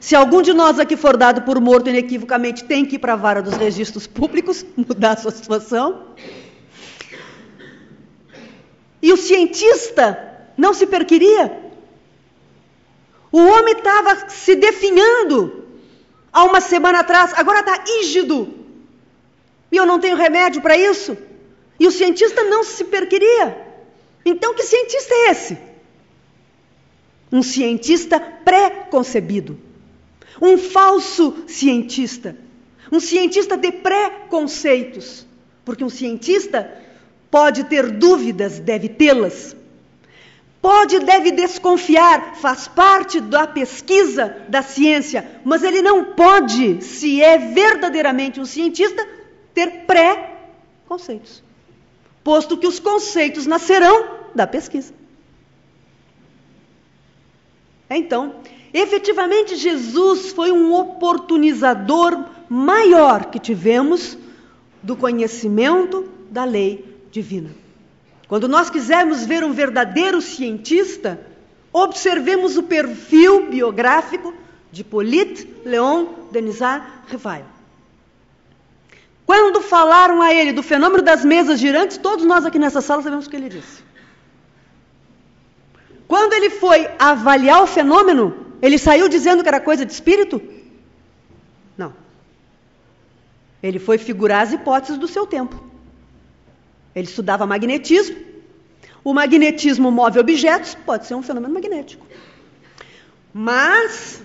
Se 0.00 0.16
algum 0.16 0.40
de 0.40 0.54
nós 0.54 0.78
aqui 0.78 0.96
for 0.96 1.16
dado 1.16 1.42
por 1.42 1.60
morto 1.60 1.90
inequivocamente, 1.90 2.64
tem 2.64 2.86
que 2.86 2.96
ir 2.96 2.98
para 2.98 3.12
a 3.12 3.16
vara 3.16 3.42
dos 3.42 3.54
registros 3.54 4.06
públicos, 4.06 4.64
mudar 4.74 5.12
a 5.12 5.16
sua 5.16 5.30
situação. 5.30 6.04
E 9.08 9.12
o 9.12 9.16
cientista 9.16 10.06
não 10.54 10.74
se 10.74 10.86
perquiria. 10.86 11.58
O 13.32 13.38
homem 13.38 13.74
estava 13.74 14.28
se 14.28 14.54
definhando 14.54 15.64
há 16.30 16.44
uma 16.44 16.60
semana 16.60 17.00
atrás, 17.00 17.32
agora 17.34 17.60
está 17.60 17.84
ígido. 18.00 18.52
E 19.72 19.78
eu 19.78 19.86
não 19.86 19.98
tenho 19.98 20.14
remédio 20.14 20.60
para 20.60 20.76
isso. 20.76 21.16
E 21.80 21.86
o 21.86 21.90
cientista 21.90 22.44
não 22.44 22.62
se 22.62 22.84
perquiria. 22.84 23.56
Então, 24.26 24.52
que 24.52 24.62
cientista 24.62 25.14
é 25.14 25.30
esse? 25.30 25.58
Um 27.32 27.42
cientista 27.42 28.20
pré-concebido. 28.20 29.58
Um 30.38 30.58
falso 30.58 31.44
cientista. 31.46 32.36
Um 32.92 33.00
cientista 33.00 33.56
de 33.56 33.72
pré-conceitos. 33.72 35.26
Porque 35.64 35.82
um 35.82 35.88
cientista 35.88 36.70
Pode 37.30 37.64
ter 37.64 37.90
dúvidas, 37.90 38.58
deve 38.58 38.88
tê-las. 38.88 39.56
Pode, 40.60 40.98
deve 41.00 41.30
desconfiar, 41.30 42.34
faz 42.36 42.66
parte 42.66 43.20
da 43.20 43.46
pesquisa 43.46 44.36
da 44.48 44.60
ciência, 44.60 45.40
mas 45.44 45.62
ele 45.62 45.80
não 45.80 46.04
pode, 46.04 46.82
se 46.82 47.22
é 47.22 47.38
verdadeiramente 47.38 48.40
um 48.40 48.44
cientista, 48.44 49.06
ter 49.54 49.84
pré-conceitos. 49.86 51.42
Posto 52.24 52.56
que 52.56 52.66
os 52.66 52.80
conceitos 52.80 53.46
nascerão 53.46 54.18
da 54.34 54.46
pesquisa. 54.46 54.92
Então, 57.88 58.34
efetivamente, 58.74 59.54
Jesus 59.54 60.32
foi 60.32 60.50
um 60.50 60.74
oportunizador 60.74 62.24
maior 62.48 63.26
que 63.26 63.38
tivemos 63.38 64.18
do 64.82 64.96
conhecimento 64.96 66.08
da 66.30 66.44
lei 66.44 66.87
divina. 67.10 67.50
Quando 68.26 68.46
nós 68.46 68.68
quisermos 68.68 69.24
ver 69.24 69.42
um 69.42 69.52
verdadeiro 69.52 70.20
cientista, 70.20 71.20
observemos 71.72 72.56
o 72.56 72.62
perfil 72.62 73.50
biográfico 73.50 74.34
de 74.70 74.82
Hippolyte 74.82 75.48
Léon 75.64 76.28
Denisard 76.30 76.84
Rivail. 77.08 77.44
Quando 79.24 79.60
falaram 79.60 80.22
a 80.22 80.32
ele 80.32 80.52
do 80.52 80.62
fenômeno 80.62 81.02
das 81.02 81.24
mesas 81.24 81.60
girantes, 81.60 81.98
todos 81.98 82.24
nós 82.24 82.44
aqui 82.46 82.58
nessa 82.58 82.80
sala 82.80 83.02
sabemos 83.02 83.26
o 83.26 83.30
que 83.30 83.36
ele 83.36 83.48
disse. 83.48 83.82
Quando 86.06 86.32
ele 86.32 86.48
foi 86.48 86.88
avaliar 86.98 87.62
o 87.62 87.66
fenômeno, 87.66 88.46
ele 88.62 88.78
saiu 88.78 89.08
dizendo 89.08 89.42
que 89.42 89.48
era 89.48 89.60
coisa 89.60 89.84
de 89.84 89.92
espírito? 89.92 90.40
Não. 91.76 91.92
Ele 93.62 93.78
foi 93.78 93.98
figurar 93.98 94.42
as 94.42 94.52
hipóteses 94.52 94.96
do 94.96 95.06
seu 95.06 95.26
tempo. 95.26 95.67
Ele 96.98 97.06
estudava 97.06 97.46
magnetismo. 97.46 98.16
O 99.04 99.14
magnetismo 99.14 99.90
move 99.90 100.18
objetos, 100.18 100.74
pode 100.74 101.06
ser 101.06 101.14
um 101.14 101.22
fenômeno 101.22 101.54
magnético. 101.54 102.04
Mas, 103.32 104.22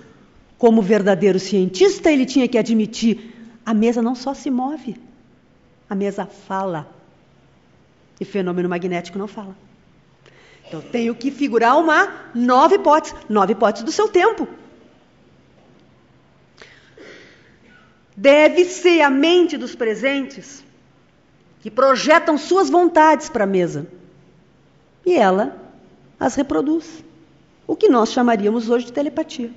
como 0.57 0.81
verdadeiro 0.81 1.39
cientista, 1.39 2.11
ele 2.11 2.25
tinha 2.25 2.47
que 2.47 2.57
admitir: 2.57 3.31
a 3.63 3.73
mesa 3.73 4.01
não 4.01 4.15
só 4.15 4.33
se 4.33 4.49
move, 4.49 4.97
a 5.87 5.93
mesa 5.93 6.25
fala. 6.25 6.89
E 8.19 8.25
fenômeno 8.25 8.67
magnético 8.67 9.17
não 9.19 9.27
fala. 9.27 9.55
Então, 10.67 10.81
tenho 10.81 11.13
que 11.13 11.29
figurar 11.29 11.77
uma 11.77 12.11
nova 12.33 12.73
hipótese, 12.73 13.13
nova 13.29 13.51
hipótese 13.51 13.85
do 13.85 13.91
seu 13.91 14.07
tempo. 14.07 14.47
Deve 18.17 18.65
ser 18.65 19.01
a 19.01 19.09
mente 19.09 19.57
dos 19.57 19.75
presentes 19.75 20.63
que 21.63 21.71
projetam 21.71 22.37
suas 22.37 22.69
vontades 22.69 23.29
para 23.29 23.45
a 23.45 23.47
mesa. 23.47 23.87
E 25.05 25.13
ela 25.13 25.57
as 26.19 26.35
reproduz. 26.35 27.01
O 27.65 27.73
que 27.73 27.87
nós 27.87 28.11
chamaríamos 28.11 28.69
hoje 28.69 28.87
de 28.87 28.91
telepatia. 28.91 29.49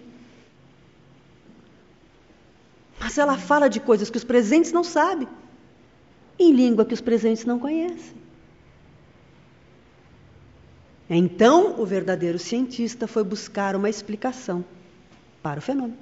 Mas 3.01 3.19
ela 3.19 3.37
fala 3.37 3.69
de 3.69 3.81
coisas 3.81 4.09
que 4.09 4.17
os 4.17 4.23
presentes 4.23 4.71
não 4.71 4.85
sabem, 4.85 5.27
em 6.39 6.53
língua 6.53 6.85
que 6.85 6.95
os 6.95 7.01
presentes 7.01 7.45
não 7.45 7.59
conhecem. 7.59 8.15
Então, 11.11 11.81
o 11.81 11.85
verdadeiro 11.85 12.39
cientista 12.39 13.09
foi 13.09 13.25
buscar 13.25 13.75
uma 13.75 13.91
explicação 13.91 14.65
para 15.43 15.59
o 15.59 15.63
fenômeno. 15.63 15.99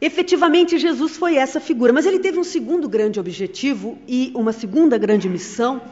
Efetivamente, 0.00 0.78
Jesus 0.78 1.16
foi 1.16 1.36
essa 1.36 1.60
figura, 1.60 1.92
mas 1.92 2.06
ele 2.06 2.18
teve 2.18 2.38
um 2.38 2.44
segundo 2.44 2.88
grande 2.88 3.20
objetivo 3.20 3.98
e 4.08 4.32
uma 4.34 4.52
segunda 4.52 4.96
grande 4.96 5.28
missão, 5.28 5.82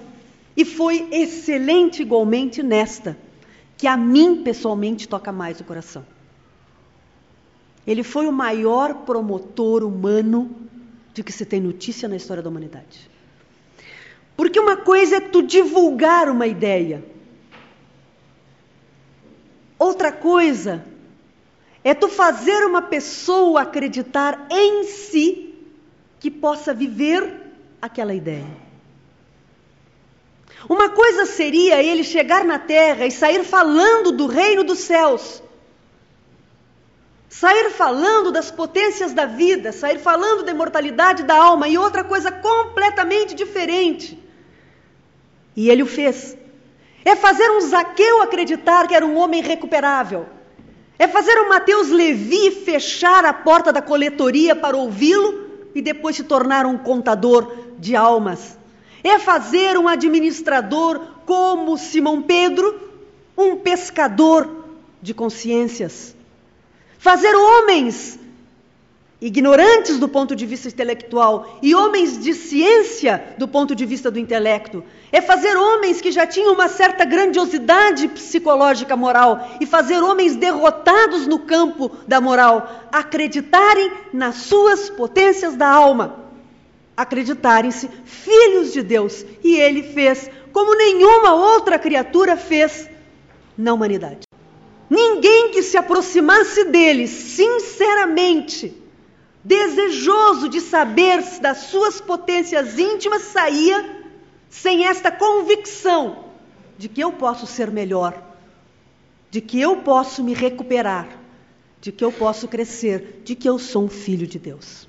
e 0.56 0.64
foi 0.64 1.06
excelente 1.12 2.00
igualmente 2.00 2.62
nesta, 2.62 3.18
que 3.76 3.86
a 3.86 3.96
mim 3.96 4.42
pessoalmente 4.42 5.06
toca 5.06 5.30
mais 5.30 5.60
o 5.60 5.64
coração. 5.64 6.06
Ele 7.86 8.02
foi 8.02 8.26
o 8.26 8.32
maior 8.32 8.94
promotor 9.04 9.84
humano 9.84 10.56
de 11.12 11.22
que 11.22 11.32
se 11.32 11.44
tem 11.44 11.60
notícia 11.60 12.08
na 12.08 12.16
história 12.16 12.42
da 12.42 12.48
humanidade. 12.48 13.10
Porque 14.36 14.58
uma 14.58 14.76
coisa 14.76 15.16
é 15.16 15.20
tu 15.20 15.42
divulgar 15.42 16.30
uma 16.30 16.46
ideia, 16.46 17.04
outra 19.78 20.10
coisa 20.10 20.84
é 21.84 21.94
tu 21.94 22.08
fazer 22.08 22.66
uma 22.66 22.82
pessoa 22.82 23.62
acreditar 23.62 24.46
em 24.50 24.84
si 24.84 25.54
que 26.20 26.30
possa 26.30 26.74
viver 26.74 27.52
aquela 27.80 28.14
ideia. 28.14 28.68
Uma 30.68 30.88
coisa 30.88 31.24
seria 31.24 31.82
ele 31.82 32.02
chegar 32.02 32.44
na 32.44 32.58
terra 32.58 33.06
e 33.06 33.10
sair 33.10 33.44
falando 33.44 34.10
do 34.10 34.26
reino 34.26 34.64
dos 34.64 34.80
céus, 34.80 35.42
sair 37.28 37.70
falando 37.70 38.32
das 38.32 38.50
potências 38.50 39.12
da 39.12 39.24
vida, 39.24 39.70
sair 39.70 39.98
falando 39.98 40.42
da 40.42 40.50
imortalidade 40.50 41.22
da 41.22 41.36
alma, 41.36 41.68
e 41.68 41.78
outra 41.78 42.02
coisa 42.02 42.32
completamente 42.32 43.34
diferente. 43.34 44.18
E 45.54 45.70
ele 45.70 45.82
o 45.82 45.86
fez. 45.86 46.36
É 47.04 47.14
fazer 47.14 47.48
um 47.50 47.60
Zaqueu 47.60 48.22
acreditar 48.22 48.88
que 48.88 48.94
era 48.94 49.06
um 49.06 49.16
homem 49.16 49.40
recuperável. 49.40 50.26
É 50.98 51.06
fazer 51.06 51.38
o 51.38 51.48
Mateus 51.48 51.90
Levi 51.90 52.50
fechar 52.50 53.24
a 53.24 53.32
porta 53.32 53.72
da 53.72 53.80
coletoria 53.80 54.56
para 54.56 54.76
ouvi-lo 54.76 55.46
e 55.74 55.80
depois 55.80 56.16
se 56.16 56.24
tornar 56.24 56.66
um 56.66 56.76
contador 56.76 57.54
de 57.78 57.94
almas. 57.94 58.58
É 59.04 59.18
fazer 59.18 59.78
um 59.78 59.86
administrador 59.86 61.00
como 61.24 61.78
Simão 61.78 62.20
Pedro, 62.20 62.80
um 63.36 63.56
pescador 63.56 64.66
de 65.00 65.14
consciências. 65.14 66.16
Fazer 66.98 67.32
homens 67.34 68.18
ignorantes 69.20 69.98
do 69.98 70.08
ponto 70.08 70.36
de 70.36 70.46
vista 70.46 70.68
intelectual 70.68 71.58
e 71.60 71.74
homens 71.74 72.18
de 72.18 72.32
ciência 72.34 73.34
do 73.36 73.48
ponto 73.48 73.74
de 73.74 73.84
vista 73.84 74.10
do 74.10 74.18
intelecto. 74.18 74.84
É 75.10 75.20
fazer 75.20 75.56
homens 75.56 76.00
que 76.00 76.12
já 76.12 76.26
tinham 76.26 76.52
uma 76.52 76.68
certa 76.68 77.04
grandiosidade 77.04 78.06
psicológica 78.08 78.96
moral 78.96 79.56
e 79.60 79.66
fazer 79.66 80.02
homens 80.02 80.36
derrotados 80.36 81.26
no 81.26 81.40
campo 81.40 81.90
da 82.06 82.20
moral 82.20 82.86
acreditarem 82.92 83.90
nas 84.12 84.36
suas 84.36 84.88
potências 84.88 85.56
da 85.56 85.68
alma, 85.68 86.24
acreditarem-se 86.96 87.90
filhos 88.04 88.72
de 88.72 88.82
Deus. 88.82 89.24
E 89.42 89.56
ele 89.56 89.82
fez 89.82 90.30
como 90.52 90.76
nenhuma 90.76 91.34
outra 91.34 91.78
criatura 91.78 92.36
fez 92.36 92.88
na 93.56 93.74
humanidade. 93.74 94.20
Ninguém 94.88 95.50
que 95.50 95.62
se 95.62 95.76
aproximasse 95.76 96.64
dele 96.64 97.06
sinceramente 97.06 98.87
desejoso 99.48 100.46
de 100.46 100.60
saber 100.60 101.22
das 101.40 101.58
suas 101.70 102.02
potências 102.02 102.78
íntimas, 102.78 103.22
saía 103.22 104.04
sem 104.50 104.84
esta 104.84 105.10
convicção 105.10 106.26
de 106.76 106.86
que 106.86 107.00
eu 107.00 107.12
posso 107.12 107.46
ser 107.46 107.70
melhor, 107.70 108.22
de 109.30 109.40
que 109.40 109.58
eu 109.58 109.78
posso 109.78 110.22
me 110.22 110.34
recuperar, 110.34 111.08
de 111.80 111.90
que 111.90 112.04
eu 112.04 112.12
posso 112.12 112.46
crescer, 112.46 113.22
de 113.24 113.34
que 113.34 113.48
eu 113.48 113.58
sou 113.58 113.84
um 113.84 113.88
filho 113.88 114.26
de 114.26 114.38
Deus. 114.38 114.86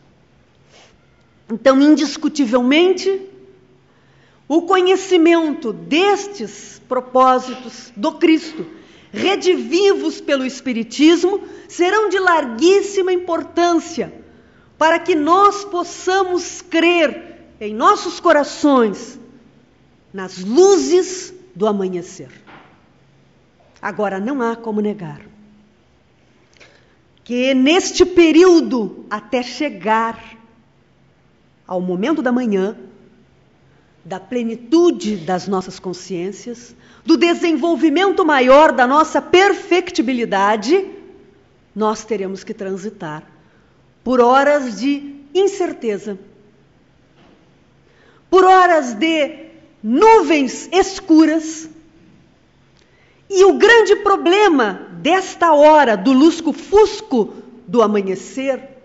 Então, 1.49 1.79
indiscutivelmente, 1.79 3.27
o 4.45 4.63
conhecimento 4.63 5.71
destes 5.71 6.81
propósitos 6.87 7.93
do 7.95 8.11
Cristo, 8.13 8.65
redivivos 9.09 10.19
pelo 10.19 10.45
Espiritismo, 10.45 11.41
serão 11.69 12.09
de 12.09 12.19
larguíssima 12.19 13.13
importância 13.13 14.19
para 14.79 14.97
que 14.97 15.13
nós 15.13 15.65
possamos 15.65 16.61
crer 16.61 17.37
em 17.59 17.75
nossos 17.75 18.17
corações 18.21 19.19
nas 20.13 20.39
luzes 20.39 21.33
do 21.53 21.67
amanhecer. 21.67 22.29
Agora, 23.81 24.21
não 24.21 24.41
há 24.41 24.55
como 24.55 24.79
negar 24.79 25.21
que 27.25 27.53
neste 27.53 28.05
período, 28.05 29.05
até 29.07 29.43
chegar 29.43 30.35
ao 31.67 31.79
momento 31.79 32.23
da 32.23 32.31
manhã, 32.31 32.75
da 34.03 34.19
plenitude 34.19 35.17
das 35.17 35.47
nossas 35.47 35.77
consciências, 35.77 36.75
do 37.05 37.15
desenvolvimento 37.17 38.25
maior 38.25 38.71
da 38.71 38.87
nossa 38.87 39.21
perfectibilidade, 39.21 40.89
nós 41.75 42.03
teremos 42.03 42.43
que 42.43 42.53
transitar 42.53 43.28
por 44.09 44.21
horas 44.21 44.79
de 44.79 45.21
incerteza, 45.35 46.17
por 48.27 48.43
horas 48.43 48.95
de 48.95 49.51
nuvens 49.83 50.67
escuras. 50.71 51.69
E 53.29 53.45
o 53.45 53.53
grande 53.53 53.97
problema 53.97 54.87
desta 54.93 55.53
hora 55.53 55.95
do 55.95 56.11
lusco-fusco 56.11 57.35
do 57.67 57.83
amanhecer, 57.83 58.77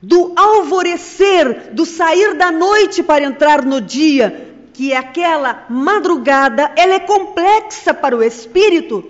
do 0.00 0.32
alvorecer, 0.34 1.74
do 1.74 1.84
sair 1.84 2.32
da 2.32 2.50
noite 2.50 3.02
para 3.02 3.26
entrar 3.26 3.62
no 3.62 3.78
dia, 3.78 4.54
que 4.72 4.90
é 4.90 4.96
aquela 4.96 5.66
madrugada, 5.68 6.72
ela 6.76 6.94
é 6.94 7.00
complexa 7.00 7.92
para 7.92 8.16
o 8.16 8.22
espírito, 8.22 9.04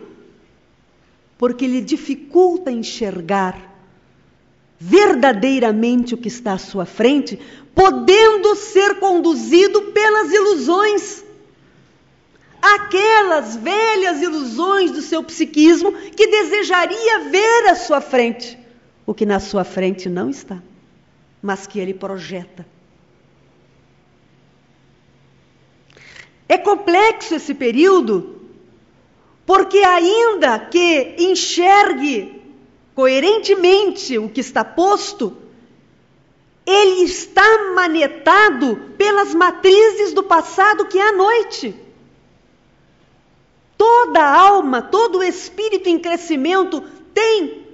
porque 1.38 1.68
lhe 1.68 1.80
dificulta 1.80 2.72
enxergar 2.72 3.67
verdadeiramente 4.78 6.14
o 6.14 6.18
que 6.18 6.28
está 6.28 6.52
à 6.52 6.58
sua 6.58 6.86
frente, 6.86 7.38
podendo 7.74 8.54
ser 8.54 8.96
conduzido 8.96 9.82
pelas 9.92 10.32
ilusões. 10.32 11.24
Aquelas 12.60 13.56
velhas 13.56 14.20
ilusões 14.20 14.90
do 14.90 15.02
seu 15.02 15.22
psiquismo 15.22 15.92
que 15.92 16.26
desejaria 16.26 17.30
ver 17.30 17.68
à 17.68 17.74
sua 17.74 18.00
frente, 18.00 18.58
o 19.06 19.14
que 19.14 19.26
na 19.26 19.40
sua 19.40 19.64
frente 19.64 20.08
não 20.08 20.30
está, 20.30 20.62
mas 21.42 21.66
que 21.66 21.78
ele 21.78 21.94
projeta. 21.94 22.66
É 26.48 26.56
complexo 26.56 27.34
esse 27.34 27.54
período, 27.54 28.40
porque 29.44 29.78
ainda 29.78 30.58
que 30.58 31.14
enxergue 31.18 32.37
coerentemente 32.98 34.18
o 34.18 34.28
que 34.28 34.40
está 34.40 34.64
posto, 34.64 35.36
ele 36.66 37.04
está 37.04 37.72
manetado 37.72 38.74
pelas 38.98 39.32
matrizes 39.32 40.12
do 40.12 40.24
passado 40.24 40.84
que 40.84 40.98
é 40.98 41.10
a 41.10 41.12
noite. 41.12 41.76
Toda 43.76 44.20
alma, 44.20 44.82
todo 44.82 45.22
espírito 45.22 45.88
em 45.88 46.00
crescimento 46.00 46.82
tem 47.14 47.68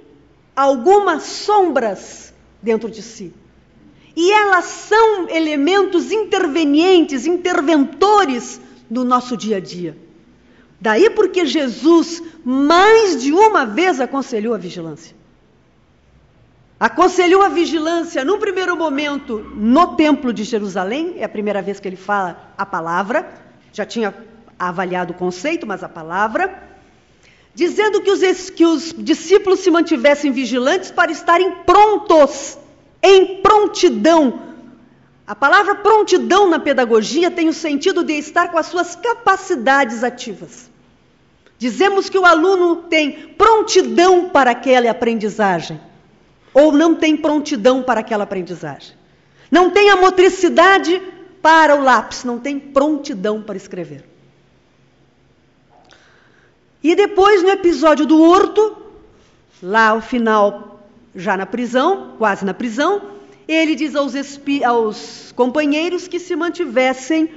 algumas 0.55 1.23
sombras 1.23 2.31
dentro 2.61 2.87
de 2.87 3.01
si. 3.01 3.33
E 4.15 4.31
elas 4.31 4.65
são 4.65 5.27
elementos 5.27 6.11
intervenientes, 6.11 7.25
interventores 7.25 8.61
no 8.87 9.03
nosso 9.03 9.35
dia 9.35 9.57
a 9.57 9.59
dia. 9.59 9.97
Daí 10.79 11.09
porque 11.09 11.45
Jesus 11.45 12.21
mais 12.43 13.21
de 13.21 13.31
uma 13.31 13.65
vez 13.65 13.99
aconselhou 13.99 14.53
a 14.53 14.57
vigilância. 14.57 15.15
Aconselhou 16.79 17.41
a 17.41 17.49
vigilância 17.49 18.25
num 18.25 18.37
primeiro 18.37 18.75
momento 18.75 19.39
no 19.55 19.95
Templo 19.95 20.33
de 20.33 20.43
Jerusalém, 20.43 21.15
é 21.17 21.23
a 21.23 21.29
primeira 21.29 21.61
vez 21.61 21.79
que 21.79 21.87
ele 21.87 21.95
fala 21.95 22.53
a 22.57 22.65
palavra, 22.65 23.27
já 23.71 23.85
tinha 23.85 24.13
avaliado 24.59 25.13
o 25.13 25.15
conceito, 25.15 25.65
mas 25.65 25.83
a 25.83 25.89
palavra, 25.89 26.63
dizendo 27.53 28.01
que 28.01 28.11
os, 28.11 28.49
que 28.49 28.65
os 28.65 28.93
discípulos 28.97 29.61
se 29.61 29.71
mantivessem 29.71 30.31
vigilantes 30.31 30.91
para 30.91 31.11
estarem 31.11 31.51
prontos, 31.65 32.57
em 33.01 33.41
prontidão. 33.41 34.54
A 35.27 35.33
palavra 35.33 35.75
prontidão 35.75 36.47
na 36.49 36.59
pedagogia 36.59 37.31
tem 37.31 37.49
o 37.49 37.53
sentido 37.53 38.03
de 38.03 38.13
estar 38.13 38.49
com 38.51 38.57
as 38.57 38.67
suas 38.67 38.95
capacidades 38.95 40.03
ativas. 40.03 40.69
Dizemos 41.57 42.09
que 42.09 42.17
o 42.17 42.25
aluno 42.25 42.83
tem 42.83 43.29
prontidão 43.29 44.29
para 44.29 44.51
aquela 44.51 44.91
aprendizagem 44.91 45.79
ou 46.53 46.71
não 46.71 46.95
tem 46.95 47.17
prontidão 47.17 47.81
para 47.81 48.01
aquela 48.01 48.23
aprendizagem. 48.23 48.95
Não 49.49 49.69
tem 49.71 49.89
a 49.89 49.95
motricidade 49.95 51.01
para 51.41 51.75
o 51.75 51.83
lápis, 51.83 52.23
não 52.23 52.39
tem 52.39 52.59
prontidão 52.59 53.41
para 53.41 53.57
escrever. 53.57 54.05
E 56.83 56.95
depois, 56.95 57.41
no 57.41 57.49
episódio 57.49 58.05
do 58.05 58.21
horto, 58.21 58.77
lá 59.61 59.89
ao 59.89 60.01
final, 60.01 60.87
já 61.15 61.35
na 61.35 61.45
prisão, 61.45 62.13
quase 62.17 62.45
na 62.45 62.53
prisão, 62.53 63.01
ele 63.47 63.75
diz 63.75 63.95
aos, 63.95 64.13
aos 64.65 65.31
companheiros 65.35 66.07
que 66.07 66.19
se 66.19 66.35
mantivessem 66.35 67.29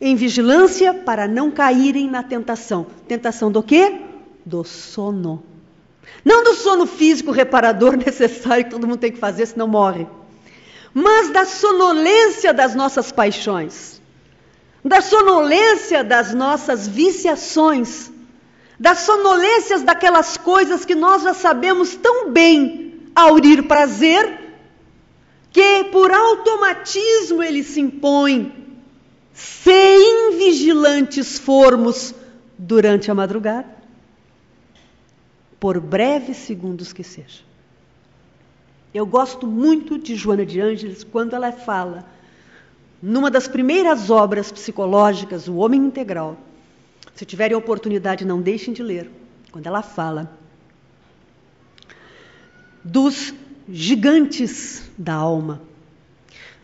em 0.00 0.16
vigilância 0.16 0.92
para 0.92 1.28
não 1.28 1.50
caírem 1.50 2.10
na 2.10 2.22
tentação. 2.22 2.86
Tentação 3.06 3.52
do 3.52 3.62
quê? 3.62 4.00
Do 4.44 4.64
sono. 4.64 5.42
Não 6.24 6.42
do 6.42 6.54
sono 6.54 6.86
físico 6.86 7.30
reparador 7.30 7.94
necessário 8.04 8.64
que 8.64 8.70
todo 8.70 8.86
mundo 8.86 8.98
tem 8.98 9.12
que 9.12 9.18
fazer, 9.18 9.46
senão 9.46 9.68
morre. 9.68 10.06
Mas 10.92 11.30
da 11.30 11.44
sonolência 11.44 12.52
das 12.52 12.74
nossas 12.74 13.12
paixões, 13.12 14.02
da 14.84 15.00
sonolência 15.00 16.02
das 16.02 16.34
nossas 16.34 16.88
viciações, 16.88 18.10
das 18.78 18.98
sonolências 19.00 19.82
daquelas 19.82 20.36
coisas 20.36 20.84
que 20.84 20.96
nós 20.96 21.22
já 21.22 21.32
sabemos 21.32 21.94
tão 21.94 22.30
bem 22.30 23.10
aurir 23.14 23.62
prazer 23.62 24.41
que 25.52 25.84
por 25.84 26.10
automatismo 26.10 27.42
ele 27.42 27.62
se 27.62 27.80
impõe, 27.80 28.52
se 29.32 29.96
invigilantes 29.96 31.38
formos 31.38 32.14
durante 32.56 33.10
a 33.10 33.14
madrugada, 33.14 33.68
por 35.60 35.78
breves 35.78 36.38
segundos 36.38 36.92
que 36.92 37.04
seja. 37.04 37.40
Eu 38.94 39.06
gosto 39.06 39.46
muito 39.46 39.98
de 39.98 40.16
Joana 40.16 40.44
de 40.44 40.60
Ângeles 40.60 41.04
quando 41.04 41.34
ela 41.34 41.52
fala, 41.52 42.04
numa 43.02 43.30
das 43.30 43.48
primeiras 43.48 44.10
obras 44.10 44.50
psicológicas, 44.50 45.48
O 45.48 45.56
Homem 45.56 45.80
Integral. 45.80 46.36
Se 47.14 47.24
tiverem 47.24 47.56
oportunidade, 47.56 48.24
não 48.24 48.40
deixem 48.40 48.72
de 48.72 48.82
ler. 48.82 49.10
Quando 49.50 49.66
ela 49.66 49.82
fala 49.82 50.30
dos 52.84 53.32
gigantes 53.68 54.90
da 54.96 55.14
alma, 55.14 55.60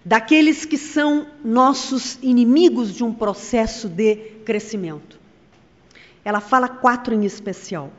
daqueles 0.05 0.65
que 0.65 0.79
são 0.79 1.27
nossos 1.45 2.19
inimigos 2.23 2.95
de 2.95 3.05
um 3.05 3.13
processo 3.13 3.89
de 3.89 4.17
crescimento. 4.45 5.19
Ela 6.25 6.41
fala 6.41 6.69
quatro 6.69 7.15
em 7.15 7.25
especial. 7.25 7.91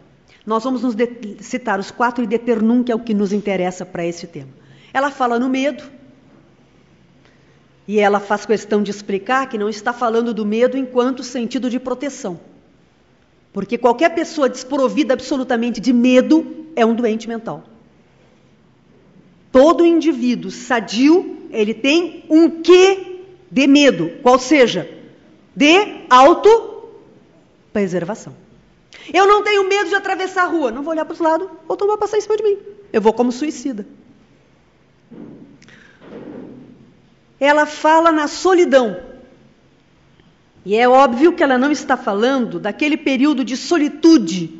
Nós 0.45 0.64
vamos 0.64 0.82
nos 0.82 0.95
citar 1.41 1.80
os 1.80 1.91
quatro 1.91 2.24
e 2.24 2.28
deter 2.28 2.62
num, 2.62 2.84
que 2.84 2.91
é 2.91 2.95
o 2.95 3.00
que 3.00 3.14
nos 3.14 3.32
interessa 3.32 3.86
para 3.86 4.06
esse 4.06 4.28
tema. 4.28 4.50
Ela 4.93 5.12
fala 5.12 5.38
no 5.39 5.50
medo, 5.50 5.84
e 7.89 8.00
ela 8.00 8.20
faz 8.20 8.45
questão 8.45 8.84
de 8.84 8.91
explicar 8.91 9.50
que 9.50 9.58
não 9.58 9.68
está 9.68 9.91
falando 9.91 10.32
do 10.32 10.45
medo 10.45 10.78
enquanto 10.78 11.24
sentido 11.24 11.72
de 11.72 11.80
proteção. 11.80 12.39
Porque 13.52 13.80
qualquer 13.80 14.14
pessoa 14.14 14.47
desprovida 14.47 15.16
absolutamente 15.16 15.82
de 15.82 15.91
medo 15.91 16.68
é 16.76 16.86
um 16.86 16.93
doente 16.93 17.28
mental. 17.28 17.64
Todo 19.52 19.86
indivíduo 19.86 20.50
sadio, 20.52 21.47
ele 21.52 21.74
tem 21.74 22.24
um 22.30 22.62
quê 22.62 23.22
de 23.50 23.66
medo, 23.68 24.12
qual 24.22 24.38
seja, 24.38 24.88
de 25.56 26.04
autopreservação. 26.10 28.36
Eu 29.12 29.26
não 29.26 29.43
tenho 29.43 29.68
medo 29.68 29.89
de 29.89 29.95
atravessar 29.95 30.43
a 30.43 30.47
rua, 30.47 30.70
não 30.72 30.84
vou 30.84 30.93
olhar 30.93 31.06
para 31.06 31.14
os 31.14 31.20
lados, 31.20 31.50
outro 31.68 31.88
vai 31.88 31.97
passar 31.97 32.18
em 32.18 32.22
cima 32.22 32.38
de 32.38 32.43
mim. 32.43 32.60
Eu 32.93 33.02
vou 33.02 33.12
como 33.14 33.32
suicida. 33.32 33.88
Ela 37.39 37.66
fala 37.66 38.12
na 38.12 38.28
solidão. 38.28 39.00
E 40.66 40.76
é 40.76 40.88
óbvio 40.88 41.34
que 41.34 41.41
ela 41.41 41.58
não 41.58 41.72
está 41.72 41.97
falando 41.97 42.60
daquele 42.60 42.97
período 42.97 43.45
de 43.45 43.56
solitude 43.56 44.59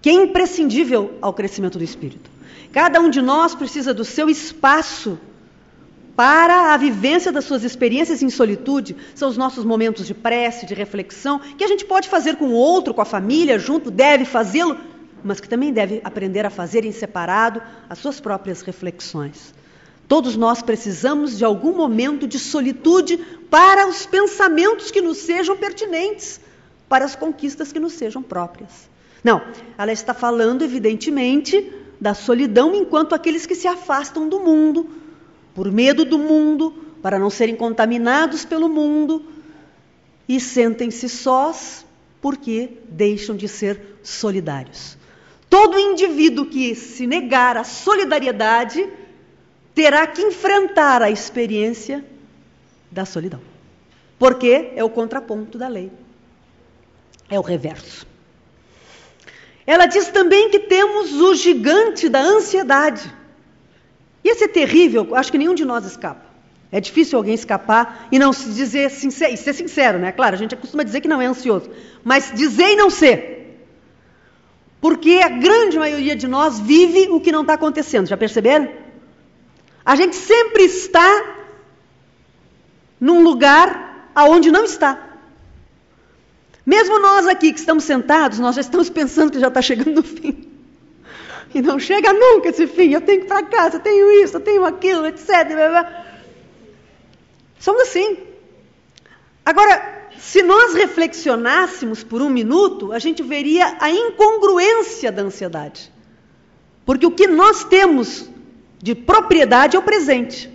que 0.00 0.08
é 0.08 0.12
imprescindível 0.12 1.18
ao 1.20 1.32
crescimento 1.32 1.78
do 1.78 1.84
espírito. 1.84 2.30
Cada 2.72 3.00
um 3.00 3.10
de 3.10 3.20
nós 3.20 3.54
precisa 3.54 3.92
do 3.92 4.04
seu 4.04 4.30
espaço 4.30 5.18
para 6.16 6.74
a 6.74 6.76
vivência 6.76 7.32
das 7.32 7.46
suas 7.46 7.64
experiências 7.64 8.22
em 8.22 8.28
solitude. 8.30 8.94
São 9.14 9.28
os 9.28 9.36
nossos 9.36 9.64
momentos 9.64 10.06
de 10.06 10.12
prece, 10.12 10.66
de 10.66 10.74
reflexão, 10.74 11.38
que 11.38 11.64
a 11.64 11.66
gente 11.66 11.84
pode 11.84 12.08
fazer 12.08 12.36
com 12.36 12.48
o 12.48 12.52
outro, 12.52 12.92
com 12.92 13.00
a 13.00 13.06
família, 13.06 13.58
junto, 13.58 13.90
deve 13.90 14.24
fazê-lo, 14.24 14.76
mas 15.24 15.40
que 15.40 15.48
também 15.48 15.72
deve 15.72 16.00
aprender 16.04 16.44
a 16.44 16.50
fazer 16.50 16.84
em 16.84 16.92
separado 16.92 17.62
as 17.88 17.98
suas 17.98 18.20
próprias 18.20 18.60
reflexões. 18.60 19.54
Todos 20.06 20.36
nós 20.36 20.60
precisamos 20.60 21.38
de 21.38 21.44
algum 21.44 21.72
momento 21.72 22.26
de 22.26 22.38
solitude 22.38 23.16
para 23.48 23.86
os 23.86 24.04
pensamentos 24.04 24.90
que 24.90 25.00
nos 25.00 25.18
sejam 25.18 25.56
pertinentes, 25.56 26.40
para 26.88 27.04
as 27.04 27.16
conquistas 27.16 27.72
que 27.72 27.78
nos 27.78 27.92
sejam 27.92 28.22
próprias. 28.22 28.89
Não, 29.22 29.42
ela 29.76 29.92
está 29.92 30.14
falando, 30.14 30.62
evidentemente, 30.62 31.72
da 32.00 32.14
solidão 32.14 32.74
enquanto 32.74 33.14
aqueles 33.14 33.44
que 33.44 33.54
se 33.54 33.68
afastam 33.68 34.28
do 34.28 34.40
mundo, 34.40 34.88
por 35.54 35.70
medo 35.70 36.04
do 36.04 36.18
mundo, 36.18 36.72
para 37.02 37.18
não 37.18 37.28
serem 37.28 37.54
contaminados 37.54 38.44
pelo 38.44 38.68
mundo, 38.68 39.24
e 40.28 40.40
sentem-se 40.40 41.08
sós 41.08 41.84
porque 42.20 42.70
deixam 42.88 43.36
de 43.36 43.48
ser 43.48 43.98
solidários. 44.02 44.96
Todo 45.48 45.78
indivíduo 45.78 46.46
que 46.46 46.74
se 46.74 47.06
negar 47.06 47.56
à 47.56 47.64
solidariedade 47.64 48.88
terá 49.74 50.06
que 50.06 50.22
enfrentar 50.22 51.02
a 51.02 51.10
experiência 51.10 52.04
da 52.90 53.04
solidão. 53.04 53.40
Porque 54.18 54.72
é 54.76 54.84
o 54.84 54.90
contraponto 54.90 55.58
da 55.58 55.66
lei. 55.66 55.90
É 57.28 57.38
o 57.38 57.42
reverso. 57.42 58.06
Ela 59.70 59.86
diz 59.86 60.08
também 60.08 60.50
que 60.50 60.58
temos 60.58 61.12
o 61.12 61.32
gigante 61.32 62.08
da 62.08 62.20
ansiedade. 62.20 63.08
E 64.24 64.28
esse 64.28 64.42
é 64.42 64.48
terrível, 64.48 65.14
acho 65.14 65.30
que 65.30 65.38
nenhum 65.38 65.54
de 65.54 65.64
nós 65.64 65.86
escapa. 65.86 66.26
É 66.72 66.80
difícil 66.80 67.16
alguém 67.16 67.34
escapar 67.34 68.08
e 68.10 68.18
não 68.18 68.32
se 68.32 68.50
dizer 68.50 68.90
sincero, 68.90 69.32
e 69.32 69.36
ser 69.36 69.52
sincero, 69.52 70.00
né? 70.00 70.10
Claro, 70.10 70.34
a 70.34 70.38
gente 70.38 70.56
costuma 70.56 70.82
dizer 70.82 71.00
que 71.00 71.06
não 71.06 71.22
é 71.22 71.26
ansioso, 71.26 71.70
mas 72.02 72.32
dizer 72.34 72.72
e 72.72 72.74
não 72.74 72.90
ser. 72.90 73.62
Porque 74.80 75.20
a 75.22 75.28
grande 75.28 75.78
maioria 75.78 76.16
de 76.16 76.26
nós 76.26 76.58
vive 76.58 77.06
o 77.08 77.20
que 77.20 77.30
não 77.30 77.42
está 77.42 77.54
acontecendo, 77.54 78.08
já 78.08 78.16
perceberam? 78.16 78.68
A 79.84 79.94
gente 79.94 80.16
sempre 80.16 80.64
está 80.64 81.36
num 83.00 83.22
lugar 83.22 84.10
aonde 84.16 84.50
não 84.50 84.64
está. 84.64 85.09
Mesmo 86.70 87.00
nós 87.00 87.26
aqui 87.26 87.52
que 87.52 87.58
estamos 87.58 87.82
sentados, 87.82 88.38
nós 88.38 88.54
já 88.54 88.60
estamos 88.60 88.88
pensando 88.88 89.32
que 89.32 89.40
já 89.40 89.48
está 89.48 89.60
chegando 89.60 89.98
o 89.98 90.02
fim. 90.04 90.48
E 91.52 91.60
não 91.60 91.80
chega 91.80 92.12
nunca 92.12 92.50
esse 92.50 92.64
fim. 92.68 92.92
Eu 92.92 93.00
tenho 93.00 93.18
que 93.18 93.24
ir 93.24 93.28
para 93.28 93.42
casa, 93.42 93.78
eu 93.78 93.80
tenho 93.80 94.08
isso, 94.22 94.36
eu 94.36 94.40
tenho 94.40 94.64
aquilo, 94.64 95.04
etc. 95.04 95.28
Somos 97.58 97.82
assim. 97.82 98.18
Agora, 99.44 100.06
se 100.16 100.44
nós 100.44 100.74
reflexionássemos 100.74 102.04
por 102.04 102.22
um 102.22 102.30
minuto, 102.30 102.92
a 102.92 103.00
gente 103.00 103.20
veria 103.20 103.76
a 103.80 103.90
incongruência 103.90 105.10
da 105.10 105.22
ansiedade. 105.22 105.92
Porque 106.86 107.04
o 107.04 107.10
que 107.10 107.26
nós 107.26 107.64
temos 107.64 108.30
de 108.78 108.94
propriedade 108.94 109.74
é 109.74 109.78
o 109.80 109.82
presente. 109.82 110.48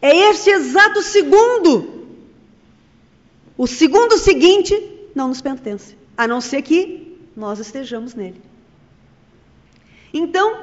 É 0.00 0.30
este 0.30 0.50
exato 0.50 1.02
segundo 1.02 1.93
o 3.56 3.66
segundo 3.66 4.18
seguinte 4.18 4.74
não 5.14 5.28
nos 5.28 5.40
pertence, 5.40 5.96
a 6.16 6.26
não 6.26 6.40
ser 6.40 6.62
que 6.62 7.18
nós 7.36 7.58
estejamos 7.58 8.14
nele. 8.14 8.40
Então, 10.12 10.58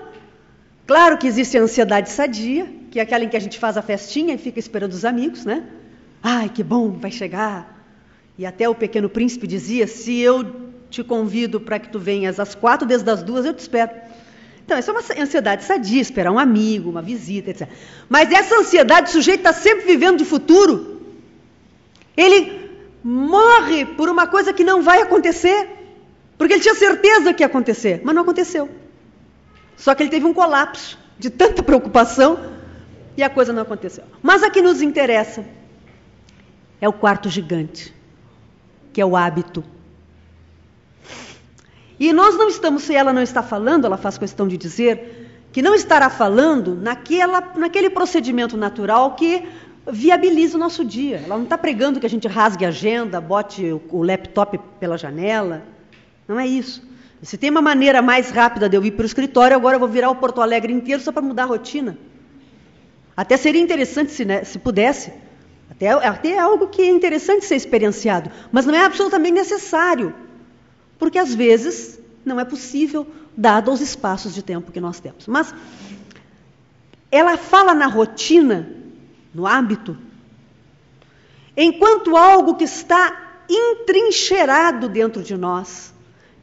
claro 0.86 1.18
que 1.18 1.28
existe 1.28 1.58
a 1.58 1.62
ansiedade 1.62 2.10
sadia, 2.10 2.68
que 2.90 3.00
é 3.00 3.04
aquela 3.04 3.24
em 3.24 3.30
que 3.30 3.38
a 3.38 3.40
gente 3.42 3.60
faz 3.60 3.78
a 3.78 3.82
festinha 3.82 4.36
e 4.36 4.38
fica 4.38 4.60
esperando 4.60 4.92
os 4.92 5.06
amigos, 5.06 5.46
né? 5.46 5.64
Ai, 6.22 6.50
que 6.50 6.64
bom, 6.64 6.92
vai 6.92 7.12
chegar. 7.12 7.86
E 8.38 8.46
até 8.46 8.68
o 8.68 8.76
pequeno 8.76 9.10
príncipe 9.10 9.48
dizia: 9.48 9.88
se 9.88 10.20
eu 10.20 10.72
te 10.90 11.04
convido 11.04 11.60
para 11.60 11.80
que 11.80 11.90
tu 11.90 12.00
venhas 12.00 12.40
às 12.40 12.54
quatro, 12.54 12.88
desde 12.88 13.10
as 13.10 13.24
duas 13.24 13.46
eu 13.46 13.54
te 13.54 13.60
espero. 13.60 13.92
Então, 14.64 14.78
essa 14.78 14.92
é 14.92 14.94
uma 14.94 15.24
ansiedade 15.24 15.64
sadia, 15.64 16.02
esperar 16.02 16.32
um 16.32 16.40
amigo, 16.40 16.90
uma 16.90 17.02
visita, 17.02 17.50
etc. 17.50 17.68
Mas 18.08 18.32
essa 18.32 18.56
ansiedade, 18.58 19.10
o 19.10 19.12
sujeito 19.12 19.40
está 19.40 19.54
sempre 19.54 19.86
vivendo 19.86 20.18
de 20.18 20.26
futuro. 20.26 21.02
Ele 22.16 22.61
morre 23.04 23.86
por 23.86 24.10
uma 24.10 24.28
coisa 24.28 24.54
que 24.54 24.64
não 24.64 24.82
vai 24.82 25.02
acontecer, 25.02 25.68
porque 26.38 26.54
ele 26.54 26.62
tinha 26.62 26.76
certeza 26.76 27.34
que 27.34 27.44
ia 27.44 27.48
acontecer, 27.48 28.02
mas 28.04 28.14
não 28.14 28.22
aconteceu. 28.22 28.70
Só 29.78 29.96
que 29.96 30.04
ele 30.04 30.10
teve 30.10 30.26
um 30.26 30.34
colapso 30.34 30.98
de 31.18 31.30
tanta 31.30 31.64
preocupação 31.64 32.40
e 33.18 33.24
a 33.24 33.30
coisa 33.30 33.52
não 33.52 33.64
aconteceu. 33.64 34.04
Mas 34.22 34.44
a 34.44 34.50
que 34.50 34.62
nos 34.62 34.82
interessa 34.82 35.46
é 36.80 36.88
o 36.88 36.94
quarto 36.94 37.30
gigante, 37.30 37.94
que 38.94 39.02
é 39.02 39.06
o 39.06 39.16
hábito. 39.16 39.64
E 42.00 42.12
nós 42.12 42.36
não 42.36 42.48
estamos, 42.48 42.84
se 42.84 42.96
ela 42.96 43.14
não 43.14 43.22
está 43.22 43.44
falando, 43.44 43.86
ela 43.86 43.98
faz 43.98 44.18
questão 44.18 44.48
de 44.48 44.58
dizer 44.58 45.30
que 45.52 45.62
não 45.62 45.76
estará 45.76 46.10
falando 46.10 46.76
naquela, 46.76 47.42
naquele 47.56 47.90
procedimento 47.90 48.58
natural 48.58 49.16
que 49.16 49.48
viabiliza 49.90 50.58
o 50.58 50.60
nosso 50.60 50.84
dia. 50.84 51.22
Ela 51.26 51.36
não 51.36 51.44
está 51.44 51.58
pregando 51.58 52.00
que 52.00 52.06
a 52.06 52.10
gente 52.10 52.28
rasgue 52.28 52.66
a 52.66 52.70
agenda, 52.70 53.22
bote 53.22 53.74
o 53.90 54.04
laptop 54.04 54.60
pela 54.80 54.98
janela. 54.98 55.64
Não 56.28 56.40
é 56.40 56.48
isso. 56.48 56.82
Se 57.22 57.38
tem 57.38 57.50
uma 57.50 57.62
maneira 57.62 58.02
mais 58.02 58.32
rápida 58.32 58.68
de 58.68 58.76
eu 58.76 58.84
ir 58.84 58.92
para 58.92 59.04
o 59.04 59.06
escritório, 59.06 59.56
agora 59.56 59.76
eu 59.76 59.80
vou 59.80 59.88
virar 59.88 60.10
o 60.10 60.16
Porto 60.16 60.42
Alegre 60.42 60.74
inteiro 60.74 61.02
só 61.02 61.12
para 61.12 61.22
mudar 61.22 61.44
a 61.44 61.48
rotina. 61.48 61.98
Até 63.16 63.38
seria 63.38 63.62
interessante 63.62 64.12
se, 64.12 64.26
né, 64.26 64.44
se 64.44 64.58
pudesse. 64.58 65.14
Até, 65.70 65.90
até 65.90 66.30
é 66.32 66.40
algo 66.40 66.68
que 66.68 66.82
é 66.82 66.90
interessante 66.90 67.46
ser 67.46 67.56
experienciado. 67.56 68.32
Mas 68.52 68.66
não 68.66 68.74
é 68.74 68.84
absolutamente 68.84 69.34
necessário. 69.34 70.14
Porque 70.98 71.20
às 71.20 71.34
vezes 71.34 72.00
não 72.26 72.40
é 72.40 72.46
possível, 72.46 73.08
dado 73.36 73.72
os 73.72 73.82
espaços 73.82 74.34
de 74.34 74.44
tempo 74.44 74.72
que 74.72 74.80
nós 74.80 75.00
temos. 75.00 75.28
Mas 75.28 75.54
ela 77.12 77.38
fala 77.38 77.74
na 77.74 77.88
rotina, 77.88 78.70
no 79.34 79.48
hábito, 79.48 79.98
enquanto 81.56 82.18
algo 82.18 82.56
que 82.56 82.64
está 82.64 83.32
entrincheirado 83.50 84.88
dentro 84.88 85.22
de 85.22 85.36
nós, 85.36 85.94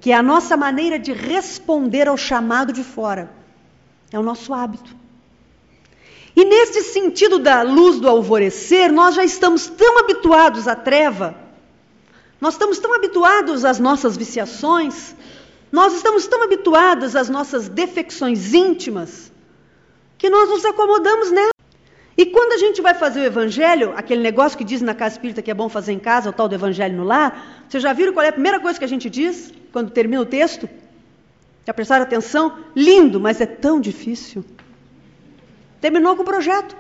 que 0.01 0.13
é 0.13 0.15
a 0.15 0.23
nossa 0.23 0.57
maneira 0.57 0.99
de 0.99 1.13
responder 1.13 2.09
ao 2.09 2.17
chamado 2.17 2.73
de 2.73 2.85
fora, 2.85 3.31
é 4.13 4.19
o 4.19 4.23
nosso 4.23 4.55
hábito. 4.55 4.97
E 6.37 6.45
nesse 6.45 6.83
sentido 6.83 7.39
da 7.39 7.63
luz 7.63 7.99
do 7.99 8.09
alvorecer, 8.09 8.93
nós 8.93 9.17
já 9.17 9.25
estamos 9.25 9.67
tão 9.67 9.99
habituados 9.99 10.69
à 10.69 10.77
treva, 10.77 11.35
nós 12.41 12.55
estamos 12.55 12.79
tão 12.79 12.95
habituados 12.95 13.65
às 13.65 13.81
nossas 13.81 14.17
viciações, 14.17 15.17
nós 15.73 15.95
estamos 15.95 16.27
tão 16.27 16.43
habituados 16.45 17.17
às 17.17 17.29
nossas 17.29 17.69
defecções 17.69 18.55
íntimas, 18.55 19.33
que 20.17 20.31
nós 20.31 20.49
nos 20.49 20.65
acomodamos 20.65 21.31
nela. 21.31 21.58
E 22.19 22.27
quando 22.27 22.55
a 22.55 22.59
gente 22.59 22.83
vai 22.83 22.95
fazer 22.95 23.21
o 23.21 23.25
evangelho, 23.25 23.93
aquele 23.95 24.21
negócio 24.21 24.59
que 24.59 24.65
diz 24.65 24.83
na 24.83 24.93
casa 24.93 25.15
espírita 25.15 25.41
que 25.41 25.53
é 25.53 25.55
bom 25.55 25.69
fazer 25.69 25.93
em 25.93 26.01
casa, 26.01 26.31
o 26.31 26.33
tal 26.33 26.49
do 26.49 26.55
evangelho 26.57 26.97
no 26.97 27.05
lar, 27.05 27.65
vocês 27.69 27.81
já 27.81 27.93
viram 27.93 28.13
qual 28.13 28.27
é 28.27 28.31
a 28.31 28.33
primeira 28.33 28.59
coisa 28.59 28.77
que 28.77 28.85
a 28.85 28.89
gente 28.89 29.09
diz 29.09 29.55
quando 29.71 29.93
termina 29.93 30.21
o 30.21 30.27
texto? 30.27 30.69
Já 31.65 31.73
prestaram 31.73 32.03
atenção? 32.03 32.59
Lindo, 32.75 33.21
mas 33.21 33.41
é 33.41 33.47
tão 33.47 33.81
difícil. 33.81 34.45
Terminou 35.81 36.17
com 36.17 36.23
o 36.23 36.25
projeto. 36.25 36.77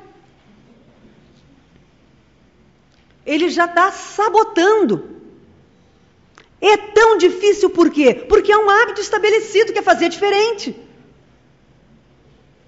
Ele 3.25 3.49
já 3.49 3.67
está 3.67 3.93
sabotando. 3.93 5.21
É 6.61 6.77
tão 6.77 7.17
difícil 7.17 7.71
por 7.71 7.91
quê? 7.91 8.13
Porque 8.13 8.51
é 8.51 8.59
um 8.59 8.69
hábito 8.69 9.01
estabelecido 9.01 9.73
que 9.73 9.79
é 9.79 9.83
fazer 9.83 10.09
diferente. 10.09 10.75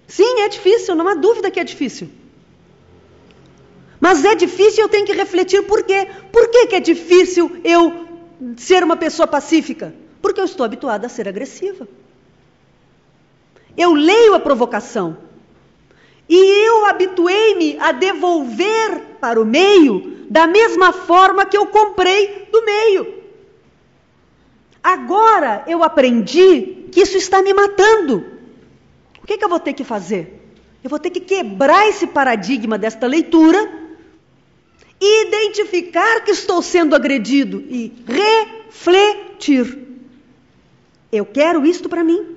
Sim, 0.06 0.42
é 0.42 0.48
difícil, 0.48 0.94
não 0.94 1.08
há 1.08 1.14
dúvida 1.14 1.50
que 1.50 1.58
é 1.58 1.64
difícil. 1.64 2.19
Mas 4.00 4.24
é 4.24 4.34
difícil 4.34 4.84
eu 4.84 4.88
tenho 4.88 5.06
que 5.06 5.12
refletir 5.12 5.62
por 5.66 5.82
quê. 5.82 6.08
Por 6.32 6.48
que, 6.48 6.68
que 6.68 6.76
é 6.76 6.80
difícil 6.80 7.60
eu 7.62 8.06
ser 8.56 8.82
uma 8.82 8.96
pessoa 8.96 9.26
pacífica? 9.26 9.94
Porque 10.22 10.40
eu 10.40 10.44
estou 10.44 10.64
habituada 10.64 11.06
a 11.06 11.10
ser 11.10 11.28
agressiva. 11.28 11.86
Eu 13.76 13.92
leio 13.92 14.34
a 14.34 14.40
provocação. 14.40 15.16
E 16.28 16.66
eu 16.66 16.86
habituei-me 16.86 17.78
a 17.78 17.92
devolver 17.92 19.16
para 19.20 19.40
o 19.40 19.44
meio 19.44 20.26
da 20.30 20.46
mesma 20.46 20.92
forma 20.92 21.44
que 21.44 21.56
eu 21.56 21.66
comprei 21.66 22.48
do 22.50 22.64
meio. 22.64 23.20
Agora 24.82 25.64
eu 25.66 25.82
aprendi 25.82 26.86
que 26.90 27.00
isso 27.00 27.18
está 27.18 27.42
me 27.42 27.52
matando 27.52 28.40
que, 29.30 29.38
que 29.38 29.44
eu 29.44 29.48
vou 29.48 29.60
ter 29.60 29.74
que 29.74 29.84
fazer? 29.84 30.42
Eu 30.82 30.90
vou 30.90 30.98
ter 30.98 31.10
que 31.10 31.20
quebrar 31.20 31.86
esse 31.88 32.06
paradigma 32.08 32.76
desta 32.76 33.06
leitura 33.06 33.79
identificar 35.00 36.20
que 36.24 36.30
estou 36.30 36.60
sendo 36.60 36.94
agredido 36.94 37.64
e 37.68 37.92
refletir. 38.06 39.88
Eu 41.10 41.24
quero 41.24 41.64
isto 41.64 41.88
para 41.88 42.04
mim. 42.04 42.36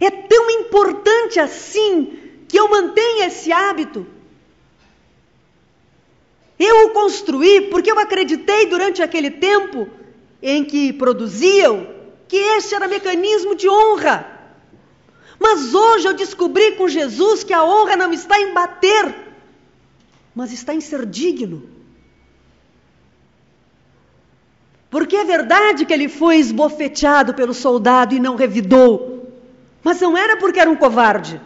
É 0.00 0.10
tão 0.10 0.50
importante 0.50 1.38
assim 1.38 2.18
que 2.48 2.58
eu 2.58 2.68
mantenha 2.68 3.26
esse 3.26 3.52
hábito. 3.52 4.06
Eu 6.58 6.86
o 6.86 6.90
construí 6.90 7.62
porque 7.62 7.90
eu 7.90 7.98
acreditei 7.98 8.66
durante 8.66 9.00
aquele 9.00 9.30
tempo 9.30 9.88
em 10.42 10.64
que 10.64 10.92
produziam 10.92 11.86
que 12.26 12.36
este 12.36 12.74
era 12.74 12.88
mecanismo 12.88 13.54
de 13.54 13.68
honra. 13.68 14.38
Mas 15.38 15.72
hoje 15.72 16.08
eu 16.08 16.14
descobri 16.14 16.72
com 16.72 16.88
Jesus 16.88 17.44
que 17.44 17.52
a 17.52 17.64
honra 17.64 17.96
não 17.96 18.12
está 18.12 18.40
em 18.40 18.52
bater, 18.52 19.27
mas 20.38 20.52
está 20.52 20.72
em 20.72 20.80
ser 20.80 21.04
digno. 21.04 21.68
Porque 24.88 25.16
é 25.16 25.24
verdade 25.24 25.84
que 25.84 25.92
ele 25.92 26.08
foi 26.08 26.36
esbofeteado 26.36 27.34
pelo 27.34 27.52
soldado 27.52 28.14
e 28.14 28.20
não 28.20 28.36
revidou, 28.36 29.32
mas 29.82 30.00
não 30.00 30.16
era 30.16 30.36
porque 30.36 30.60
era 30.60 30.70
um 30.70 30.76
covarde. 30.76 31.40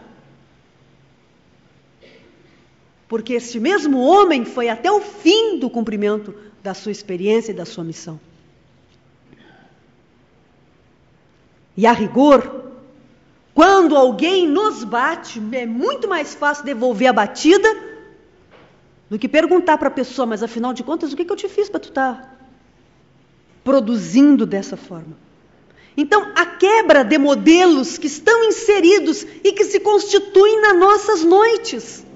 Porque 3.09 3.33
este 3.33 3.59
mesmo 3.59 3.99
homem 3.99 4.45
foi 4.45 4.69
até 4.69 4.93
o 4.93 5.01
fim 5.01 5.59
do 5.59 5.71
cumprimento 5.71 6.35
da 6.63 6.75
sua 6.75 6.93
experiência 6.93 7.53
e 7.53 7.55
da 7.55 7.65
sua 7.65 7.85
missão. 7.85 8.21
E 11.75 11.87
a 11.87 11.93
rigor, 11.93 12.67
quando 13.55 13.97
alguém 13.97 14.47
nos 14.47 14.85
bate, 14.85 15.41
é 15.53 15.65
muito 15.65 16.07
mais 16.07 16.35
fácil 16.35 16.67
devolver 16.67 17.09
a 17.09 17.13
batida 17.15 17.91
do 19.13 19.19
que 19.19 19.29
perguntar 19.29 19.77
para 19.77 19.89
a 19.89 19.91
pessoa, 19.91 20.25
mas 20.25 20.43
afinal 20.43 20.73
de 20.73 20.83
contas, 20.83 21.13
o 21.13 21.17
que, 21.17 21.23
que 21.23 21.31
eu 21.31 21.37
te 21.37 21.47
fiz 21.47 21.69
para 21.69 21.79
tu 21.79 21.91
estar 21.91 22.15
tá 22.15 22.35
produzindo 23.63 24.47
dessa 24.47 24.75
forma? 24.75 25.19
Então, 25.95 26.33
a 26.35 26.47
quebra 26.47 27.05
de 27.05 27.19
modelos 27.19 27.99
que 27.99 28.07
estão 28.07 28.43
inseridos 28.45 29.27
e 29.45 29.53
que 29.53 29.65
se 29.65 29.81
constituem 29.81 30.63
nas 30.63 30.79
nossas 30.79 31.23
noites. 31.23 32.07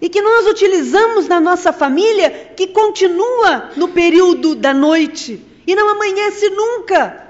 E 0.00 0.08
que 0.08 0.20
nós 0.20 0.48
utilizamos 0.48 1.28
na 1.28 1.40
nossa 1.40 1.72
família, 1.72 2.52
que 2.56 2.66
continua 2.66 3.70
no 3.76 3.90
período 3.90 4.56
da 4.56 4.74
noite 4.74 5.40
e 5.64 5.76
não 5.76 5.90
amanhece 5.90 6.50
nunca 6.50 7.22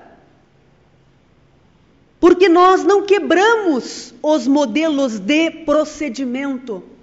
porque 2.19 2.49
nós 2.49 2.83
não 2.83 3.03
quebramos 3.03 4.15
os 4.23 4.47
modelos 4.47 5.19
de 5.19 5.51
procedimento. 5.51 6.94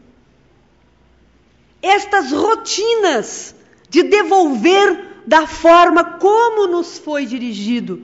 Estas 1.82 2.32
rotinas 2.32 3.56
de 3.90 4.04
devolver 4.04 5.24
da 5.26 5.48
forma 5.48 6.04
como 6.04 6.68
nos 6.68 6.98
foi 6.98 7.26
dirigido. 7.26 8.02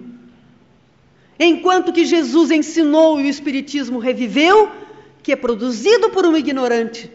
Enquanto 1.40 1.94
que 1.94 2.06
Jesus 2.06 2.52
ensinou 2.52 3.20
e 3.20 3.26
o 3.26 3.30
Espiritismo 3.30 4.00
reviveu, 4.00 4.72
que 5.22 5.32
é 5.32 5.36
produzido 5.36 6.10
por 6.10 6.26
um 6.26 6.36
ignorante. 6.36 7.12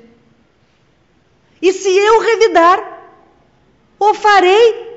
E 1.60 1.72
se 1.72 1.88
eu 1.88 2.20
revidar, 2.20 2.92
o 3.98 4.14
farei 4.14 4.92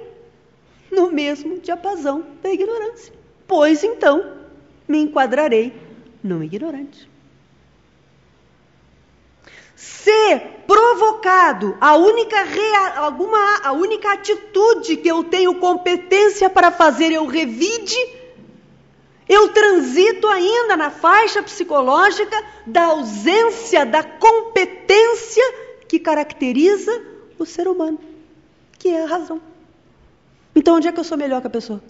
no 0.92 1.12
mesmo 1.12 1.60
diapasão 1.60 2.26
da 2.42 2.52
ignorância. 2.52 3.14
Pois 3.48 3.84
então, 3.84 4.34
me 4.88 5.00
enquadrarei 5.00 5.74
no 6.24 6.44
ignorante. 6.44 7.10
Se 9.76 10.40
provocado 10.66 11.78
a 11.82 11.96
única, 11.96 12.44
rea, 12.44 13.00
alguma, 13.00 13.58
a 13.64 13.72
única 13.74 14.14
atitude 14.14 14.98
que 14.98 15.08
eu 15.08 15.24
tenho 15.24 15.56
competência 15.56 16.50
para 16.50 16.72
fazer, 16.72 17.12
eu 17.12 17.26
revide, 17.26 17.98
eu 19.28 19.50
transito 19.50 20.28
ainda 20.28 20.78
na 20.78 20.90
faixa 20.90 21.44
psicológica 21.44 22.42
da 22.66 22.86
ausência 22.86 23.86
da 23.86 24.04
competência 24.04 25.44
que 25.88 26.00
caracteriza 26.00 27.04
o 27.38 27.46
ser 27.46 27.68
humano, 27.68 28.00
que 28.80 28.90
é 28.90 29.04
a 29.04 29.08
razão. 29.08 29.42
Então, 30.56 30.76
onde 30.76 30.88
é 30.88 30.92
que 30.92 31.00
eu 31.00 31.04
sou 31.04 31.18
melhor 31.18 31.42
que 31.42 31.48
a 31.48 31.50
pessoa? 31.50 31.82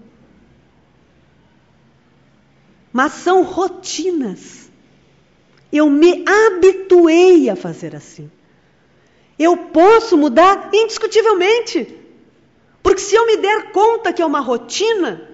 mas 2.95 3.11
são 3.11 3.43
rotinas. 3.43 4.64
Eu 5.75 5.89
me 5.89 6.23
habituei 6.27 7.49
a 7.49 7.55
fazer 7.55 7.95
assim. 7.95 8.31
Eu 9.37 9.57
posso 9.57 10.17
mudar 10.17 10.69
indiscutivelmente. 10.73 11.97
Porque 12.81 13.01
se 13.01 13.15
eu 13.15 13.25
me 13.25 13.37
der 13.37 13.71
conta 13.71 14.13
que 14.13 14.21
é 14.21 14.25
uma 14.25 14.39
rotina, 14.39 15.29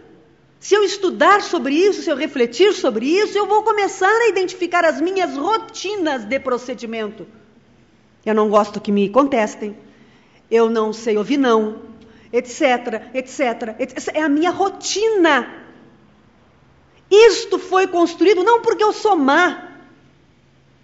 se 0.59 0.73
eu 0.73 0.83
estudar 0.83 1.41
sobre 1.41 1.75
isso, 1.75 2.01
se 2.01 2.09
eu 2.09 2.15
refletir 2.15 2.73
sobre 2.73 3.05
isso, 3.05 3.37
eu 3.37 3.45
vou 3.45 3.61
começar 3.63 4.07
a 4.07 4.29
identificar 4.29 4.85
as 4.85 4.99
minhas 4.99 5.37
rotinas 5.37 6.23
de 6.25 6.39
procedimento. 6.39 7.27
Eu 8.25 8.33
não 8.33 8.49
gosto 8.49 8.81
que 8.81 8.91
me 8.91 9.09
contestem. 9.09 9.77
Eu 10.49 10.69
não 10.69 10.91
sei 10.91 11.17
ouvir 11.17 11.37
não, 11.37 11.83
etc, 12.33 13.09
etc, 13.13 13.75
etc. 13.79 14.15
É 14.15 14.21
a 14.21 14.29
minha 14.29 14.51
rotina 14.51 15.61
isto 17.11 17.59
foi 17.59 17.87
construído 17.87 18.41
não 18.41 18.61
porque 18.61 18.81
eu 18.81 18.93
sou 18.93 19.17
má, 19.17 19.70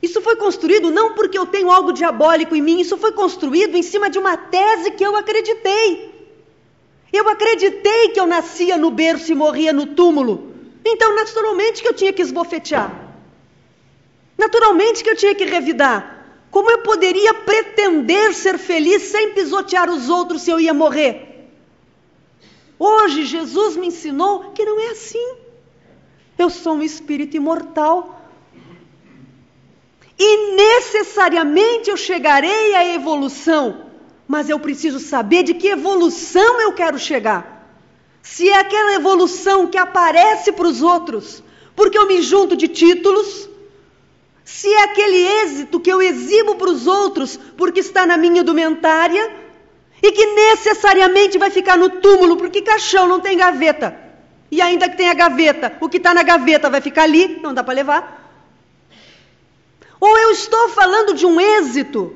Isso 0.02 0.22
foi 0.22 0.36
construído 0.36 0.92
não 0.92 1.14
porque 1.14 1.38
eu 1.38 1.46
tenho 1.46 1.72
algo 1.72 1.92
diabólico 1.92 2.56
em 2.56 2.62
mim, 2.62 2.80
isso 2.80 2.98
foi 2.98 3.12
construído 3.12 3.76
em 3.76 3.82
cima 3.82 4.10
de 4.10 4.20
uma 4.20 4.38
tese 4.38 4.92
que 4.92 5.04
eu 5.04 5.16
acreditei. 5.16 6.16
Eu 7.12 7.28
acreditei 7.30 8.10
que 8.10 8.20
eu 8.20 8.28
nascia 8.28 8.78
no 8.78 8.92
berço 8.92 9.32
e 9.32 9.36
morria 9.36 9.74
no 9.74 9.88
túmulo. 9.88 10.54
Então, 10.86 11.16
naturalmente 11.16 11.82
que 11.82 11.88
eu 11.88 11.94
tinha 11.94 12.14
que 12.14 12.22
esbofetear. 12.22 12.92
Naturalmente 14.38 15.04
que 15.04 15.10
eu 15.10 15.16
tinha 15.16 15.34
que 15.34 15.46
revidar. 15.46 16.16
Como 16.52 16.70
eu 16.70 16.80
poderia 16.80 17.34
pretender 17.34 18.34
ser 18.34 18.58
feliz 18.58 19.02
sem 19.04 19.34
pisotear 19.34 19.90
os 19.90 20.10
outros 20.10 20.44
se 20.44 20.52
eu 20.52 20.60
ia 20.60 20.74
morrer? 20.74 21.50
Hoje, 22.78 23.26
Jesus 23.26 23.76
me 23.76 23.88
ensinou 23.88 24.52
que 24.52 24.64
não 24.64 24.80
é 24.80 24.90
assim. 24.92 25.36
Eu 26.38 26.50
sou 26.50 26.76
um 26.76 26.84
espírito 26.84 27.36
imortal 27.36 28.17
e 30.20 30.56
necessariamente 30.56 31.90
eu 31.90 31.98
chegarei 31.98 32.76
à 32.76 32.86
evolução, 32.94 33.86
mas 34.28 34.50
eu 34.50 34.60
preciso 34.60 35.00
saber 35.00 35.44
de 35.44 35.54
que 35.54 35.68
evolução 35.68 36.60
eu 36.62 36.74
quero 36.74 36.98
chegar. 36.98 37.58
Se 38.22 38.50
é 38.50 38.60
aquela 38.60 38.94
evolução 38.94 39.68
que 39.68 39.78
aparece 39.78 40.52
para 40.52 40.68
os 40.68 40.82
outros, 40.82 41.44
porque 41.76 41.98
eu 41.98 42.08
me 42.08 42.22
junto 42.22 42.58
de 42.58 42.68
títulos, 42.68 43.48
se 44.44 44.68
é 44.68 44.84
aquele 44.84 45.18
êxito 45.44 45.80
que 45.80 45.92
eu 45.92 46.02
exibo 46.02 46.56
para 46.56 46.70
os 46.70 46.88
outros, 46.88 47.40
porque 47.56 47.80
está 47.80 48.06
na 48.06 48.18
minha 48.18 48.42
indumentária, 48.42 49.32
e 50.02 50.12
que 50.12 50.26
necessariamente 50.26 51.38
vai 51.38 51.50
ficar 51.50 51.78
no 51.78 51.90
túmulo, 51.90 52.38
porque 52.38 52.62
caixão 52.62 53.08
não 53.08 53.20
tem 53.20 53.38
gaveta. 53.38 53.98
E 54.50 54.62
ainda 54.62 54.90
que 54.90 54.98
tenha 54.98 55.14
gaveta, 55.14 55.78
o 55.82 55.90
que 55.90 55.98
está 55.98 56.14
na 56.14 56.24
gaveta 56.24 56.70
vai 56.70 56.82
ficar 56.82 57.04
ali, 57.04 57.40
não 57.42 57.54
dá 57.54 57.64
para 57.64 57.74
levar. 57.74 58.27
Ou 60.00 60.18
eu 60.18 60.32
estou 60.32 60.70
falando 60.70 61.14
de 61.14 61.26
um 61.26 61.40
êxito, 61.40 62.16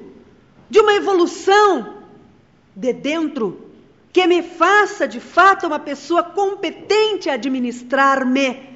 de 0.69 0.79
uma 0.79 0.93
evolução 0.93 1.97
de 2.75 2.93
dentro, 2.93 3.69
que 4.13 4.27
me 4.27 4.43
faça 4.43 5.07
de 5.07 5.19
fato 5.19 5.67
uma 5.67 5.79
pessoa 5.79 6.23
competente 6.23 7.29
a 7.29 7.33
administrar-me 7.33 8.69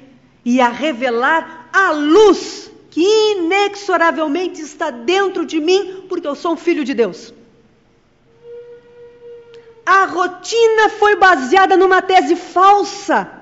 e 0.44 0.60
a 0.60 0.68
revelar 0.68 1.68
a 1.72 1.90
luz 1.90 2.70
que 2.90 3.32
inexoravelmente 3.32 4.60
está 4.60 4.90
dentro 4.90 5.44
de 5.44 5.60
mim, 5.60 6.04
porque 6.08 6.26
eu 6.26 6.34
sou 6.34 6.54
um 6.54 6.56
filho 6.56 6.84
de 6.84 6.94
Deus. 6.94 7.34
A 9.84 10.06
rotina 10.06 10.88
foi 10.98 11.14
baseada 11.16 11.76
numa 11.76 12.00
tese 12.00 12.34
falsa 12.34 13.35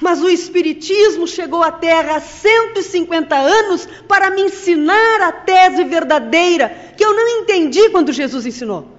mas 0.00 0.22
o 0.22 0.28
Espiritismo 0.28 1.26
chegou 1.26 1.62
à 1.62 1.72
Terra 1.72 2.16
há 2.16 2.20
150 2.20 3.34
anos 3.34 3.88
para 4.06 4.30
me 4.30 4.42
ensinar 4.42 5.22
a 5.22 5.32
tese 5.32 5.82
verdadeira, 5.84 6.92
que 6.96 7.04
eu 7.04 7.14
não 7.14 7.40
entendi 7.40 7.90
quando 7.90 8.12
Jesus 8.12 8.46
ensinou. 8.46 8.96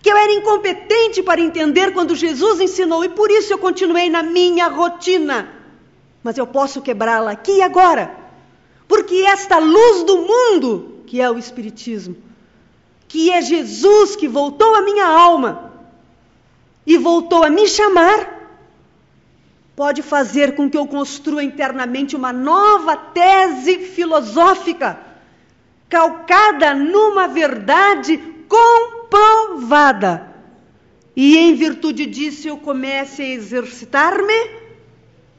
Que 0.00 0.10
eu 0.10 0.16
era 0.16 0.32
incompetente 0.32 1.22
para 1.22 1.40
entender 1.40 1.92
quando 1.92 2.14
Jesus 2.14 2.60
ensinou, 2.60 3.04
e 3.04 3.08
por 3.08 3.30
isso 3.30 3.52
eu 3.52 3.58
continuei 3.58 4.08
na 4.08 4.22
minha 4.22 4.68
rotina. 4.68 5.48
Mas 6.22 6.38
eu 6.38 6.46
posso 6.46 6.80
quebrá-la 6.80 7.32
aqui 7.32 7.56
e 7.56 7.62
agora, 7.62 8.14
porque 8.86 9.16
esta 9.16 9.58
luz 9.58 10.04
do 10.04 10.18
mundo, 10.18 11.02
que 11.06 11.20
é 11.20 11.28
o 11.28 11.38
Espiritismo, 11.38 12.16
que 13.08 13.32
é 13.32 13.42
Jesus 13.42 14.14
que 14.14 14.28
voltou 14.28 14.76
à 14.76 14.82
minha 14.82 15.06
alma 15.06 15.72
e 16.86 16.96
voltou 16.96 17.42
a 17.42 17.50
me 17.50 17.66
chamar 17.66 18.39
pode 19.80 20.02
fazer 20.02 20.54
com 20.56 20.68
que 20.68 20.76
eu 20.76 20.86
construa 20.86 21.42
internamente 21.42 22.14
uma 22.14 22.34
nova 22.34 22.94
tese 22.98 23.78
filosófica, 23.78 25.00
calcada 25.88 26.74
numa 26.74 27.26
verdade 27.26 28.18
comprovada. 28.46 30.34
E 31.16 31.34
em 31.38 31.54
virtude 31.54 32.04
disso 32.04 32.46
eu 32.46 32.58
comece 32.58 33.22
a 33.22 33.28
exercitar-me 33.28 34.50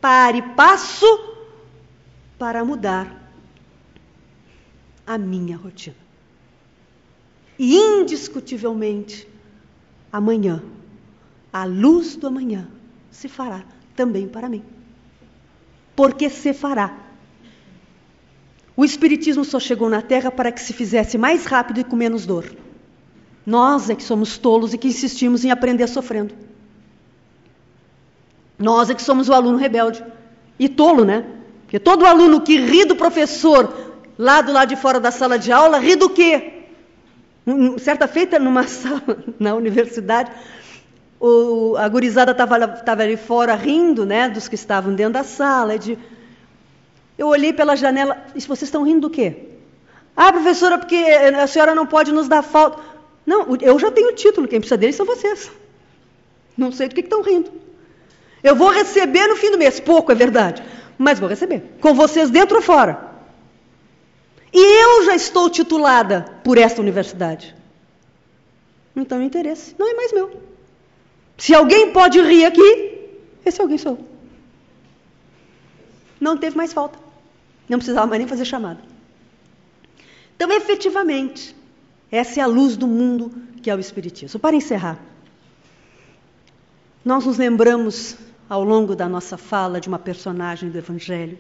para 0.02 0.36
e 0.36 0.42
passo 0.56 1.06
para 2.40 2.66
mudar 2.66 3.16
a 5.06 5.20
minha 5.20 5.56
rotina. 5.56 5.96
E 7.60 7.78
indiscutivelmente, 7.78 9.28
amanhã, 10.12 10.64
a 11.54 11.64
luz 11.64 12.16
do 12.16 12.26
amanhã 12.26 12.68
se 13.12 13.30
fará 13.30 13.64
também 13.96 14.28
para 14.28 14.50
mim. 14.50 14.64
Porque 15.96 16.30
se 16.30 16.54
fará. 16.54 16.98
O 18.76 18.86
Espiritismo 18.86 19.44
só 19.44 19.60
chegou 19.60 19.90
na 19.90 20.02
Terra 20.02 20.32
para 20.32 20.52
que 20.52 20.62
se 20.62 20.74
fizesse 20.74 21.18
mais 21.18 21.46
rápido 21.46 21.80
e 21.80 21.84
com 21.84 21.96
menos 21.96 22.26
dor. 22.26 22.46
Nós 23.46 23.90
é 23.90 23.96
que 23.96 24.04
somos 24.04 24.38
tolos 24.38 24.74
e 24.74 24.78
que 24.78 24.88
insistimos 24.88 25.44
em 25.44 25.52
aprender 25.52 25.88
sofrendo. 25.88 26.34
Nós 28.58 28.90
é 28.90 28.94
que 28.94 29.02
somos 29.02 29.30
o 29.30 29.34
aluno 29.34 29.58
rebelde. 29.58 30.04
E 30.58 30.70
tolo, 30.70 31.04
né? 31.04 31.26
Porque 31.64 31.80
todo 31.80 32.06
aluno 32.06 32.42
que 32.42 32.58
ri 32.58 32.86
do 32.86 32.96
professor 32.96 33.92
lá 34.18 34.42
do 34.42 34.52
lado 34.52 34.70
de 34.70 34.76
fora 34.76 35.00
da 35.00 35.10
sala 35.10 35.40
de 35.40 35.52
aula, 35.52 35.80
ri 35.80 35.96
do 35.96 36.10
quê? 36.10 36.66
Certa 37.80 38.08
feita, 38.08 38.38
numa 38.38 38.64
sala 38.68 39.24
na 39.40 39.56
universidade, 39.56 40.32
o, 41.22 41.78
a 41.78 41.88
gurizada 41.88 42.32
estava 42.32 43.04
ali 43.04 43.16
fora 43.16 43.54
rindo, 43.54 44.06
né, 44.06 44.28
dos 44.28 44.48
que 44.48 44.56
estavam 44.56 44.96
dentro 44.96 45.14
da 45.14 45.24
sala. 45.24 45.78
De... 45.78 45.98
Eu 47.16 47.28
olhei 47.28 47.54
pela 47.54 47.76
janela, 47.76 48.18
e 48.34 48.42
vocês 48.42 48.64
estão 48.64 48.84
rindo 48.84 49.02
do 49.02 49.10
quê? 49.10 49.50
Ah, 50.18 50.34
professora, 50.34 50.80
porque 50.80 50.96
a 50.96 51.46
senhora 51.46 51.76
não 51.76 51.86
pode 51.86 52.12
nos 52.12 52.28
dar 52.28 52.42
falta. 52.42 52.82
Não, 53.24 53.56
eu 53.62 53.78
já 53.78 53.92
tenho 53.92 54.10
o 54.10 54.16
título, 54.16 54.48
quem 54.48 54.60
precisa 54.60 54.78
dele 54.78 54.94
são 54.94 55.06
vocês. 55.06 55.52
Não 56.58 56.72
sei 56.72 56.88
do 56.88 56.96
que 56.96 57.02
estão 57.02 57.22
rindo. 57.22 57.52
Eu 58.44 58.56
vou 58.56 58.72
receber 58.72 59.28
no 59.28 59.36
fim 59.36 59.52
do 59.52 59.60
mês, 59.60 59.80
pouco 59.80 60.12
é 60.12 60.16
verdade, 60.16 60.64
mas 60.98 61.20
vou 61.20 61.30
receber. 61.30 61.64
Com 61.80 61.94
vocês 61.94 62.32
dentro 62.32 62.58
ou 62.58 62.64
fora. 62.64 63.12
E 64.52 64.84
eu 64.84 65.06
já 65.06 65.16
estou 65.16 65.50
titulada 65.52 66.26
por 66.44 66.58
esta 66.58 66.82
universidade. 66.82 67.56
Então 68.96 69.20
o 69.20 69.24
interesse 69.24 69.76
não 69.78 69.88
é 69.90 69.94
mais 69.94 70.12
meu. 70.12 70.51
Se 71.42 71.56
alguém 71.56 71.92
pode 71.92 72.22
rir 72.22 72.46
aqui, 72.46 73.10
esse 73.44 73.60
alguém 73.60 73.76
sou. 73.76 73.98
Não 76.20 76.38
teve 76.38 76.56
mais 76.56 76.72
falta. 76.72 77.00
Não 77.68 77.80
precisava 77.80 78.06
mais 78.06 78.20
nem 78.20 78.28
fazer 78.28 78.46
chamada. 78.46 78.80
Então, 80.36 80.52
efetivamente, 80.52 81.56
essa 82.12 82.40
é 82.40 82.44
a 82.44 82.46
luz 82.46 82.78
do 82.78 82.86
mundo 82.86 83.34
que 83.64 83.72
é 83.72 83.76
o 83.76 83.80
Espiritismo. 83.80 84.40
Para 84.40 84.56
encerrar, 84.56 85.00
nós 87.04 87.26
nos 87.26 87.40
lembramos 87.40 88.16
ao 88.48 88.64
longo 88.64 88.96
da 88.96 89.10
nossa 89.10 89.36
fala 89.36 89.82
de 89.82 89.88
uma 89.88 89.98
personagem 89.98 90.70
do 90.70 90.78
Evangelho 90.78 91.40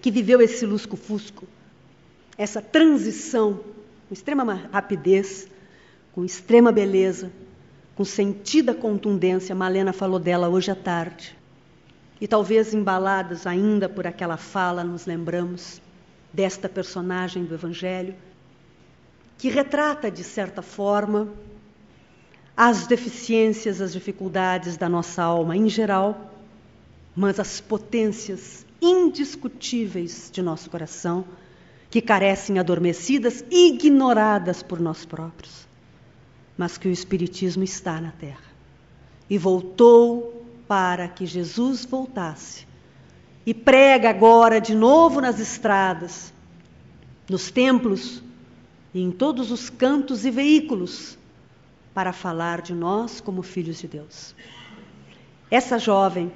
que 0.00 0.10
viveu 0.10 0.40
esse 0.40 0.64
lusco-fusco, 0.64 1.46
essa 2.38 2.62
transição 2.62 3.60
com 4.08 4.14
extrema 4.14 4.54
rapidez, 4.72 5.46
com 6.14 6.24
extrema 6.24 6.72
beleza, 6.72 7.30
com 7.98 8.04
sentida 8.04 8.72
contundência, 8.72 9.56
Malena 9.56 9.92
falou 9.92 10.20
dela 10.20 10.48
hoje 10.48 10.70
à 10.70 10.74
tarde. 10.76 11.36
E 12.20 12.28
talvez 12.28 12.72
embaladas 12.72 13.44
ainda 13.44 13.88
por 13.88 14.06
aquela 14.06 14.36
fala, 14.36 14.84
nos 14.84 15.04
lembramos 15.04 15.82
desta 16.32 16.68
personagem 16.68 17.44
do 17.44 17.54
Evangelho, 17.54 18.14
que 19.36 19.48
retrata, 19.48 20.12
de 20.12 20.22
certa 20.22 20.62
forma, 20.62 21.28
as 22.56 22.86
deficiências, 22.86 23.80
as 23.80 23.92
dificuldades 23.94 24.76
da 24.76 24.88
nossa 24.88 25.20
alma 25.24 25.56
em 25.56 25.68
geral, 25.68 26.32
mas 27.16 27.40
as 27.40 27.60
potências 27.60 28.64
indiscutíveis 28.80 30.30
de 30.32 30.40
nosso 30.40 30.70
coração, 30.70 31.24
que 31.90 32.00
carecem 32.00 32.60
adormecidas 32.60 33.44
ignoradas 33.50 34.62
por 34.62 34.78
nós 34.78 35.04
próprios 35.04 35.67
mas 36.58 36.76
que 36.76 36.88
o 36.88 36.90
Espiritismo 36.90 37.62
está 37.62 38.00
na 38.00 38.10
Terra. 38.10 38.42
E 39.30 39.38
voltou 39.38 40.44
para 40.66 41.06
que 41.06 41.24
Jesus 41.24 41.84
voltasse. 41.84 42.66
E 43.46 43.54
prega 43.54 44.10
agora 44.10 44.60
de 44.60 44.74
novo 44.74 45.20
nas 45.20 45.38
estradas, 45.38 46.34
nos 47.30 47.50
templos 47.50 48.22
e 48.92 49.00
em 49.00 49.12
todos 49.12 49.52
os 49.52 49.70
cantos 49.70 50.26
e 50.26 50.30
veículos 50.30 51.16
para 51.94 52.12
falar 52.12 52.60
de 52.60 52.74
nós 52.74 53.20
como 53.20 53.42
filhos 53.42 53.78
de 53.78 53.86
Deus. 53.86 54.34
Essa 55.50 55.78
jovem, 55.78 56.32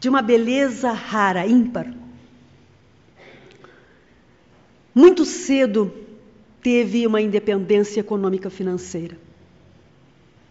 de 0.00 0.08
uma 0.08 0.20
beleza 0.20 0.90
rara, 0.90 1.46
ímpar, 1.46 1.94
muito 4.94 5.24
cedo 5.24 6.09
teve 6.62 7.06
uma 7.06 7.20
independência 7.20 8.00
econômica 8.00 8.50
financeira. 8.50 9.16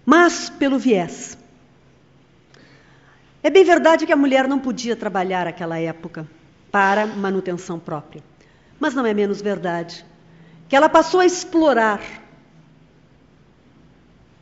Mas 0.05 0.49
pelo 0.49 0.79
viés. 0.79 1.37
É 3.41 3.49
bem 3.49 3.63
verdade 3.63 4.05
que 4.05 4.11
a 4.11 4.17
mulher 4.17 4.47
não 4.47 4.59
podia 4.59 4.95
trabalhar 4.95 5.45
naquela 5.45 5.79
época. 5.79 6.27
para 6.71 7.07
manutenção 7.07 7.79
própria. 7.79 8.23
Mas 8.79 8.93
não 8.93 9.05
é 9.05 9.13
menos 9.13 9.41
verdade 9.41 10.05
que 10.67 10.75
ela 10.75 10.87
passou 10.87 11.19
a 11.19 11.25
explorar 11.25 11.99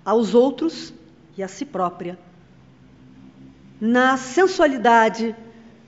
aos 0.03 0.35
outros 0.35 0.93
e 1.37 1.41
a 1.41 1.47
si 1.47 1.63
própria 1.63 2.19
na 3.79 4.17
sensualidade, 4.17 5.35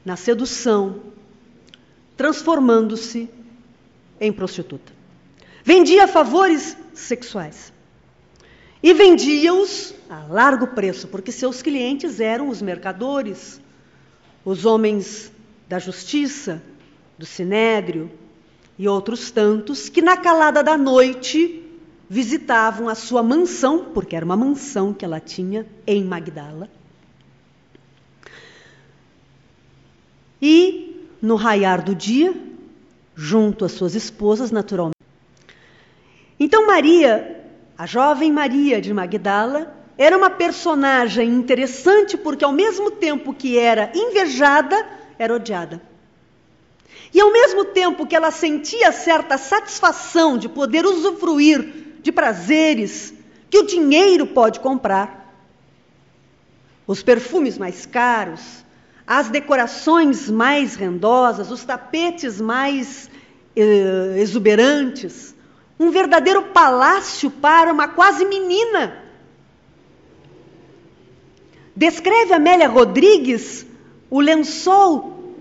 na 0.05 0.15
sedução, 0.15 1.01
transformando-se 2.15 3.29
em 4.21 4.31
prostituta. 4.31 4.98
Vendia 5.63 6.07
favores 6.07 6.77
sexuais. 6.93 7.73
E 8.81 8.93
vendia-os 8.93 9.93
a 10.09 10.23
largo 10.23 10.67
preço, 10.67 11.07
porque 11.07 11.31
seus 11.31 11.61
clientes 11.61 12.19
eram 12.19 12.49
os 12.49 12.61
mercadores, 12.61 13.59
os 14.45 14.65
homens 14.65 15.31
da 15.67 15.77
justiça, 15.79 16.61
do 17.17 17.25
sinédrio 17.25 18.09
e 18.77 18.87
outros 18.87 19.29
tantos 19.29 19.89
que 19.89 20.01
na 20.01 20.15
calada 20.15 20.63
da 20.63 20.77
noite 20.77 21.65
visitavam 22.09 22.87
a 22.87 22.95
sua 22.95 23.21
mansão, 23.21 23.91
porque 23.93 24.15
era 24.15 24.25
uma 24.25 24.37
mansão 24.37 24.93
que 24.93 25.03
ela 25.03 25.19
tinha 25.19 25.67
em 25.85 26.03
Magdala. 26.03 26.69
E 30.41 31.05
no 31.21 31.35
raiar 31.35 31.83
do 31.83 31.93
dia, 31.93 32.33
junto 33.13 33.65
às 33.65 33.73
suas 33.73 33.93
esposas, 33.93 34.49
naturalmente. 34.49 34.98
Então 36.39 36.65
Maria 36.65 37.39
a 37.79 37.85
jovem 37.85 38.29
Maria 38.29 38.81
de 38.81 38.93
Magdala 38.93 39.73
era 39.97 40.17
uma 40.17 40.29
personagem 40.29 41.29
interessante 41.29 42.17
porque, 42.17 42.43
ao 42.43 42.51
mesmo 42.51 42.91
tempo 42.91 43.33
que 43.33 43.57
era 43.57 43.89
invejada, 43.95 44.75
era 45.17 45.33
odiada. 45.33 45.81
E 47.13 47.21
ao 47.21 47.31
mesmo 47.31 47.63
tempo 47.63 48.05
que 48.05 48.17
ela 48.17 48.31
sentia 48.31 48.91
certa 48.91 49.37
satisfação 49.37 50.37
de 50.37 50.49
poder 50.49 50.85
usufruir 50.85 51.99
de 52.01 52.11
prazeres 52.11 53.13
que 53.49 53.59
o 53.59 53.65
dinheiro 53.65 54.27
pode 54.27 54.59
comprar, 54.59 55.33
os 56.85 57.01
perfumes 57.01 57.57
mais 57.57 57.85
caros, 57.85 58.65
as 59.07 59.29
decorações 59.29 60.29
mais 60.29 60.75
rendosas, 60.75 61.49
os 61.49 61.63
tapetes 61.63 62.41
mais 62.41 63.09
eh, 63.55 64.15
exuberantes, 64.17 65.33
um 65.79 65.91
verdadeiro 65.91 66.43
palácio 66.47 67.31
para 67.31 67.71
uma 67.71 67.87
quase 67.87 68.25
menina. 68.25 69.01
Descreve 71.75 72.33
Amélia 72.33 72.67
Rodrigues 72.67 73.65
o 74.09 74.19
lençol 74.19 75.33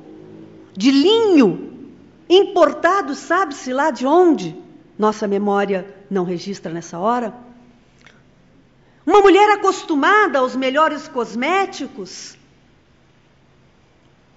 de 0.76 0.93
linho 0.93 1.89
importado, 2.30 3.14
sabe-se 3.14 3.72
lá 3.72 3.91
de 3.91 4.07
onde? 4.07 4.55
Nossa 4.97 5.26
memória 5.26 5.93
não 6.09 6.22
registra 6.22 6.72
nessa 6.72 6.99
hora. 6.99 7.34
Uma 9.05 9.20
mulher 9.20 9.51
acostumada 9.51 10.39
aos 10.39 10.55
melhores 10.55 11.09
cosméticos, 11.09 12.36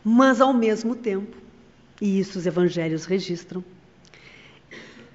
mas 0.03 0.41
ao 0.41 0.53
mesmo 0.53 0.95
tempo, 0.95 1.37
e 1.99 2.19
isso 2.19 2.39
os 2.39 2.47
evangelhos 2.47 3.05
registram, 3.05 3.63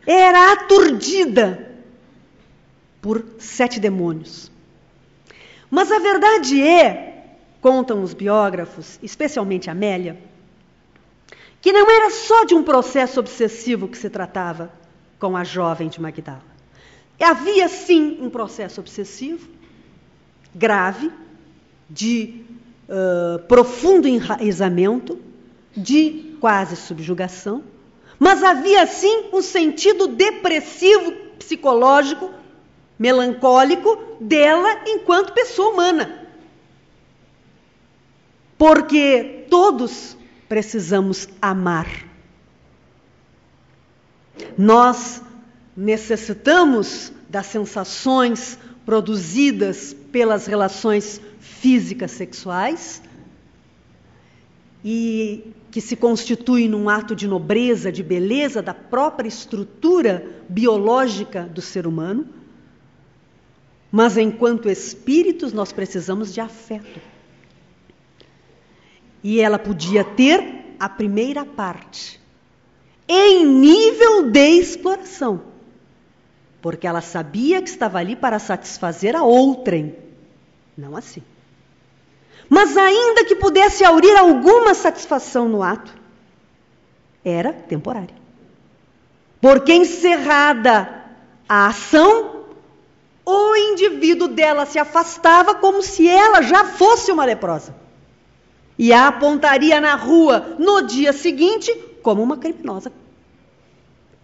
era 0.06 0.52
aturdida 0.52 1.74
por 3.02 3.24
sete 3.38 3.80
demônios. 3.80 4.50
Mas 5.70 5.90
a 5.90 5.98
verdade 5.98 6.62
é, 6.62 7.36
contam 7.60 8.02
os 8.02 8.14
biógrafos, 8.14 8.98
especialmente 9.02 9.68
Amélia, 9.68 10.16
que 11.60 11.72
não 11.72 11.90
era 11.90 12.10
só 12.10 12.44
de 12.44 12.54
um 12.54 12.62
processo 12.62 13.18
obsessivo 13.18 13.88
que 13.88 13.98
se 13.98 14.08
tratava 14.08 14.70
com 15.18 15.36
a 15.36 15.42
jovem 15.42 15.88
de 15.88 16.00
Magdala. 16.00 16.44
Havia 17.20 17.68
sim 17.68 18.18
um 18.20 18.30
processo 18.30 18.80
obsessivo, 18.80 19.48
grave, 20.54 21.10
de 21.88 22.44
uh, 22.88 23.38
profundo 23.46 24.06
enraizamento, 24.06 25.18
de 25.76 26.36
quase 26.40 26.76
subjugação, 26.76 27.64
mas 28.18 28.42
havia 28.42 28.86
sim 28.86 29.26
um 29.32 29.42
sentido 29.42 30.06
depressivo 30.08 31.12
psicológico, 31.38 32.30
melancólico 32.98 34.16
dela 34.20 34.82
enquanto 34.86 35.32
pessoa 35.32 35.72
humana. 35.72 36.26
Porque 38.56 39.46
todos 39.50 40.16
precisamos 40.48 41.28
amar. 41.40 41.86
Nós 44.56 45.22
necessitamos 45.76 47.12
das 47.28 47.46
sensações 47.46 48.58
produzidas 48.84 49.94
pelas 50.10 50.46
relações 50.46 51.20
físicas 51.40 52.12
sexuais 52.12 53.02
e 54.84 55.52
que 55.76 55.80
se 55.82 55.94
constitui 55.94 56.68
num 56.68 56.88
ato 56.88 57.14
de 57.14 57.28
nobreza, 57.28 57.92
de 57.92 58.02
beleza 58.02 58.62
da 58.62 58.72
própria 58.72 59.28
estrutura 59.28 60.42
biológica 60.48 61.42
do 61.42 61.60
ser 61.60 61.86
humano. 61.86 62.26
Mas 63.92 64.16
enquanto 64.16 64.70
espíritos, 64.70 65.52
nós 65.52 65.74
precisamos 65.74 66.32
de 66.32 66.40
afeto. 66.40 66.98
E 69.22 69.38
ela 69.38 69.58
podia 69.58 70.02
ter 70.02 70.74
a 70.80 70.88
primeira 70.88 71.44
parte, 71.44 72.18
em 73.06 73.44
nível 73.44 74.30
de 74.30 74.48
exploração, 74.58 75.42
porque 76.62 76.86
ela 76.86 77.02
sabia 77.02 77.60
que 77.60 77.68
estava 77.68 77.98
ali 77.98 78.16
para 78.16 78.38
satisfazer 78.38 79.14
a 79.14 79.22
outrem, 79.22 79.94
não 80.74 80.96
assim. 80.96 81.22
Mas 82.48 82.76
ainda 82.76 83.24
que 83.24 83.34
pudesse 83.34 83.84
aurir 83.84 84.16
alguma 84.16 84.74
satisfação 84.74 85.48
no 85.48 85.62
ato, 85.62 85.92
era 87.24 87.52
temporária. 87.52 88.14
Porque 89.40 89.72
encerrada 89.72 91.04
a 91.48 91.66
ação, 91.68 92.44
o 93.24 93.56
indivíduo 93.56 94.28
dela 94.28 94.64
se 94.66 94.78
afastava 94.78 95.54
como 95.54 95.82
se 95.82 96.08
ela 96.08 96.42
já 96.42 96.64
fosse 96.64 97.10
uma 97.10 97.24
leprosa. 97.24 97.74
E 98.78 98.92
a 98.92 99.08
apontaria 99.08 99.80
na 99.80 99.94
rua 99.94 100.56
no 100.58 100.82
dia 100.82 101.12
seguinte 101.12 101.72
como 102.02 102.22
uma 102.22 102.36
criminosa, 102.36 102.92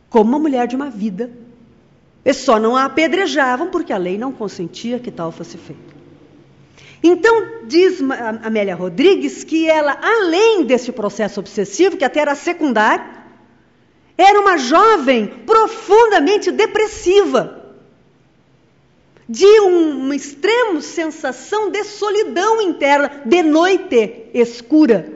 como 0.08 0.30
uma 0.30 0.38
mulher 0.38 0.68
de 0.68 0.76
uma 0.76 0.90
vida. 0.90 1.30
E 2.24 2.32
só 2.32 2.58
não 2.58 2.76
a 2.76 2.84
apedrejavam 2.84 3.70
porque 3.70 3.92
a 3.92 3.98
lei 3.98 4.16
não 4.16 4.30
consentia 4.30 5.00
que 5.00 5.10
tal 5.10 5.32
fosse 5.32 5.58
feito. 5.58 5.91
Então, 7.02 7.64
diz 7.64 8.00
Amélia 8.42 8.76
Rodrigues 8.76 9.42
que 9.42 9.68
ela, 9.68 9.98
além 10.00 10.64
desse 10.64 10.92
processo 10.92 11.40
obsessivo, 11.40 11.96
que 11.96 12.04
até 12.04 12.20
era 12.20 12.34
secundário, 12.34 13.04
era 14.16 14.40
uma 14.40 14.56
jovem 14.56 15.26
profundamente 15.44 16.52
depressiva, 16.52 17.60
de 19.28 19.46
uma 19.60 20.14
extrema 20.14 20.80
sensação 20.80 21.70
de 21.70 21.82
solidão 21.84 22.60
interna, 22.60 23.22
de 23.24 23.42
noite 23.42 24.28
escura. 24.32 25.12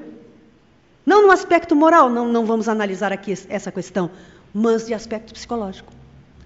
Não 1.05 1.23
no 1.23 1.31
aspecto 1.31 1.77
moral, 1.77 2.11
não, 2.11 2.27
não 2.27 2.45
vamos 2.45 2.69
analisar 2.69 3.13
aqui 3.13 3.33
essa 3.49 3.71
questão, 3.71 4.11
mas 4.53 4.87
de 4.87 4.95
aspecto 4.95 5.33
psicológico. 5.33 5.93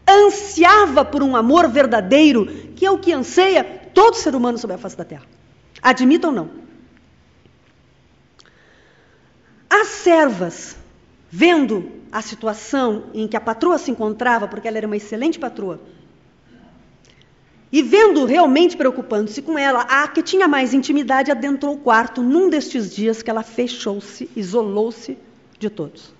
Ansiava 0.06 1.04
por 1.04 1.22
um 1.22 1.34
amor 1.36 1.68
verdadeiro, 1.68 2.46
que 2.74 2.84
é 2.84 2.90
o 2.90 2.98
que 2.98 3.12
anseia 3.12 3.79
todo 3.94 4.14
ser 4.14 4.34
humano 4.34 4.58
sobre 4.58 4.76
a 4.76 4.78
face 4.78 4.96
da 4.96 5.04
terra. 5.04 5.26
Admita 5.82 6.28
ou 6.28 6.32
não? 6.32 6.50
As 9.68 9.86
servas, 9.86 10.76
vendo 11.30 11.90
a 12.10 12.20
situação 12.20 13.04
em 13.14 13.28
que 13.28 13.36
a 13.36 13.40
patroa 13.40 13.78
se 13.78 13.90
encontrava, 13.90 14.48
porque 14.48 14.66
ela 14.66 14.78
era 14.78 14.86
uma 14.86 14.96
excelente 14.96 15.38
patroa, 15.38 15.80
e 17.72 17.82
vendo 17.82 18.24
realmente 18.24 18.76
preocupando-se 18.76 19.40
com 19.42 19.56
ela, 19.56 19.82
a 19.82 20.08
que 20.08 20.22
tinha 20.22 20.48
mais 20.48 20.74
intimidade 20.74 21.30
adentrou 21.30 21.74
o 21.76 21.78
quarto 21.78 22.20
num 22.20 22.50
destes 22.50 22.92
dias 22.92 23.22
que 23.22 23.30
ela 23.30 23.44
fechou-se, 23.44 24.28
isolou-se 24.34 25.16
de 25.56 25.70
todos. 25.70 26.12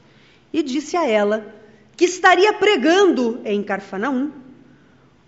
E 0.53 0.63
disse 0.63 0.97
a 0.97 1.09
ela 1.09 1.55
que 1.97 2.05
estaria 2.05 2.53
pregando 2.53 3.41
em 3.45 3.63
Carfanaum 3.65 4.31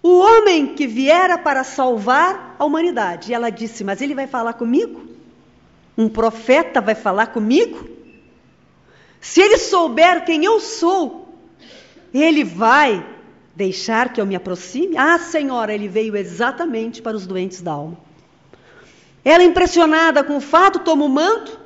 o 0.02 0.18
homem 0.18 0.74
que 0.74 0.86
viera 0.86 1.38
para 1.38 1.62
salvar 1.62 2.56
a 2.58 2.64
humanidade. 2.64 3.30
E 3.30 3.34
ela 3.34 3.50
disse: 3.50 3.84
Mas 3.84 4.00
ele 4.00 4.14
vai 4.14 4.26
falar 4.26 4.54
comigo? 4.54 5.06
Um 5.96 6.08
profeta 6.08 6.80
vai 6.80 6.94
falar 6.94 7.28
comigo? 7.28 7.88
Se 9.20 9.40
ele 9.40 9.58
souber 9.58 10.24
quem 10.24 10.44
eu 10.44 10.58
sou, 10.58 11.28
ele 12.12 12.42
vai 12.42 13.06
deixar 13.54 14.12
que 14.12 14.20
eu 14.20 14.26
me 14.26 14.34
aproxime? 14.34 14.96
Ah, 14.96 15.18
Senhora, 15.18 15.72
ele 15.72 15.86
veio 15.86 16.16
exatamente 16.16 17.00
para 17.00 17.16
os 17.16 17.26
doentes 17.26 17.60
da 17.60 17.72
alma. 17.72 17.96
Ela, 19.24 19.44
impressionada 19.44 20.24
com 20.24 20.36
o 20.36 20.40
fato, 20.40 20.80
toma 20.80 21.04
o 21.04 21.08
manto, 21.08 21.56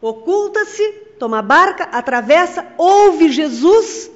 oculta-se 0.00 1.04
toma 1.18 1.38
a 1.38 1.42
barca, 1.42 1.84
atravessa, 1.84 2.66
ouve 2.76 3.30
Jesus 3.30 4.10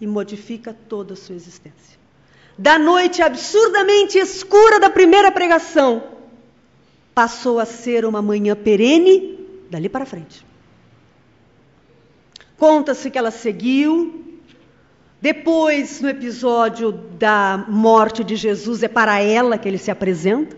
e 0.00 0.06
modifica 0.06 0.76
toda 0.88 1.14
a 1.14 1.16
sua 1.16 1.34
existência. 1.34 1.98
Da 2.56 2.78
noite 2.78 3.20
absurdamente 3.20 4.18
escura 4.18 4.78
da 4.78 4.88
primeira 4.88 5.30
pregação, 5.32 6.02
passou 7.14 7.58
a 7.58 7.64
ser 7.64 8.04
uma 8.04 8.22
manhã 8.22 8.54
perene 8.54 9.38
dali 9.70 9.88
para 9.88 10.06
frente. 10.06 10.44
Conta-se 12.56 13.10
que 13.10 13.18
ela 13.18 13.30
seguiu. 13.30 14.22
Depois, 15.20 16.00
no 16.00 16.08
episódio 16.08 16.92
da 16.92 17.64
morte 17.68 18.22
de 18.22 18.36
Jesus, 18.36 18.82
é 18.82 18.88
para 18.88 19.20
ela 19.20 19.58
que 19.58 19.68
ele 19.68 19.78
se 19.78 19.90
apresenta. 19.90 20.56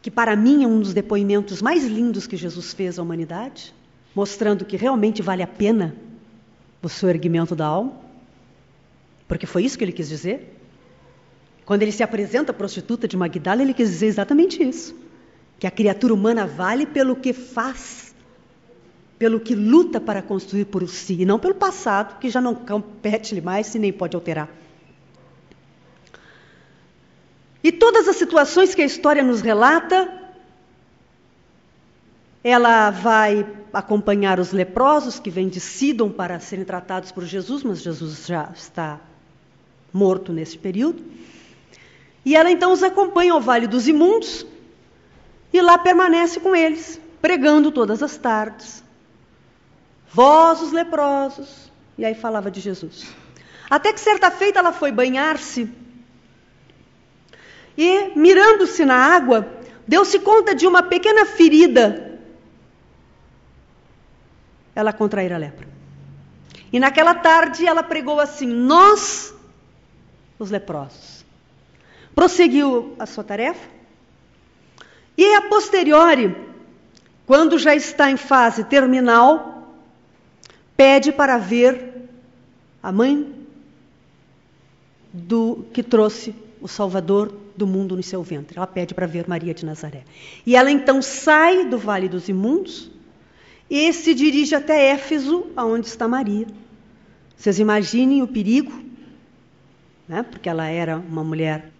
Que 0.00 0.10
para 0.10 0.36
mim 0.36 0.64
é 0.64 0.66
um 0.66 0.80
dos 0.80 0.94
depoimentos 0.94 1.60
mais 1.60 1.84
lindos 1.84 2.26
que 2.26 2.36
Jesus 2.36 2.72
fez 2.72 2.98
à 2.98 3.02
humanidade, 3.02 3.74
mostrando 4.14 4.64
que 4.64 4.76
realmente 4.76 5.20
vale 5.20 5.42
a 5.42 5.46
pena 5.46 5.96
o 6.86 6.88
seu 6.88 7.08
erguimento 7.08 7.54
da 7.54 7.66
alma. 7.66 7.92
Porque 9.28 9.46
foi 9.46 9.64
isso 9.64 9.76
que 9.76 9.84
ele 9.84 9.92
quis 9.92 10.08
dizer. 10.08 10.56
Quando 11.64 11.82
ele 11.82 11.90
se 11.90 12.02
apresenta 12.02 12.52
à 12.52 12.54
prostituta 12.54 13.08
de 13.08 13.16
Magdala, 13.16 13.60
ele 13.60 13.74
quis 13.74 13.90
dizer 13.90 14.06
exatamente 14.06 14.62
isso: 14.62 14.94
que 15.58 15.66
a 15.66 15.70
criatura 15.70 16.14
humana 16.14 16.46
vale 16.46 16.86
pelo 16.86 17.16
que 17.16 17.32
faz, 17.32 18.14
pelo 19.18 19.40
que 19.40 19.54
luta 19.54 20.00
para 20.00 20.22
construir 20.22 20.66
por 20.66 20.88
si, 20.88 21.22
e 21.22 21.26
não 21.26 21.40
pelo 21.40 21.56
passado, 21.56 22.18
que 22.20 22.30
já 22.30 22.40
não 22.40 22.54
compete-lhe 22.54 23.40
mais 23.40 23.74
e 23.74 23.78
nem 23.80 23.92
pode 23.92 24.14
alterar. 24.14 24.48
E 27.64 27.72
todas 27.72 28.06
as 28.06 28.14
situações 28.14 28.76
que 28.76 28.82
a 28.82 28.86
história 28.86 29.24
nos 29.24 29.40
relata, 29.40 30.25
ela 32.42 32.90
vai 32.90 33.46
acompanhar 33.72 34.38
os 34.38 34.52
leprosos 34.52 35.18
que 35.18 35.30
vêm 35.30 35.48
de 35.48 35.60
Sidon 35.60 36.10
para 36.10 36.38
serem 36.38 36.64
tratados 36.64 37.12
por 37.12 37.24
Jesus, 37.24 37.62
mas 37.62 37.82
Jesus 37.82 38.26
já 38.26 38.50
está 38.54 39.00
morto 39.92 40.32
nesse 40.32 40.56
período. 40.56 41.02
E 42.24 42.36
ela 42.36 42.50
então 42.50 42.72
os 42.72 42.82
acompanha 42.82 43.32
ao 43.32 43.40
Vale 43.40 43.66
dos 43.66 43.88
Imundos 43.88 44.46
e 45.52 45.60
lá 45.60 45.78
permanece 45.78 46.40
com 46.40 46.54
eles, 46.54 47.00
pregando 47.20 47.70
todas 47.70 48.02
as 48.02 48.16
tardes. 48.16 48.82
Vós, 50.12 50.60
os 50.60 50.72
leprosos. 50.72 51.70
E 51.98 52.04
aí 52.04 52.14
falava 52.14 52.50
de 52.50 52.60
Jesus. 52.60 53.06
Até 53.68 53.92
que 53.92 54.00
certa 54.00 54.30
feita 54.30 54.58
ela 54.58 54.72
foi 54.72 54.92
banhar-se 54.92 55.68
e, 57.76 58.12
mirando-se 58.16 58.84
na 58.84 58.96
água, 58.96 59.46
deu-se 59.86 60.18
conta 60.20 60.54
de 60.54 60.66
uma 60.66 60.82
pequena 60.82 61.26
ferida. 61.26 62.05
Ela 64.76 64.92
contraíra 64.92 65.34
a 65.34 65.38
lepra. 65.38 65.66
E 66.72 66.78
naquela 66.78 67.14
tarde 67.14 67.66
ela 67.66 67.82
pregou 67.82 68.20
assim: 68.20 68.46
Nós, 68.46 69.34
os 70.38 70.50
leprosos 70.50 71.16
prosseguiu 72.16 72.96
a 72.98 73.04
sua 73.04 73.22
tarefa. 73.22 73.68
E 75.18 75.34
a 75.34 75.42
posteriori, 75.42 76.34
quando 77.26 77.58
já 77.58 77.74
está 77.74 78.10
em 78.10 78.16
fase 78.16 78.64
terminal, 78.64 79.76
pede 80.74 81.12
para 81.12 81.36
ver 81.36 82.08
a 82.82 82.90
mãe 82.90 83.34
do 85.12 85.66
que 85.74 85.82
trouxe 85.82 86.34
o 86.60 86.66
Salvador 86.66 87.34
do 87.54 87.66
mundo 87.66 87.96
no 87.96 88.02
seu 88.02 88.22
ventre. 88.22 88.56
Ela 88.56 88.66
pede 88.66 88.94
para 88.94 89.06
ver 89.06 89.28
Maria 89.28 89.52
de 89.52 89.64
Nazaré. 89.64 90.04
E 90.46 90.56
ela 90.56 90.70
então 90.70 91.02
sai 91.02 91.66
do 91.66 91.78
Vale 91.78 92.08
dos 92.08 92.28
Imundos 92.28 92.90
e 93.68 93.92
se 93.92 94.14
dirige 94.14 94.54
até 94.54 94.90
Éfeso, 94.90 95.46
aonde 95.56 95.86
está 95.86 96.06
Maria. 96.06 96.46
Vocês 97.36 97.58
imaginem 97.58 98.22
o 98.22 98.28
perigo, 98.28 98.72
né? 100.08 100.22
porque 100.22 100.48
ela 100.48 100.66
era 100.66 100.96
uma 100.96 101.24
mulher 101.24 101.70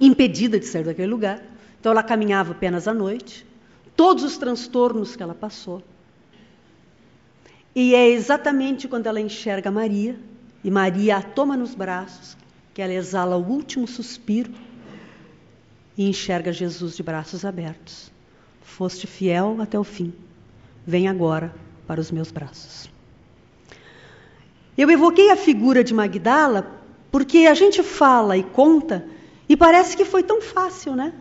impedida 0.00 0.58
de 0.58 0.66
sair 0.66 0.84
daquele 0.84 1.08
lugar. 1.08 1.42
Então 1.80 1.92
ela 1.92 2.02
caminhava 2.02 2.52
apenas 2.52 2.86
à 2.86 2.94
noite, 2.94 3.46
todos 3.96 4.24
os 4.24 4.36
transtornos 4.36 5.16
que 5.16 5.22
ela 5.22 5.34
passou. 5.34 5.82
E 7.74 7.94
é 7.94 8.08
exatamente 8.10 8.86
quando 8.86 9.06
ela 9.06 9.20
enxerga 9.20 9.70
Maria, 9.70 10.18
e 10.62 10.70
Maria 10.70 11.16
a 11.16 11.22
toma 11.22 11.56
nos 11.56 11.74
braços, 11.74 12.36
que 12.74 12.82
ela 12.82 12.92
exala 12.92 13.36
o 13.36 13.44
último 13.44 13.86
suspiro 13.86 14.52
e 15.96 16.08
enxerga 16.08 16.52
Jesus 16.52 16.96
de 16.96 17.02
braços 17.02 17.44
abertos. 17.44 18.10
Foste 18.62 19.06
fiel 19.06 19.56
até 19.60 19.78
o 19.78 19.84
fim, 19.84 20.12
vem 20.86 21.08
agora 21.08 21.54
para 21.86 22.00
os 22.00 22.10
meus 22.10 22.30
braços. 22.30 22.90
Eu 24.76 24.90
evoquei 24.90 25.30
a 25.30 25.36
figura 25.36 25.84
de 25.84 25.92
Magdala 25.92 26.80
porque 27.10 27.46
a 27.46 27.54
gente 27.54 27.82
fala 27.82 28.36
e 28.36 28.42
conta 28.42 29.06
e 29.48 29.56
parece 29.56 29.96
que 29.96 30.04
foi 30.04 30.22
tão 30.22 30.40
fácil, 30.40 30.96
né? 30.96 31.12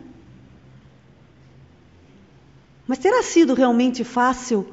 Mas 2.88 2.98
terá 2.98 3.22
sido 3.22 3.54
realmente 3.54 4.04
fácil 4.04 4.66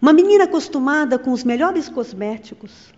uma 0.00 0.12
menina 0.12 0.44
acostumada 0.44 1.18
com 1.18 1.32
os 1.32 1.44
melhores 1.44 1.88
cosméticos, 1.88 2.92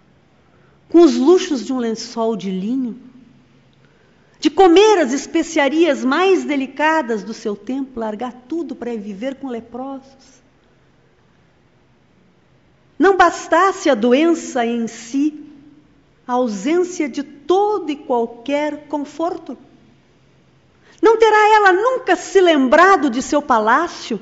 com 0.88 1.00
os 1.02 1.16
luxos 1.16 1.64
de 1.64 1.72
um 1.72 1.78
lençol 1.78 2.36
de 2.36 2.50
linho, 2.50 2.98
de 4.40 4.50
comer 4.50 4.98
as 4.98 5.12
especiarias 5.12 6.04
mais 6.04 6.44
delicadas 6.44 7.22
do 7.22 7.34
seu 7.34 7.56
tempo, 7.56 8.00
largar 8.00 8.32
tudo 8.48 8.74
para 8.74 8.96
viver 8.96 9.36
com 9.36 9.48
leprosos? 9.48 10.37
Não 12.98 13.16
bastasse 13.16 13.88
a 13.88 13.94
doença 13.94 14.66
em 14.66 14.86
si, 14.88 15.32
a 16.26 16.32
ausência 16.32 17.08
de 17.08 17.22
todo 17.22 17.90
e 17.90 17.96
qualquer 17.96 18.88
conforto. 18.88 19.56
Não 21.00 21.16
terá 21.16 21.54
ela 21.54 21.72
nunca 21.72 22.16
se 22.16 22.40
lembrado 22.40 23.08
de 23.08 23.22
seu 23.22 23.40
palácio? 23.40 24.20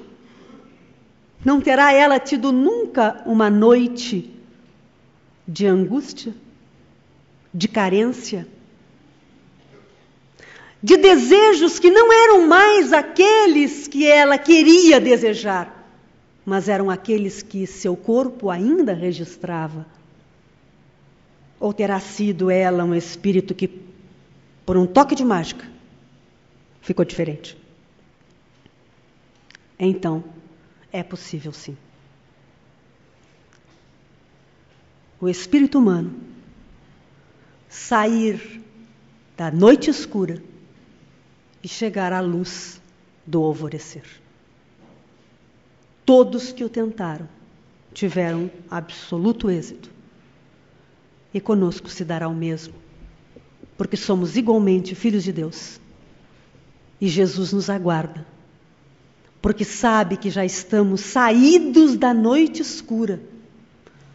Não 1.44 1.60
terá 1.60 1.92
ela 1.92 2.18
tido 2.18 2.52
nunca 2.52 3.22
uma 3.24 3.48
noite 3.48 4.30
de 5.48 5.66
angústia, 5.66 6.34
de 7.54 7.68
carência, 7.68 8.46
de 10.82 10.96
desejos 10.96 11.78
que 11.78 11.90
não 11.90 12.12
eram 12.12 12.46
mais 12.46 12.92
aqueles 12.92 13.88
que 13.88 14.06
ela 14.06 14.36
queria 14.38 15.00
desejar, 15.00 15.75
mas 16.46 16.68
eram 16.68 16.88
aqueles 16.88 17.42
que 17.42 17.66
seu 17.66 17.96
corpo 17.96 18.48
ainda 18.48 18.94
registrava? 18.94 19.84
Ou 21.58 21.72
terá 21.72 21.98
sido 21.98 22.48
ela 22.48 22.84
um 22.84 22.94
espírito 22.94 23.52
que, 23.52 23.68
por 24.64 24.76
um 24.76 24.86
toque 24.86 25.16
de 25.16 25.24
mágica, 25.24 25.68
ficou 26.80 27.04
diferente. 27.04 27.58
Então, 29.76 30.22
é 30.92 31.02
possível 31.02 31.52
sim. 31.52 31.76
O 35.20 35.28
espírito 35.28 35.80
humano 35.80 36.14
sair 37.68 38.62
da 39.36 39.50
noite 39.50 39.90
escura 39.90 40.40
e 41.60 41.66
chegar 41.66 42.12
à 42.12 42.20
luz 42.20 42.80
do 43.26 43.42
alvorecer. 43.42 44.04
Todos 46.06 46.52
que 46.52 46.64
o 46.64 46.68
tentaram 46.70 47.28
tiveram 47.92 48.50
absoluto 48.70 49.50
êxito. 49.50 49.90
E 51.34 51.40
conosco 51.40 51.90
se 51.90 52.02
dará 52.02 52.28
o 52.28 52.34
mesmo, 52.34 52.72
porque 53.76 53.96
somos 53.96 54.36
igualmente 54.36 54.94
filhos 54.94 55.22
de 55.22 55.32
Deus 55.32 55.78
e 57.00 57.08
Jesus 57.08 57.52
nos 57.52 57.68
aguarda, 57.68 58.26
porque 59.40 59.64
sabe 59.64 60.16
que 60.16 60.30
já 60.30 60.44
estamos 60.44 61.00
saídos 61.02 61.96
da 61.96 62.14
noite 62.14 62.62
escura, 62.62 63.20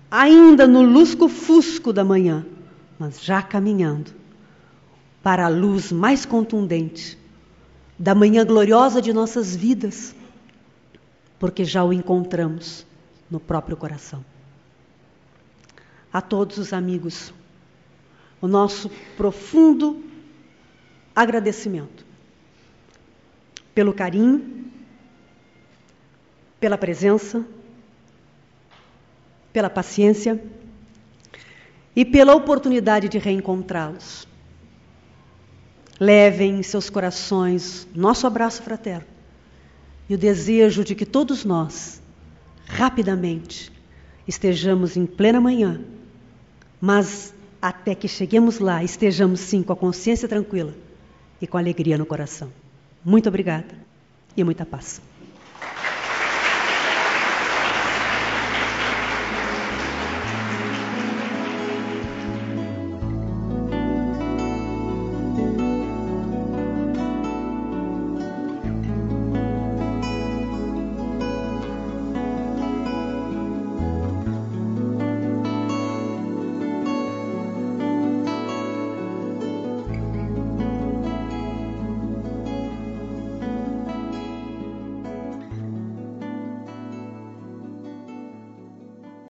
ainda 0.10 0.68
no 0.68 0.82
lusco-fusco 0.82 1.94
da 1.94 2.04
manhã, 2.04 2.46
mas 2.98 3.24
já 3.24 3.42
caminhando 3.42 4.12
para 5.22 5.46
a 5.46 5.50
luz 5.50 5.92
mais 5.92 6.26
contundente 6.26 7.18
da 7.98 8.16
manhã 8.16 8.44
gloriosa 8.44 9.02
de 9.02 9.14
nossas 9.14 9.56
vidas, 9.56 10.16
porque 11.42 11.66
já 11.66 11.84
o 11.84 11.92
encontramos 11.92 12.86
no 13.28 13.40
próprio 13.40 13.76
coração. 13.76 14.24
A 16.14 16.22
todos 16.22 16.60
os 16.60 16.72
amigos, 16.72 17.34
o 18.40 18.48
nosso 18.48 18.92
profundo 19.18 20.04
agradecimento 21.16 22.06
pelo 23.74 23.92
carinho, 23.92 24.70
pela 26.60 26.78
presença, 26.78 27.44
pela 29.52 29.68
paciência 29.68 30.40
e 31.96 32.06
pela 32.06 32.36
oportunidade 32.36 33.10
de 33.10 33.18
reencontrá-los. 33.18 34.28
Levem 36.00 36.60
em 36.60 36.64
seus 36.64 36.88
corações 36.88 37.88
nosso 37.96 38.28
abraço 38.28 38.62
fraterno 38.62 39.21
e 40.12 40.14
o 40.14 40.18
desejo 40.18 40.84
de 40.84 40.94
que 40.94 41.06
todos 41.06 41.46
nós, 41.46 42.02
rapidamente, 42.66 43.72
estejamos 44.28 44.98
em 44.98 45.06
plena 45.06 45.40
manhã, 45.40 45.80
mas 46.82 47.34
até 47.62 47.96
que 47.96 48.10
cheguemos 48.10 48.60
lá, 48.60 48.84
estejamos 48.84 49.40
sim 49.40 49.64
com 49.64 49.72
a 49.72 49.76
consciência 49.76 50.28
tranquila 50.28 50.76
e 51.42 51.48
com 51.48 51.58
alegria 51.58 51.98
no 51.98 52.06
coração. 52.06 52.52
Muito 53.06 53.30
obrigada 53.30 53.74
e 54.36 54.44
muita 54.44 54.66
paz. 54.66 55.02